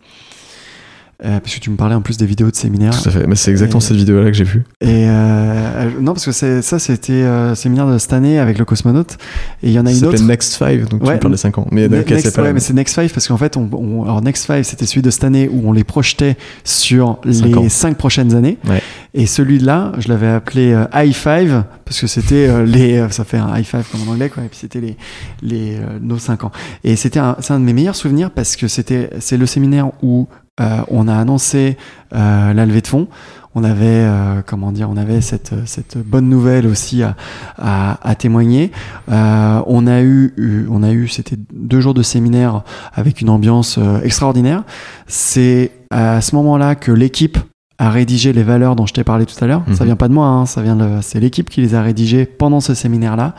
[1.24, 3.00] Euh, parce que tu me parlais en plus des vidéos de séminaire.
[3.00, 4.64] Tout à fait, mais c'est exactement et, cette vidéo-là que j'ai vue.
[4.80, 9.18] Et euh, non, parce que ça, c'était euh, séminaire de cette année avec le cosmonaute.
[9.62, 10.22] Et il y en a ça une autre.
[10.24, 11.68] Next 5, donc ouais, tu parles des 5 ans.
[11.70, 14.46] Mais, ne Next, ouais, mais c'est Next 5 parce qu'en fait, on, on, alors Next
[14.46, 18.58] 5, c'était celui de cette année où on les projetait sur les 5 prochaines années.
[18.68, 18.82] Ouais.
[19.14, 23.56] Et celui-là, je l'avais appelé euh, High Five parce que c'était les, ça fait un
[23.56, 24.42] high five comme en anglais, quoi.
[24.42, 24.96] Et puis c'était les,
[25.42, 26.50] les nos 5 ans.
[26.82, 29.90] Et c'était un, c'est un de mes meilleurs souvenirs parce que c'était, c'est le séminaire
[30.02, 30.26] où
[30.58, 31.76] on a annoncé
[32.14, 33.08] euh, la levée de fonds.
[33.54, 37.16] On avait, euh, comment dire, on avait cette, cette bonne nouvelle aussi à,
[37.58, 38.70] à, à témoigner.
[39.08, 42.62] on a eu, on a eu, c'était deux jours de séminaire
[42.94, 44.62] avec une ambiance extraordinaire.
[45.06, 47.38] C'est à ce moment-là que l'équipe
[47.78, 49.60] a rédigé les valeurs dont je t'ai parlé tout à l'heure.
[49.60, 49.68] Mhm.
[49.68, 49.78] Mm -hmm.
[49.78, 52.24] Ça vient pas de moi, hein, ça vient de, c'est l'équipe qui les a rédigées
[52.26, 53.34] pendant ce séminaire-là.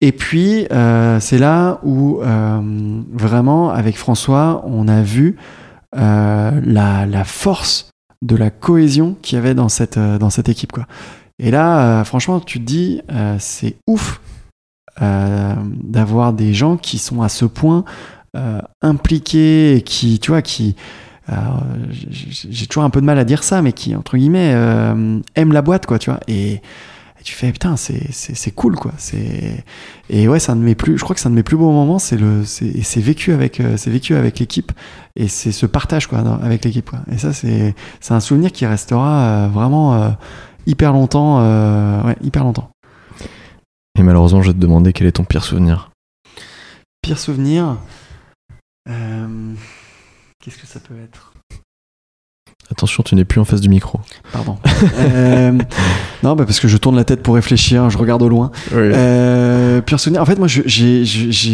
[0.00, 2.60] Et puis euh, c'est là où euh,
[3.12, 5.36] vraiment avec François, on a vu
[5.94, 7.90] euh, la, la, force
[8.22, 10.72] de la cohésion qu'il y avait dans cette, dans cette équipe.
[10.72, 10.86] Quoi.
[11.38, 13.02] Et là, franchement, tu te dis,
[13.38, 14.20] c'est ouf
[14.98, 17.84] d'avoir des gens qui sont à ce point
[18.80, 20.76] impliqués et qui, tu vois, qui
[22.10, 25.52] j'ai toujours un peu de mal à dire ça, mais qui, entre guillemets, euh, aime
[25.52, 26.20] la boîte, quoi, tu vois.
[26.28, 26.60] Et
[27.26, 28.92] tu fais, putain, c'est cool, quoi.
[30.08, 31.56] Et ouais, c'est un de mes plus, je crois que c'est un de mes plus
[31.56, 34.70] beaux moments, c'est le, c'est vécu avec, euh, c'est vécu avec l'équipe,
[35.16, 36.88] et c'est ce partage, quoi, avec l'équipe.
[37.10, 37.74] Et ça, c'est
[38.10, 40.10] un souvenir qui restera euh, vraiment euh,
[40.66, 41.38] hyper longtemps,
[42.04, 42.70] ouais, hyper longtemps.
[43.98, 45.90] Et malheureusement, je vais te demander quel est ton pire souvenir.
[47.02, 47.76] Pire souvenir
[48.88, 49.54] euh,
[50.40, 51.32] Qu'est-ce que ça peut être?
[52.70, 54.00] Attention, tu n'es plus en face du micro.
[54.32, 54.56] Pardon.
[54.98, 55.52] Euh,
[56.24, 58.50] non, bah parce que je tourne la tête pour réfléchir, je regarde au loin.
[58.94, 60.20] Euh, pire souvenir.
[60.20, 61.04] En fait, moi, j'ai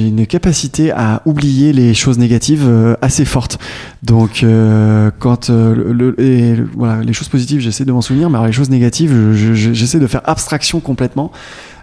[0.07, 3.59] une capacité à oublier les choses négatives euh, assez forte.
[4.03, 8.01] Donc, euh, quand euh, le, le- et le- voilà, les choses positives, j'essaie de m'en
[8.01, 11.31] souvenir, mais alors les choses négatives, je- je- j'essaie de faire abstraction complètement.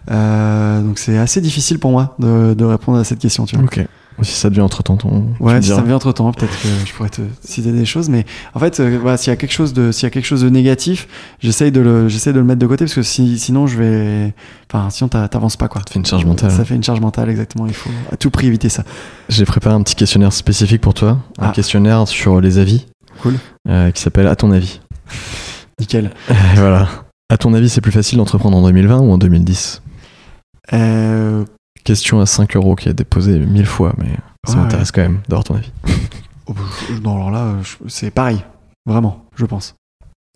[0.09, 3.45] Euh, donc, c'est assez difficile pour moi de, de répondre à cette question.
[3.45, 3.65] Tu vois.
[3.65, 3.79] Ok.
[4.23, 5.27] Si ça devient entre temps, ton.
[5.39, 8.09] Ouais, si ça me vient entre temps, peut-être que je pourrais te citer des choses,
[8.09, 10.25] mais en fait, euh, voilà, s'il y a quelque chose de, s'il y a quelque
[10.25, 11.07] chose de négatif,
[11.39, 14.33] j'essaye de le, j'essaie de le mettre de côté parce que si, sinon je vais,
[14.71, 15.81] enfin, sinon t'a- t'avances pas quoi.
[15.87, 16.51] Ça fait une charge mentale.
[16.51, 17.65] Ça fait une charge mentale, exactement.
[17.67, 18.83] Il faut à tout prix éviter ça.
[19.29, 21.19] J'ai préparé un petit questionnaire spécifique pour toi.
[21.39, 21.51] Un Ah.
[21.51, 22.85] questionnaire sur les avis.
[23.21, 23.35] Cool.
[23.67, 24.79] euh, qui s'appelle À ton avis.
[25.79, 26.11] Nickel.
[26.55, 26.87] Voilà.
[27.31, 29.81] À ton avis, c'est plus facile d'entreprendre en 2020 ou en 2010
[30.73, 31.45] Euh,
[31.83, 34.11] Question à 5 euros qui a été posée mille fois, mais
[34.45, 35.71] ça Ouais, m'intéresse quand même d'avoir ton avis.
[36.47, 36.53] oh,
[37.03, 37.55] non, alors là,
[37.87, 38.43] c'est pareil,
[38.85, 39.75] vraiment, je pense.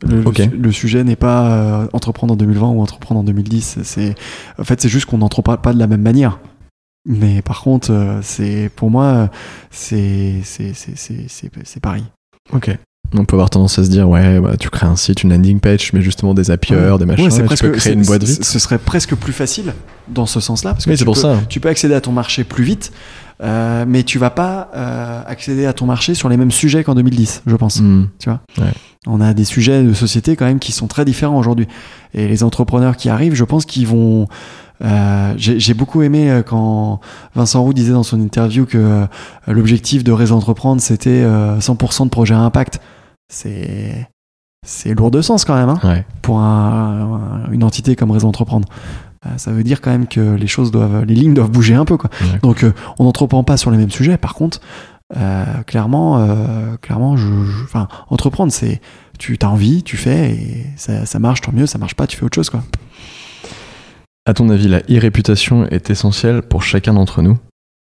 [0.06, 3.80] Le, sujet n'est pas euh, entreprendre en 2020 ou entreprendre en 2010.
[3.84, 4.16] C'est,
[4.60, 6.40] en fait, c'est juste qu'on n'entreprend pas de la même manière.
[7.06, 9.28] Mais par contre, euh, c'est pour moi, euh,
[9.72, 12.04] c'est c'est c'est c'est c'est c'est pareil.
[12.54, 12.78] Ok.
[13.16, 15.60] On peut avoir tendance à se dire, ouais, bah, tu crées un site, une landing
[15.60, 16.58] page, tu mets justement des Ouais.
[16.58, 18.44] des machins, Ouais, tu presque peux créer une boîte vite.
[18.44, 19.74] Ce serait presque plus facile
[20.08, 21.36] dans ce sens-là parce que tu pour peux- ça.
[21.48, 22.92] tu peux accéder à ton marché plus vite,
[23.44, 26.96] euh, mais tu vas pas euh, accéder à ton marché sur les mêmes sujets qu'en
[26.96, 27.82] 2010, je pense.
[27.82, 28.08] Hmm.
[29.06, 31.68] On a des sujets de société quand même qui sont très différents aujourd'hui.
[32.16, 34.28] Et les entrepreneurs qui arrivent, je pense qu'ils vont.
[34.84, 37.00] euh, J'ai beaucoup aimé quand
[37.36, 39.06] Vincent Roux disait dans son interview que
[39.48, 42.80] l'objectif de Réseau Entreprendre, c'était euh, 100% de projets à impact.
[43.32, 44.08] C'est
[44.66, 46.06] c'est lourd de sens quand même hein, Ouais.
[46.22, 48.68] pour un- un- une entité comme Réseau Entreprendre.
[49.26, 51.84] Euh, ça veut dire quand même que les choses doivent, les lignes doivent bouger un
[51.86, 52.10] peu quoi.
[52.22, 52.40] Ouais.
[52.44, 54.18] Donc euh, on n'entreprend pas sur les mêmes sujets.
[54.18, 54.62] Par contre,
[55.18, 58.80] euh, clairement, euh, clairement, je, je- enfin, entreprendre, c'est
[59.20, 61.66] tu as envie, tu fais et ça, ça marche, tant mieux.
[61.68, 62.64] Ça marche pas, tu fais autre chose quoi.
[64.26, 67.38] À ton avis, la e-réputation est essentielle pour chacun d'entre nous?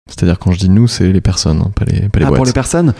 [0.09, 2.37] C'est-à-dire, quand je dis nous, c'est les personnes, hein, pas les, pas les Ah, boîtes.
[2.37, 2.93] pour les personnes,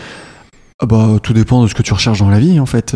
[0.82, 2.94] ah bah, tout dépend de ce que tu recherches dans la vie en fait.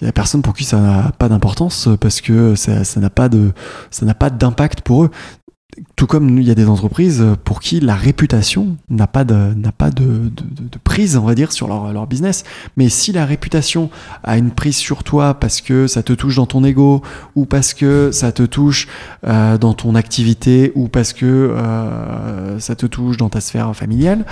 [0.00, 3.10] Il y a personne pour qui ça n'a pas d'importance euh, parce que ça n'a
[3.10, 3.52] pas de
[3.90, 5.10] ça n'a pas d'impact pour eux.
[5.96, 9.54] Tout comme il y a des entreprises pour qui la réputation n'a pas de
[10.82, 12.44] prise on va dire sur leur, leur business.
[12.76, 13.90] Mais si la réputation
[14.24, 17.02] a une prise sur toi parce que ça te touche dans ton ego
[17.36, 18.88] ou parce que ça te touche
[19.26, 24.24] euh, dans ton activité ou parce que euh, ça te touche dans ta sphère familiale,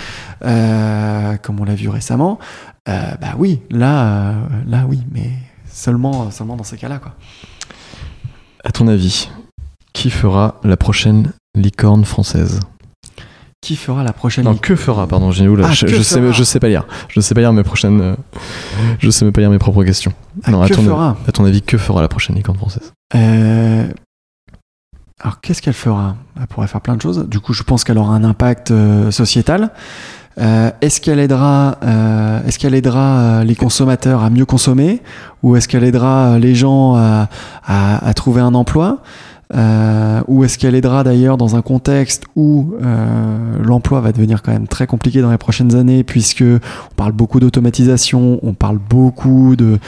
[0.44, 2.38] euh, comme on l'a vu récemment,
[2.88, 4.34] euh, bah oui, là, euh,
[4.66, 5.30] là oui, mais
[5.70, 7.14] seulement, seulement dans ces cas-là, quoi.
[8.64, 9.30] À ton avis,
[9.92, 12.60] qui fera la prochaine licorne française
[13.60, 16.60] Qui fera la prochaine Non, que fera, pardon, j'ai Ah, je, je sais, je sais
[16.60, 16.86] pas lire.
[17.08, 18.00] Je sais pas lire mes prochaines.
[18.00, 18.14] euh,
[18.98, 20.12] je sais même pas lire mes propres questions.
[20.44, 23.86] Ah, non, à ton, fera à ton avis, que fera la prochaine licorne française Euh,
[25.20, 26.14] Alors, qu'est-ce qu'elle fera?
[26.40, 27.26] Elle pourrait faire plein de choses.
[27.28, 29.70] Du coup, je pense qu'elle aura un impact euh, sociétal.
[30.40, 35.02] Euh, est-ce qu'elle aidera, euh, est-ce qu'elle aidera les consommateurs à mieux consommer,
[35.42, 37.28] ou est-ce qu'elle aidera les gens à,
[37.66, 39.02] à- à trouver un emploi,
[39.54, 44.52] Euh, ou est-ce qu'elle aidera d'ailleurs dans un contexte où euh, l'emploi va devenir quand
[44.52, 49.56] même très compliqué dans les prochaines années, puisque on parle beaucoup d'automatisation, on parle beaucoup
[49.56, 49.78] de,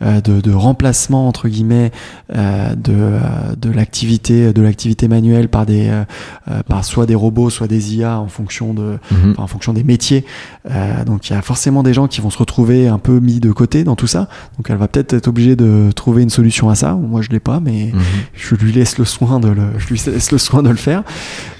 [0.00, 1.90] euh, de, de remplacement entre guillemets
[2.34, 3.18] euh, de, euh,
[3.60, 8.18] de l'activité de l'activité manuelle par des euh, par soit des robots soit des IA
[8.18, 9.32] en fonction de Mhm.
[9.32, 10.24] enfin, en fonction des métiers
[10.70, 13.40] Euh, donc il y a forcément des gens qui vont se retrouver un peu mis
[13.40, 16.68] de côté dans tout ça donc elle va peut-être être obligée de trouver une solution
[16.68, 18.00] à ça moi je l'ai pas mais Mhm.
[18.34, 21.02] je lui laisse le soin de le je lui laisse le soin de le faire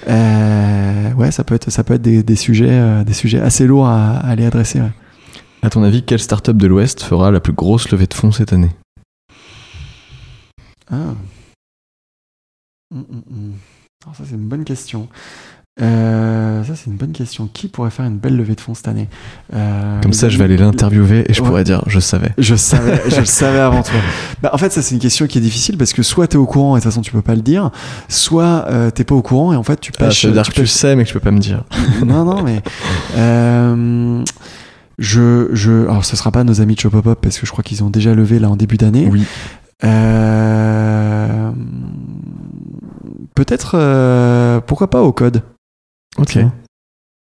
[0.07, 3.67] Euh, ouais ça peut être ça peut être des, des sujets euh, des sujets assez
[3.67, 4.91] lourds à, à aller adresser ouais.
[5.63, 8.51] À ton avis, quelle startup de l'Ouest fera la plus grosse levée de fonds cette
[8.51, 8.71] année?
[10.89, 11.13] Ah.
[12.93, 13.53] Hum, hum, hum.
[14.03, 15.07] Alors ça c'est une bonne question.
[15.81, 17.47] Euh, ça c'est une bonne question.
[17.51, 19.07] Qui pourrait faire une belle levée de fonds cette année
[19.53, 21.47] Euh, Comme ça, je vais aller l'interviewer et je Ouais.
[21.47, 22.31] pourrais dire, je savais.
[22.37, 23.95] Je savais, je le savais avant toi.
[24.43, 26.45] Bah, en fait, ça c'est une question qui est difficile parce que soit t'es au
[26.45, 27.71] courant et de toute façon tu peux pas le dire,
[28.09, 30.21] soit euh, t'es pas au courant et en fait tu Ah, pêches.
[30.23, 31.63] ça veut dire tu que tu pêches- sais, mais que je peux pas me dire.
[32.05, 32.61] non, non, mais
[33.15, 34.23] euh,
[34.99, 37.81] je, je, alors ce sera pas nos amis de Chopopop parce que je crois qu'ils
[37.83, 39.07] ont déjà levé là en début d'année.
[39.09, 39.23] Oui.
[43.35, 45.41] Peut-être, pourquoi pas au code
[46.17, 46.37] Ok.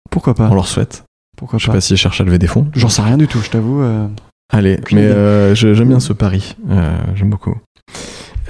[0.10, 1.04] Pourquoi pas On leur souhaite.
[1.38, 2.68] Pourquoi Je sais pas pas s'ils cherchent à lever des fonds.
[2.74, 3.82] J'en sais rien du tout, je t'avoue.
[3.82, 4.08] euh.
[4.52, 6.56] Allez, mais euh, j'aime bien ce pari.
[6.70, 7.58] Euh, j'aime beaucoup.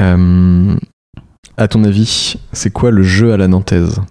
[0.01, 0.75] Euh,
[1.57, 4.01] À ton avis, c'est quoi le jeu à la nantaise?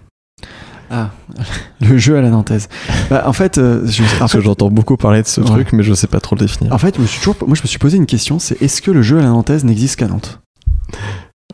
[0.89, 1.11] Ah,
[1.81, 2.69] le jeu à la nantaise.
[3.09, 3.61] Bah, en fait, je,
[4.03, 5.47] en Parce fait, que j'entends beaucoup parler de ce Ouais.
[5.47, 6.73] truc, mais je sais pas trop le définir.
[6.73, 8.81] en fait, je me suis toujours, moi, je me suis posé une question, c'est est-ce
[8.81, 10.39] que le jeu à la nantaise n'existe qu'à Nantes?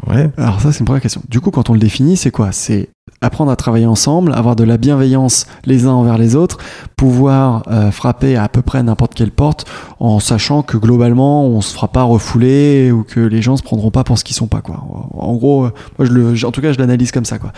[0.08, 0.30] Ouais.
[0.38, 1.22] Alors ça, c'est une première question.
[1.30, 2.52] Du coup, quand on le définit, c'est quoi?
[2.52, 2.90] C'est
[3.22, 6.58] apprendre à travailler ensemble, avoir de la bienveillance les uns envers les autres,
[6.96, 9.66] pouvoir euh, frapper à, peu près n'importe quelle porte,
[10.00, 13.92] en sachant que globalement, on se fera pas refouler ou que les gens se prendront
[13.92, 14.62] pas pour ce qu'ils sont pas.
[14.62, 14.82] Quoi.
[15.12, 17.40] En gros, euh, moi, je le, en tout cas, je l'analyse comme ça.
[17.40, 17.52] Quoi.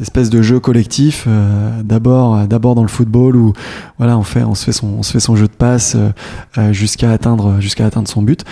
[0.00, 3.52] Espèce de jeu collectif, euh, d'abord, euh, d'abord dans le football où
[3.98, 5.96] voilà, on fait, on se fait son, on se fait son jeu de passe
[6.70, 8.44] jusqu'à atteindre, jusqu'à atteindre son but.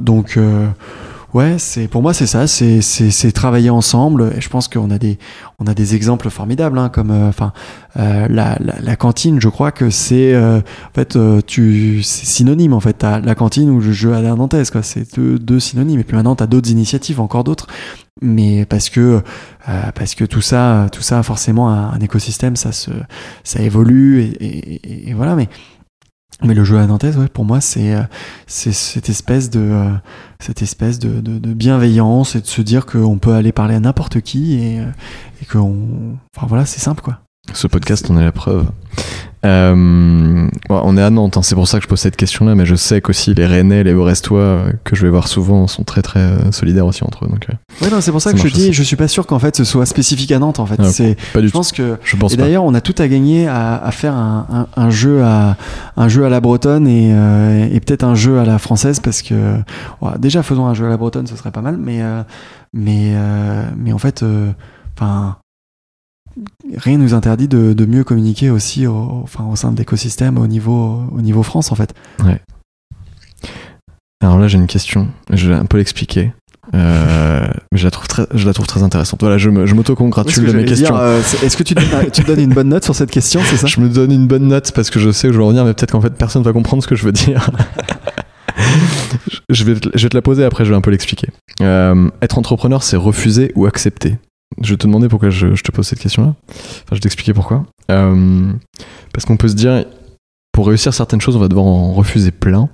[0.00, 0.38] Donc
[1.36, 4.32] Ouais, c'est pour moi c'est ça, c'est c'est travailler ensemble.
[4.38, 5.18] Et je pense qu'on a des
[5.58, 7.52] on a des exemples formidables, hein, comme euh, enfin
[7.98, 9.38] euh, la, la la cantine.
[9.38, 12.94] Je crois que c'est euh, en fait euh, tu c'est synonyme en fait.
[12.94, 14.82] T'as la cantine ou le jeu à la nantaise quoi.
[14.82, 16.00] C'est deux deux synonymes.
[16.00, 17.66] Et puis maintenant t'as d'autres initiatives, encore d'autres.
[18.22, 19.20] Mais parce que
[19.68, 22.90] euh, parce que tout ça tout ça forcément un, écosystème ça se
[23.44, 25.34] ça évolue et, et- et voilà.
[25.36, 25.50] Mais
[26.42, 28.02] mais le jeu à la nantaise, ouais, pour moi, c'est euh,
[28.46, 29.90] cette espèce de euh,
[30.38, 34.54] cette espèce de bienveillance et de se dire qu'on peut aller parler à n'importe qui
[34.54, 34.90] et, euh,
[35.40, 36.18] et que on...
[36.36, 37.20] enfin voilà, c'est simple quoi.
[37.54, 38.66] Ce podcast en est la preuve.
[39.46, 42.66] Euh, on est à Nantes, hein, c'est pour ça que je pose cette question-là, mais
[42.66, 46.02] je sais qu'aussi les Rennais, les Brestois, euh, que je vais voir souvent, sont très
[46.02, 47.28] très euh, solidaires aussi entre eux.
[47.28, 47.46] Donc,
[47.82, 48.72] Ouais, non, c'est pour ça, Ça que je dis, aussi.
[48.72, 50.76] je suis pas sûr qu'en fait ce soit spécifique à Nantes en fait.
[50.78, 51.58] Ah, c'est, pas du je tout.
[51.58, 54.46] pense que Je pense et d'ailleurs, on a tout à gagner à, à faire un,
[54.76, 55.56] un, un jeu à
[55.96, 59.22] un jeu à la bretonne et, euh, et peut-être un jeu à la française parce
[59.22, 59.34] que
[60.00, 62.22] ouais, déjà faisons un jeu à la bretonne, ce serait pas mal, mais euh,
[62.72, 63.14] mais
[63.76, 64.24] mais en fait,
[64.96, 65.36] enfin
[66.76, 70.46] rien nous interdit de, de mieux communiquer aussi au, enfin au sein de l'écosystème au
[70.46, 71.94] niveau au niveau France en fait.
[74.22, 75.08] Alors là, j'ai une question.
[75.30, 76.32] Je vais un peu l'expliquer.
[76.74, 79.20] Euh, mais je la trouve très, je la trouve très intéressante.
[79.20, 80.96] Voilà, je me- je m'auto-congratule de mes questions.
[80.96, 83.66] euh, Est-ce que tu, donnes- tu donnes une bonne note sur cette question, c'est ça?
[83.68, 85.64] Je me donne une bonne note parce que je sais où je vais en venir,
[85.64, 87.48] mais peut-être qu'en fait personne va comprendre ce que je veux dire.
[89.48, 91.28] je, vais te, je vais te la poser après, je vais un peu l'expliquer.
[91.60, 94.18] Euh, être entrepreneur, c'est refuser ou accepter
[94.62, 96.34] Je vais te demander pourquoi je, te pose cette question-là.
[96.48, 97.66] Enfin, je vais t'expliquer pourquoi.
[97.90, 98.52] Euh,
[99.12, 99.84] parce qu'on peut se dire,
[100.52, 102.68] pour réussir certaines choses, on va devoir en refuser plein.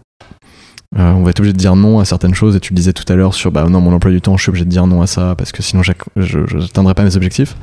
[0.98, 2.92] Euh, on va être obligé de dire non à certaines choses, et tu le disais
[2.92, 4.86] tout à l'heure sur bah non, mon emploi du temps, je suis obligé de dire
[4.86, 7.56] non à ça parce que sinon je n'atteindrai pas mes objectifs.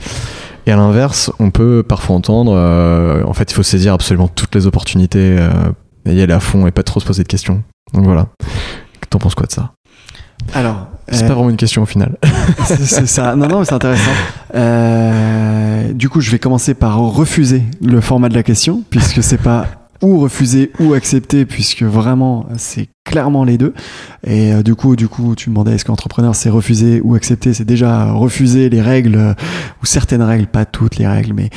[0.66, 4.56] Et à l'inverse, on peut parfois entendre euh, en fait, il faut saisir absolument toutes
[4.56, 5.38] les opportunités
[6.06, 7.64] et y aller à fond et pas trop se poser de questions.
[7.94, 8.28] Donc voilà.
[9.10, 9.74] T'en penses quoi de ça?
[10.54, 12.18] Alors, C'est euh, pas vraiment une question au final.
[12.66, 13.36] c'est c'est ça.
[13.36, 14.12] Non, non, mais c'est intéressant.
[14.56, 19.38] Euh, du coup, je vais commencer par refuser le format de la question, puisque c'est
[19.38, 19.66] pas
[20.02, 23.74] ou refuser ou accepter, puisque vraiment c'est clairement les deux.
[24.26, 27.54] Et euh, du coup, du coup, tu me demandais est-ce qu'entrepreneur c'est refuser ou accepter?
[27.54, 29.34] C'est déjà refuser les règles euh,
[29.82, 31.50] ou certaines règles, pas toutes les règles, mais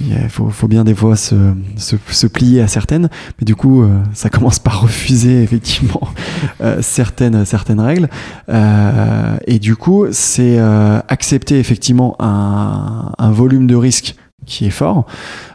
[0.00, 1.34] il faut, faut bien des fois se,
[1.76, 3.08] se, se plier à certaines.
[3.38, 6.08] Mais du coup, euh, ça commence par refuser effectivement
[6.60, 8.08] euh, certaines certaines règles.
[8.48, 14.16] Euh, et du coup, c'est euh, accepter effectivement un, un volume de risque
[14.46, 15.06] qui est fort.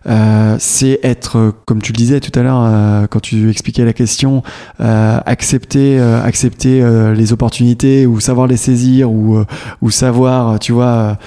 [0.07, 3.85] Euh, c'est être, euh, comme tu le disais tout à l'heure euh, quand tu expliquais
[3.85, 4.43] la question,
[4.79, 9.45] euh, accepter, euh, accepter euh, les opportunités ou savoir les saisir ou, euh,
[9.81, 11.17] ou savoir, tu vois,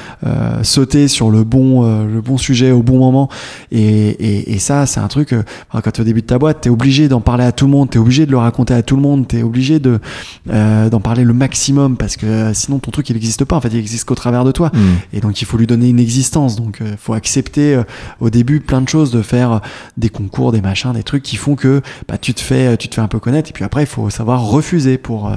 [0.62, 3.28] sauter sur le bon, euh, le bon sujet au bon moment.
[3.70, 5.32] Et, et, et ça, c'est un truc.
[5.32, 7.44] euh, enfin, quand tu es au début de ta boîte, tu es obligé d'en parler
[7.44, 9.38] à tout le monde, tu es obligé de le raconter à tout le monde, tu
[9.38, 10.00] es obligé de
[10.50, 13.56] euh, d'en parler le maximum parce que sinon ton truc il n'existe pas.
[13.56, 14.70] En fait, il existe qu'au travers de toi.
[14.72, 14.78] Hmm.
[15.12, 16.56] Et donc il faut lui donner une existence.
[16.56, 17.84] Donc il faut accepter euh,
[18.20, 19.58] au début plein de choses, de faire euh,
[19.96, 22.94] des concours, des machins, des trucs qui font que bah, tu te fais, tu te
[22.94, 23.50] fais un peu connaître.
[23.50, 25.34] Et puis après il faut savoir refuser pour euh,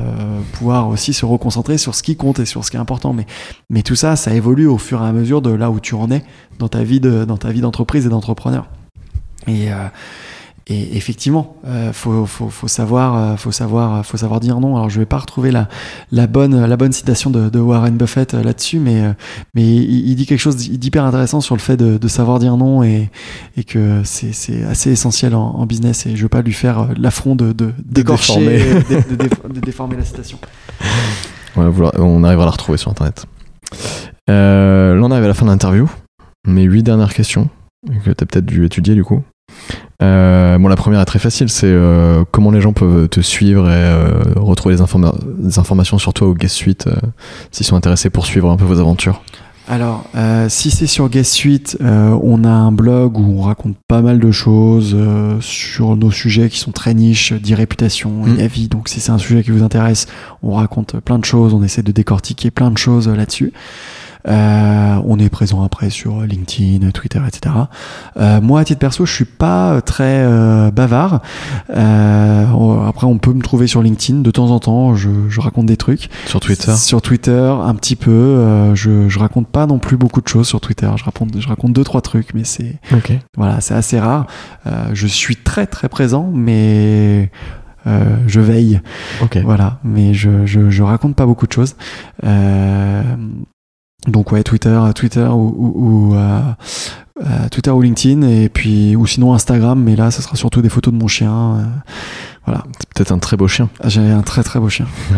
[0.54, 3.14] pouvoir aussi se reconcentrer sur ce qui compte et sur ce qui est important.
[3.14, 3.26] Mais
[3.70, 6.12] mais tout ça, ça évolue au fur et à mesure de là où tu en
[6.12, 6.24] es
[6.60, 8.68] dans ta vie de dans ta vie d'entreprise et d'entrepreneur.
[9.48, 9.88] Et euh,
[10.68, 14.76] et effectivement, euh, faut, faut, faut savoir, euh, faut savoir, faut savoir dire non.
[14.76, 15.68] Alors je vais pas retrouver la,
[16.12, 19.14] la bonne, la bonne citation de, de Warren Buffett euh, là-dessus, mais, euh,
[19.54, 22.58] mais il, il dit quelque chose d'hyper intéressant sur le fait de, de savoir dire
[22.58, 23.12] non et,
[23.58, 24.32] et que c'est,
[24.64, 26.06] assez essentiel en, en business.
[26.08, 29.04] Et je veux pas lui faire l'affront de, de d'écorcher, déformer.
[29.10, 30.40] de, de déf- de déformer la citation.
[31.56, 31.66] Ouais,
[32.00, 33.26] on arrivera à la retrouver sur internet.
[34.30, 35.90] Euh, là, on arrive à la fin de l'interview.
[36.48, 37.50] Mes huit dernières questions
[38.04, 39.22] que tu as peut-être dû étudier du coup.
[40.02, 43.68] Euh, bon, la première est très facile, c'est euh, comment les gens peuvent te suivre
[43.70, 46.96] et euh, retrouver des, informa- des informations sur toi au Guest Suite euh,
[47.52, 49.22] s'ils sont intéressés pour suivre un peu vos aventures.
[49.68, 53.76] Alors, euh, si c'est sur Guest Suite, euh, on a un blog où on raconte
[53.88, 58.40] pas mal de choses euh, sur nos sujets qui sont très niches, d'irréputation Mm.
[58.40, 58.68] et avis.
[58.68, 60.06] Donc, si c'est un sujet qui vous intéresse,
[60.44, 63.54] on raconte plein de choses, on essaie de décortiquer plein de choses là-dessus.
[64.28, 67.54] Euh, on est présent après sur LinkedIn, Twitter, etc.
[68.18, 71.22] Euh, moi, à titre perso, je suis pas très euh, bavard.
[71.76, 72.46] Euh,
[72.88, 74.96] après, on peut me trouver sur LinkedIn de temps en temps.
[74.96, 76.10] Je, je raconte des trucs.
[76.26, 78.12] Sur Twitter Sur Twitter, un petit peu.
[78.12, 80.90] Euh, je, je raconte pas non plus beaucoup de choses sur Twitter.
[80.96, 83.12] Je raconte, je raconte deux trois trucs, mais c'est Ok.
[83.38, 84.26] voilà, c'est assez rare.
[84.68, 87.30] Euh, je suis très très présent, mais
[87.88, 88.82] euh, je veille.
[89.22, 89.38] Ok.
[89.44, 91.76] Voilà, mais je, je, je raconte pas beaucoup de choses.
[92.24, 93.04] Euh,
[94.08, 95.74] donc ouais, Twitter, Twitter ou, ou-
[96.12, 96.40] ou, euh,
[97.24, 100.70] euh, Twitter ou LinkedIn et puis ou sinon Instagram, mais là, ce sera surtout des
[100.70, 101.34] photos de mon chien.
[102.48, 103.70] Euh, C'est peut-être un très beau chien.
[103.86, 104.86] J'ai un très très beau chien.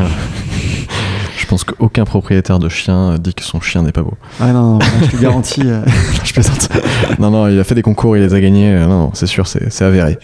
[1.38, 4.16] Je pense qu'aucun propriétaire de chien dit que son chien n'est pas beau.
[4.40, 5.82] Ah non, non, je te garantis, euh,
[6.26, 6.68] je plaisante.
[7.20, 8.74] non, non, il a fait des concours, il les a gagnés.
[8.80, 10.18] Non, non, c'est sûr, c'est c'est avéré.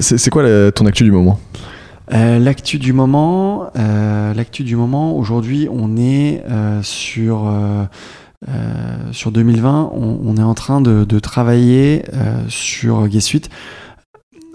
[0.00, 1.38] C'est c'est quoi la- ton actu du moment?
[2.12, 5.16] Euh, l'actu du moment, euh, l'actu du moment.
[5.16, 7.84] Aujourd'hui, on est euh, sur euh,
[8.48, 9.92] euh, sur 2020.
[9.94, 12.04] On, on est en train de, de travailler
[12.48, 13.50] sur Guest Suite.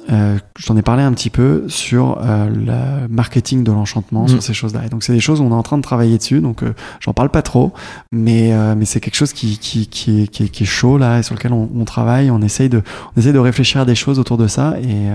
[0.10, 4.28] Euh, je t'en ai parlé un petit peu sur euh, le marketing de l'enchantement, Mm.
[4.30, 4.82] sur ces choses-là.
[4.86, 6.40] Et donc, c'est des choses où on est en train de travailler dessus.
[6.40, 7.74] Donc, euh, j'en parle pas trop,
[8.12, 10.98] mais, euh, mais c'est quelque chose qui, qui, qui, est, qui, est, qui est chaud
[10.98, 12.32] là et sur lequel on, on travaille.
[12.32, 12.82] On essaye, de,
[13.16, 14.76] on essaye de réfléchir à des choses autour de ça.
[14.82, 15.08] Et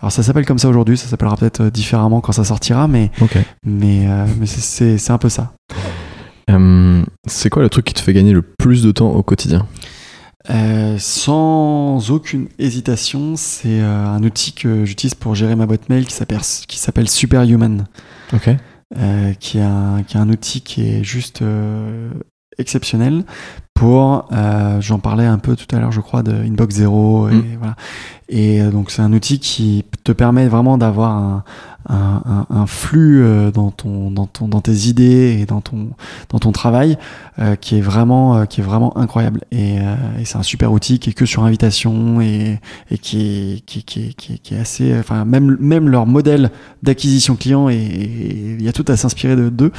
[0.00, 3.38] alors, ça s'appelle comme ça aujourd'hui, ça s'appellera peut-être différemment quand ça sortira, mais, Ok.
[3.64, 4.06] mais,
[4.38, 5.52] mais c'est- un peu ça.
[7.26, 9.66] C'est quoi le truc qui te fait gagner le plus de temps au quotidien?
[10.50, 16.06] Euh, sans aucune hésitation, c'est euh, un outil que j'utilise pour gérer ma boîte mail
[16.06, 17.84] qui s'appelle Superhuman.
[18.32, 18.48] Ok.
[18.98, 22.10] euh, qui, est un, qui est un outil qui est juste euh,
[22.56, 23.24] exceptionnel
[23.74, 24.28] pour,
[24.80, 27.28] j'en parlais un peu tout à l'heure, je crois, de Inbox Zero.
[27.28, 27.44] Et, Mm.
[27.58, 27.76] voilà.
[28.28, 31.44] et donc, c'est un outil qui te permet vraiment d'avoir un,
[31.88, 35.88] un, un- un flux euh, dans, ton, dans, ton, dans tes idées et dans ton,
[36.28, 36.98] dans ton travail
[37.38, 39.40] euh, qui, est vraiment, euh, qui est vraiment incroyable.
[39.52, 42.60] Et, euh, et c'est un super outil qui est que sur invitation et,
[42.90, 43.20] et qui,
[43.56, 44.96] est, qui, est- qui, est- qui, est- qui est assez.
[44.98, 46.50] Enfin, même, même leur modèle
[46.82, 47.76] d'acquisition client, et
[48.58, 49.72] il y a tout à s'inspirer de d'eux.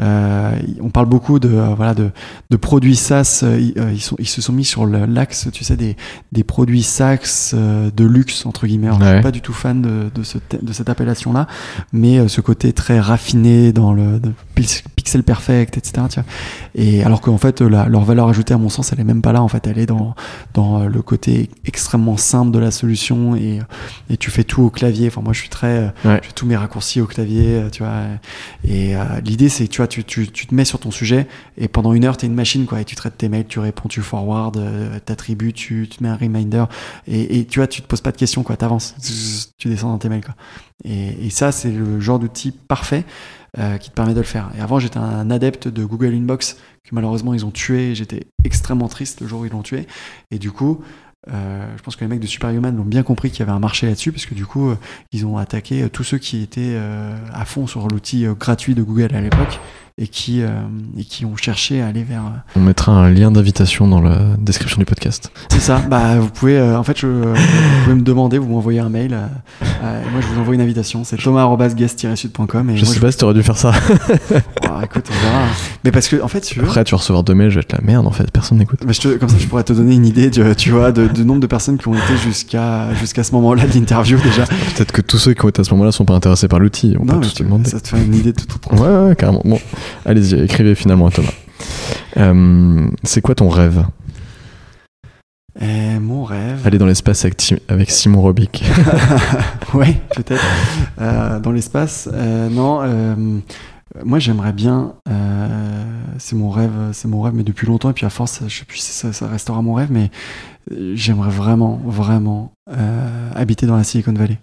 [0.00, 2.10] Euh, on parle beaucoup de, euh, voilà, de,
[2.50, 3.40] de produits SaaS.
[3.44, 5.96] euh, Ils, euh, ils, sont, ils se sont mis sur l'axe, tu sais, des,
[6.32, 8.88] des produits SaaS euh, de luxe, entre guillemets.
[8.88, 9.12] Alors, Je Ouais.
[9.14, 10.88] suis pas du tout fan de, de, ce de cette
[11.44, 14.20] appellation-là, mais euh, ce côté très raffiné dans le
[14.94, 16.06] pixel perfect, etc.
[16.10, 16.24] tu vois.
[16.74, 19.32] Et alors qu'en fait, la- leur valeur ajoutée, à mon sens, elle est même pas
[19.32, 19.42] là.
[19.42, 20.14] En fait, elle est dans,
[20.54, 23.60] dans euh, le côté extrêmement simple de la solution et,
[24.10, 25.08] et tu fais tout au clavier.
[25.08, 26.20] Enfin, moi, je suis très, euh, Ouais.
[26.22, 28.02] je fais tous mes raccourcis au clavier, euh, tu vois.
[28.66, 31.26] Et euh, l'idée, c'est que tu vois, tu, tu, tu te mets sur ton sujet
[31.58, 32.80] et pendant une heure, tu es une machine, quoi.
[32.80, 36.08] Et tu traites tes mails, tu réponds, tu forward, euh, t'attribues, tu, tu te mets
[36.08, 36.64] un reminder.
[37.06, 38.56] Et, et tu vois, tu te poses pas de questions, quoi.
[38.56, 38.94] T'avances,
[39.58, 40.34] tu descends dans tes mails, quoi.
[40.82, 43.04] Et, ça, c'est le genre d'outil parfait
[43.58, 44.50] euh, qui te permet de le faire.
[44.56, 47.94] Et avant, j'étais un adepte de Google Inbox que malheureusement ils ont tué.
[47.94, 49.86] J'étais extrêmement triste le jour où ils l'ont tué.
[50.30, 50.82] Et du coup,
[51.30, 53.60] euh, je pense que les mecs de Superhuman l'ont bien compris qu'il y avait un
[53.60, 54.76] marché là-dessus, parce que du coup, euh,
[55.12, 56.76] ils ont attaqué tous ceux qui étaient
[57.32, 59.60] à fond sur l'outil gratuit de Google à l'époque
[59.96, 60.48] et qui, euh,
[60.98, 62.22] et qui ont cherché à aller vers.
[62.22, 65.30] euh, On mettra un lien d'invitation dans la description du podcast.
[65.50, 65.80] C'est ça.
[65.88, 67.34] Bah, vous pouvez, euh, en fait, je, vous
[67.84, 69.14] pouvez me demander, vous m'envoyez un mail.
[69.62, 71.04] euh, moi, je vous envoie une invitation.
[71.04, 72.72] C'est thomas-guest-sud.com.
[72.74, 73.70] Je moi, sais pas si t'aurais dû faire ça.
[74.64, 75.42] Oh, écoute, on verra.
[75.84, 77.60] Mais parce que, en fait, tu veux, Après, tu vas recevoir deux mails, je vais
[77.60, 78.80] être la merde en fait, personne n'écoute.
[78.84, 81.24] bah, je comme ça, je pourrais te donner une idée, tu, tu vois, de, du
[81.24, 84.44] nombre de personnes qui ont été jusqu'à jusqu'à ce moment-là de l'interview déjà.
[84.74, 86.96] Peut-être que tous ceux qui ont été à ce moment-là sont pas intéressés par l'outil.
[86.98, 87.70] On Non, peut mais tous tu- demander.
[87.70, 88.72] ça te fait une idée tout autre.
[88.74, 89.42] Ouais, ouais, ouais, carrément.
[89.44, 89.60] Bon,
[90.04, 91.32] allez-y, écrivez finalement à Thomas.
[92.16, 93.84] Euh, c'est quoi ton rêve
[95.60, 96.66] Et mon rêve.
[96.66, 98.64] Aller dans l'espace avec, Simon Robic.
[99.74, 100.44] ouais, peut-être.
[101.00, 102.08] Euh, dans l'espace.
[102.12, 103.16] Euh, non, euh,
[104.04, 104.94] moi j'aimerais bien.
[105.08, 105.84] euh,
[106.18, 107.90] c'est mon rêve, c'est mon rêve, mais depuis longtemps.
[107.90, 110.10] Et puis à force, je sais plus si ça, ça restera mon rêve, mais
[110.70, 114.38] euh, j'aimerais vraiment, vraiment euh, habiter dans la Silicon Valley.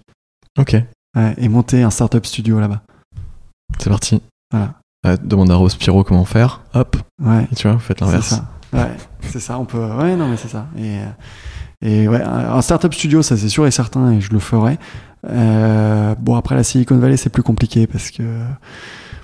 [0.59, 0.75] ok,
[1.15, 2.81] Ouais, et monter un startup studio là-bas.
[3.79, 4.21] c'est parti.
[4.51, 4.73] Voilà.
[5.05, 6.61] Euh, demande à Rose Piro comment faire.
[6.73, 7.47] Hop, Ouais.
[7.51, 8.27] et tu vois, vous faites C'est l'inverse.
[8.29, 8.45] ça.
[8.73, 8.91] Ouais,
[9.21, 9.57] c'est ça.
[9.57, 9.79] On peut.
[9.79, 10.67] Ouais, non, mais c'est ça.
[10.77, 11.05] Et, euh,
[11.81, 14.77] et ouais, un startup studio, ça c'est sûr et certain, et je le ferai.
[15.27, 18.23] Euh, bon, après la Silicon Valley, c'est plus compliqué parce que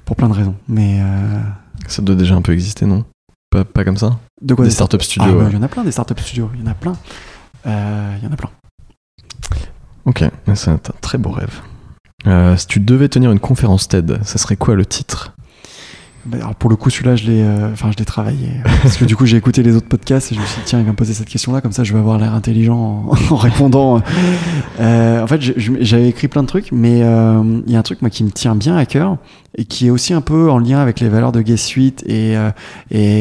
[0.06, 0.56] pour plein de raisons.
[0.68, 1.40] Mais euh,
[1.88, 3.06] Ça doit déjà un peu exister, non?
[3.52, 4.18] Pas, pas comme ça?
[4.41, 5.30] De quoi Des startup studios.
[5.40, 5.49] Ah, ouais.
[5.52, 6.49] Il y en a plein des startup studios.
[6.56, 6.94] Il y en a plein.
[7.68, 8.49] Euh, Il y en a plein.
[10.06, 10.24] Ok,
[10.56, 11.62] c'est un très beau rêve.
[12.58, 15.34] Si tu devais tenir une conférence TED, ça serait quoi le titre?
[16.34, 18.49] Alors pour le coup, celui-là, je l'ai, euh, enfin, je l'ai travaillé.
[18.82, 20.80] Parce que du coup, j'ai écouté les autres podcasts et je me suis dit, tiens,
[20.80, 24.02] il va me poser cette question-là, comme ça, je vais avoir l'air intelligent en, répondant.
[24.80, 28.02] Euh, en fait, j'avais écrit plein de trucs, mais euh, il y a un truc,
[28.02, 29.18] moi, qui me tient bien à cœur
[29.58, 32.36] et qui est aussi un peu en lien avec les valeurs de Gay Suite et,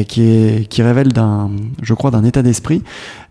[0.07, 1.09] qui, révèle
[1.81, 2.83] je crois, d'un état d'esprit.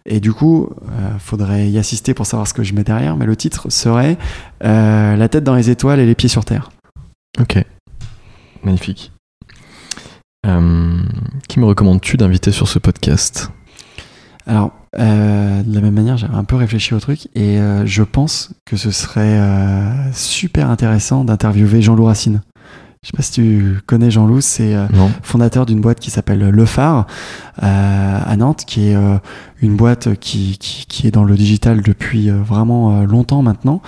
[0.07, 3.27] Et du coup, euh, faudrait y assister pour savoir ce que je mets derrière, mais
[3.27, 4.17] le titre serait
[4.61, 6.71] La tête dans les étoiles et les pieds sur terre.
[7.41, 7.63] Ok.
[8.65, 9.13] Magnifique.
[10.47, 10.99] Euh,
[11.49, 13.51] qui me recommandes-tu d'inviter sur ce podcast?
[14.47, 18.03] Alors, euh, de la même manière, j'avais un peu réfléchi au truc et euh, je
[18.05, 19.41] pense que ce serait
[20.13, 22.43] super intéressant d'interviewer Jean-Loup Racine.
[23.03, 24.75] Je sais pas si tu connais Jean-Loup, c'est
[25.23, 27.07] fondateur d'une boîte qui s'appelle Le Phare
[27.61, 28.97] à Nantes, qui est
[29.63, 33.81] une boîte qui, qui, qui est dans le digital depuis vraiment longtemps maintenant,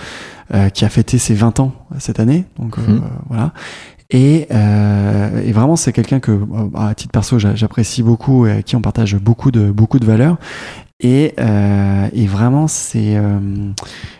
[0.73, 2.45] qui a fêté ses 20 ans cette année.
[2.57, 3.01] Donc Mhm.
[3.27, 3.51] voilà.
[4.11, 8.51] Et, euh, et vraiment, c'est quelqu'un que, euh, à titre perso, j'a- j'apprécie beaucoup et
[8.51, 10.37] avec qui on partage beaucoup de, beaucoup de valeurs.
[10.99, 13.39] Et, euh, et vraiment, c'est euh,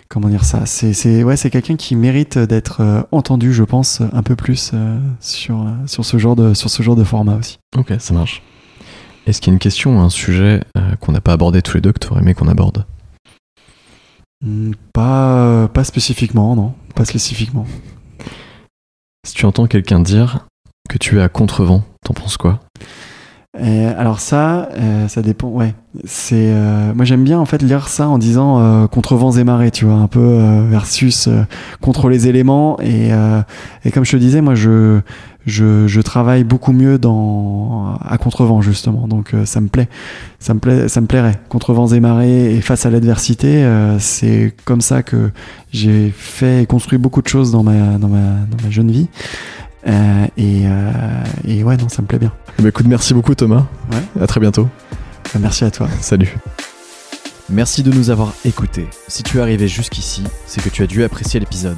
[0.07, 0.66] comment dire ça?
[0.66, 4.72] C'est c'est ouais, c'est quelqu'un qui mérite d'être entendu, je pense, un peu plus
[5.20, 7.57] sur sur ce genre de sur ce genre de format aussi.
[7.78, 8.41] Ok, ça marche.
[9.28, 10.61] Est-ce qu'il y a une question ou un sujet
[11.02, 12.86] qu'on n'a pas abordé tous les deux que tu aurais aimé qu'on aborde?
[14.45, 17.66] Hmm, Pas pas spécifiquement, non, pas spécifiquement.
[19.28, 20.48] Si tu entends quelqu'un dire
[20.88, 22.62] que tu es à contrevent, t'en penses quoi?
[23.60, 25.50] Euh, alors ça, euh, ça dépend.
[25.50, 25.74] Ouais,
[26.06, 26.52] c'est.
[26.52, 29.86] euh, moi j'aime bien en fait lire ça en disant contre vents et marées, tu
[29.86, 31.28] vois, un peu versus
[31.82, 32.80] contre les éléments.
[32.80, 33.10] Et,
[33.84, 35.02] et comme je te disais, moi je
[35.50, 39.08] je, je travaille beaucoup mieux dans à contrevent justement.
[39.08, 39.90] Donc euh, ça me plaît,
[40.40, 41.40] ça me plaît, ça me plairait.
[41.50, 45.32] Contre vents et marées et face à l'adversité, euh, c'est comme ça que
[45.72, 49.08] j'ai fait et construit beaucoup de choses dans ma dans ma dans ma jeune vie.
[49.88, 52.34] Euh, et, euh, et ouais, non, ça me plaît bien.
[52.58, 53.66] Eh ben, Écoute, merci beaucoup Thomas.
[53.92, 54.24] Ouais.
[54.24, 54.68] À très bientôt.
[55.36, 55.88] Euh, Merci à toi.
[56.02, 56.36] Salut.
[57.50, 58.88] Merci de nous avoir écoutés.
[59.08, 61.78] Si tu es arrivé jusqu'ici, c'est que tu as dû apprécier l'épisode.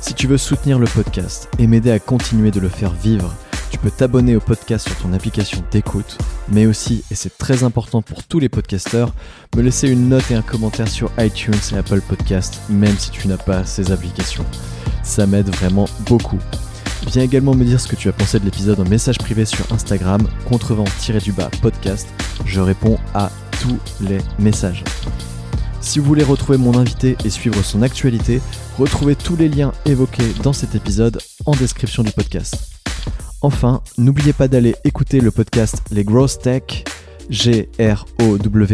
[0.00, 3.34] Si tu veux soutenir le podcast et m'aider à continuer de le faire vivre,
[3.70, 6.18] tu peux t'abonner au podcast sur ton application d'écoute,
[6.48, 9.12] mais aussi, et c'est très important pour tous les podcasteurs,
[9.56, 13.28] me laisser une note et un commentaire sur iTunes et Apple Podcast, même si tu
[13.28, 14.46] n'as pas ces applications.
[15.02, 16.38] Ça m'aide vraiment beaucoup.
[17.06, 19.70] Viens également me dire ce que tu as pensé de l'épisode en message privé sur
[19.72, 22.08] Instagram, contrevent-du-bas podcast.
[22.44, 24.82] Je réponds à tous les messages.
[25.80, 28.40] Si vous voulez retrouver mon invité et suivre son actualité,
[28.78, 32.70] retrouvez tous les liens évoqués dans cet épisode en description du podcast.
[33.40, 36.84] Enfin, n'oubliez pas d'aller écouter le podcast Les Growth Tech,
[37.30, 38.72] G-R-O-W-T-H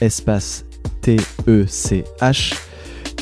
[0.00, 0.64] espace
[1.00, 2.54] T-E-C-H,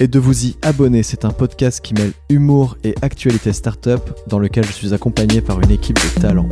[0.00, 1.04] et de vous y abonner.
[1.04, 5.60] C'est un podcast qui mêle humour et actualité startup dans lequel je suis accompagné par
[5.60, 6.48] une équipe de talents.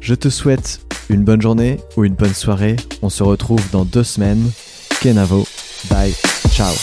[0.00, 0.80] Je te souhaite
[1.10, 2.76] une bonne journée ou une bonne soirée.
[3.02, 4.50] On se retrouve dans deux semaines.
[5.00, 5.46] Kenavo.
[5.88, 6.14] Bye.
[6.50, 6.74] Ciao.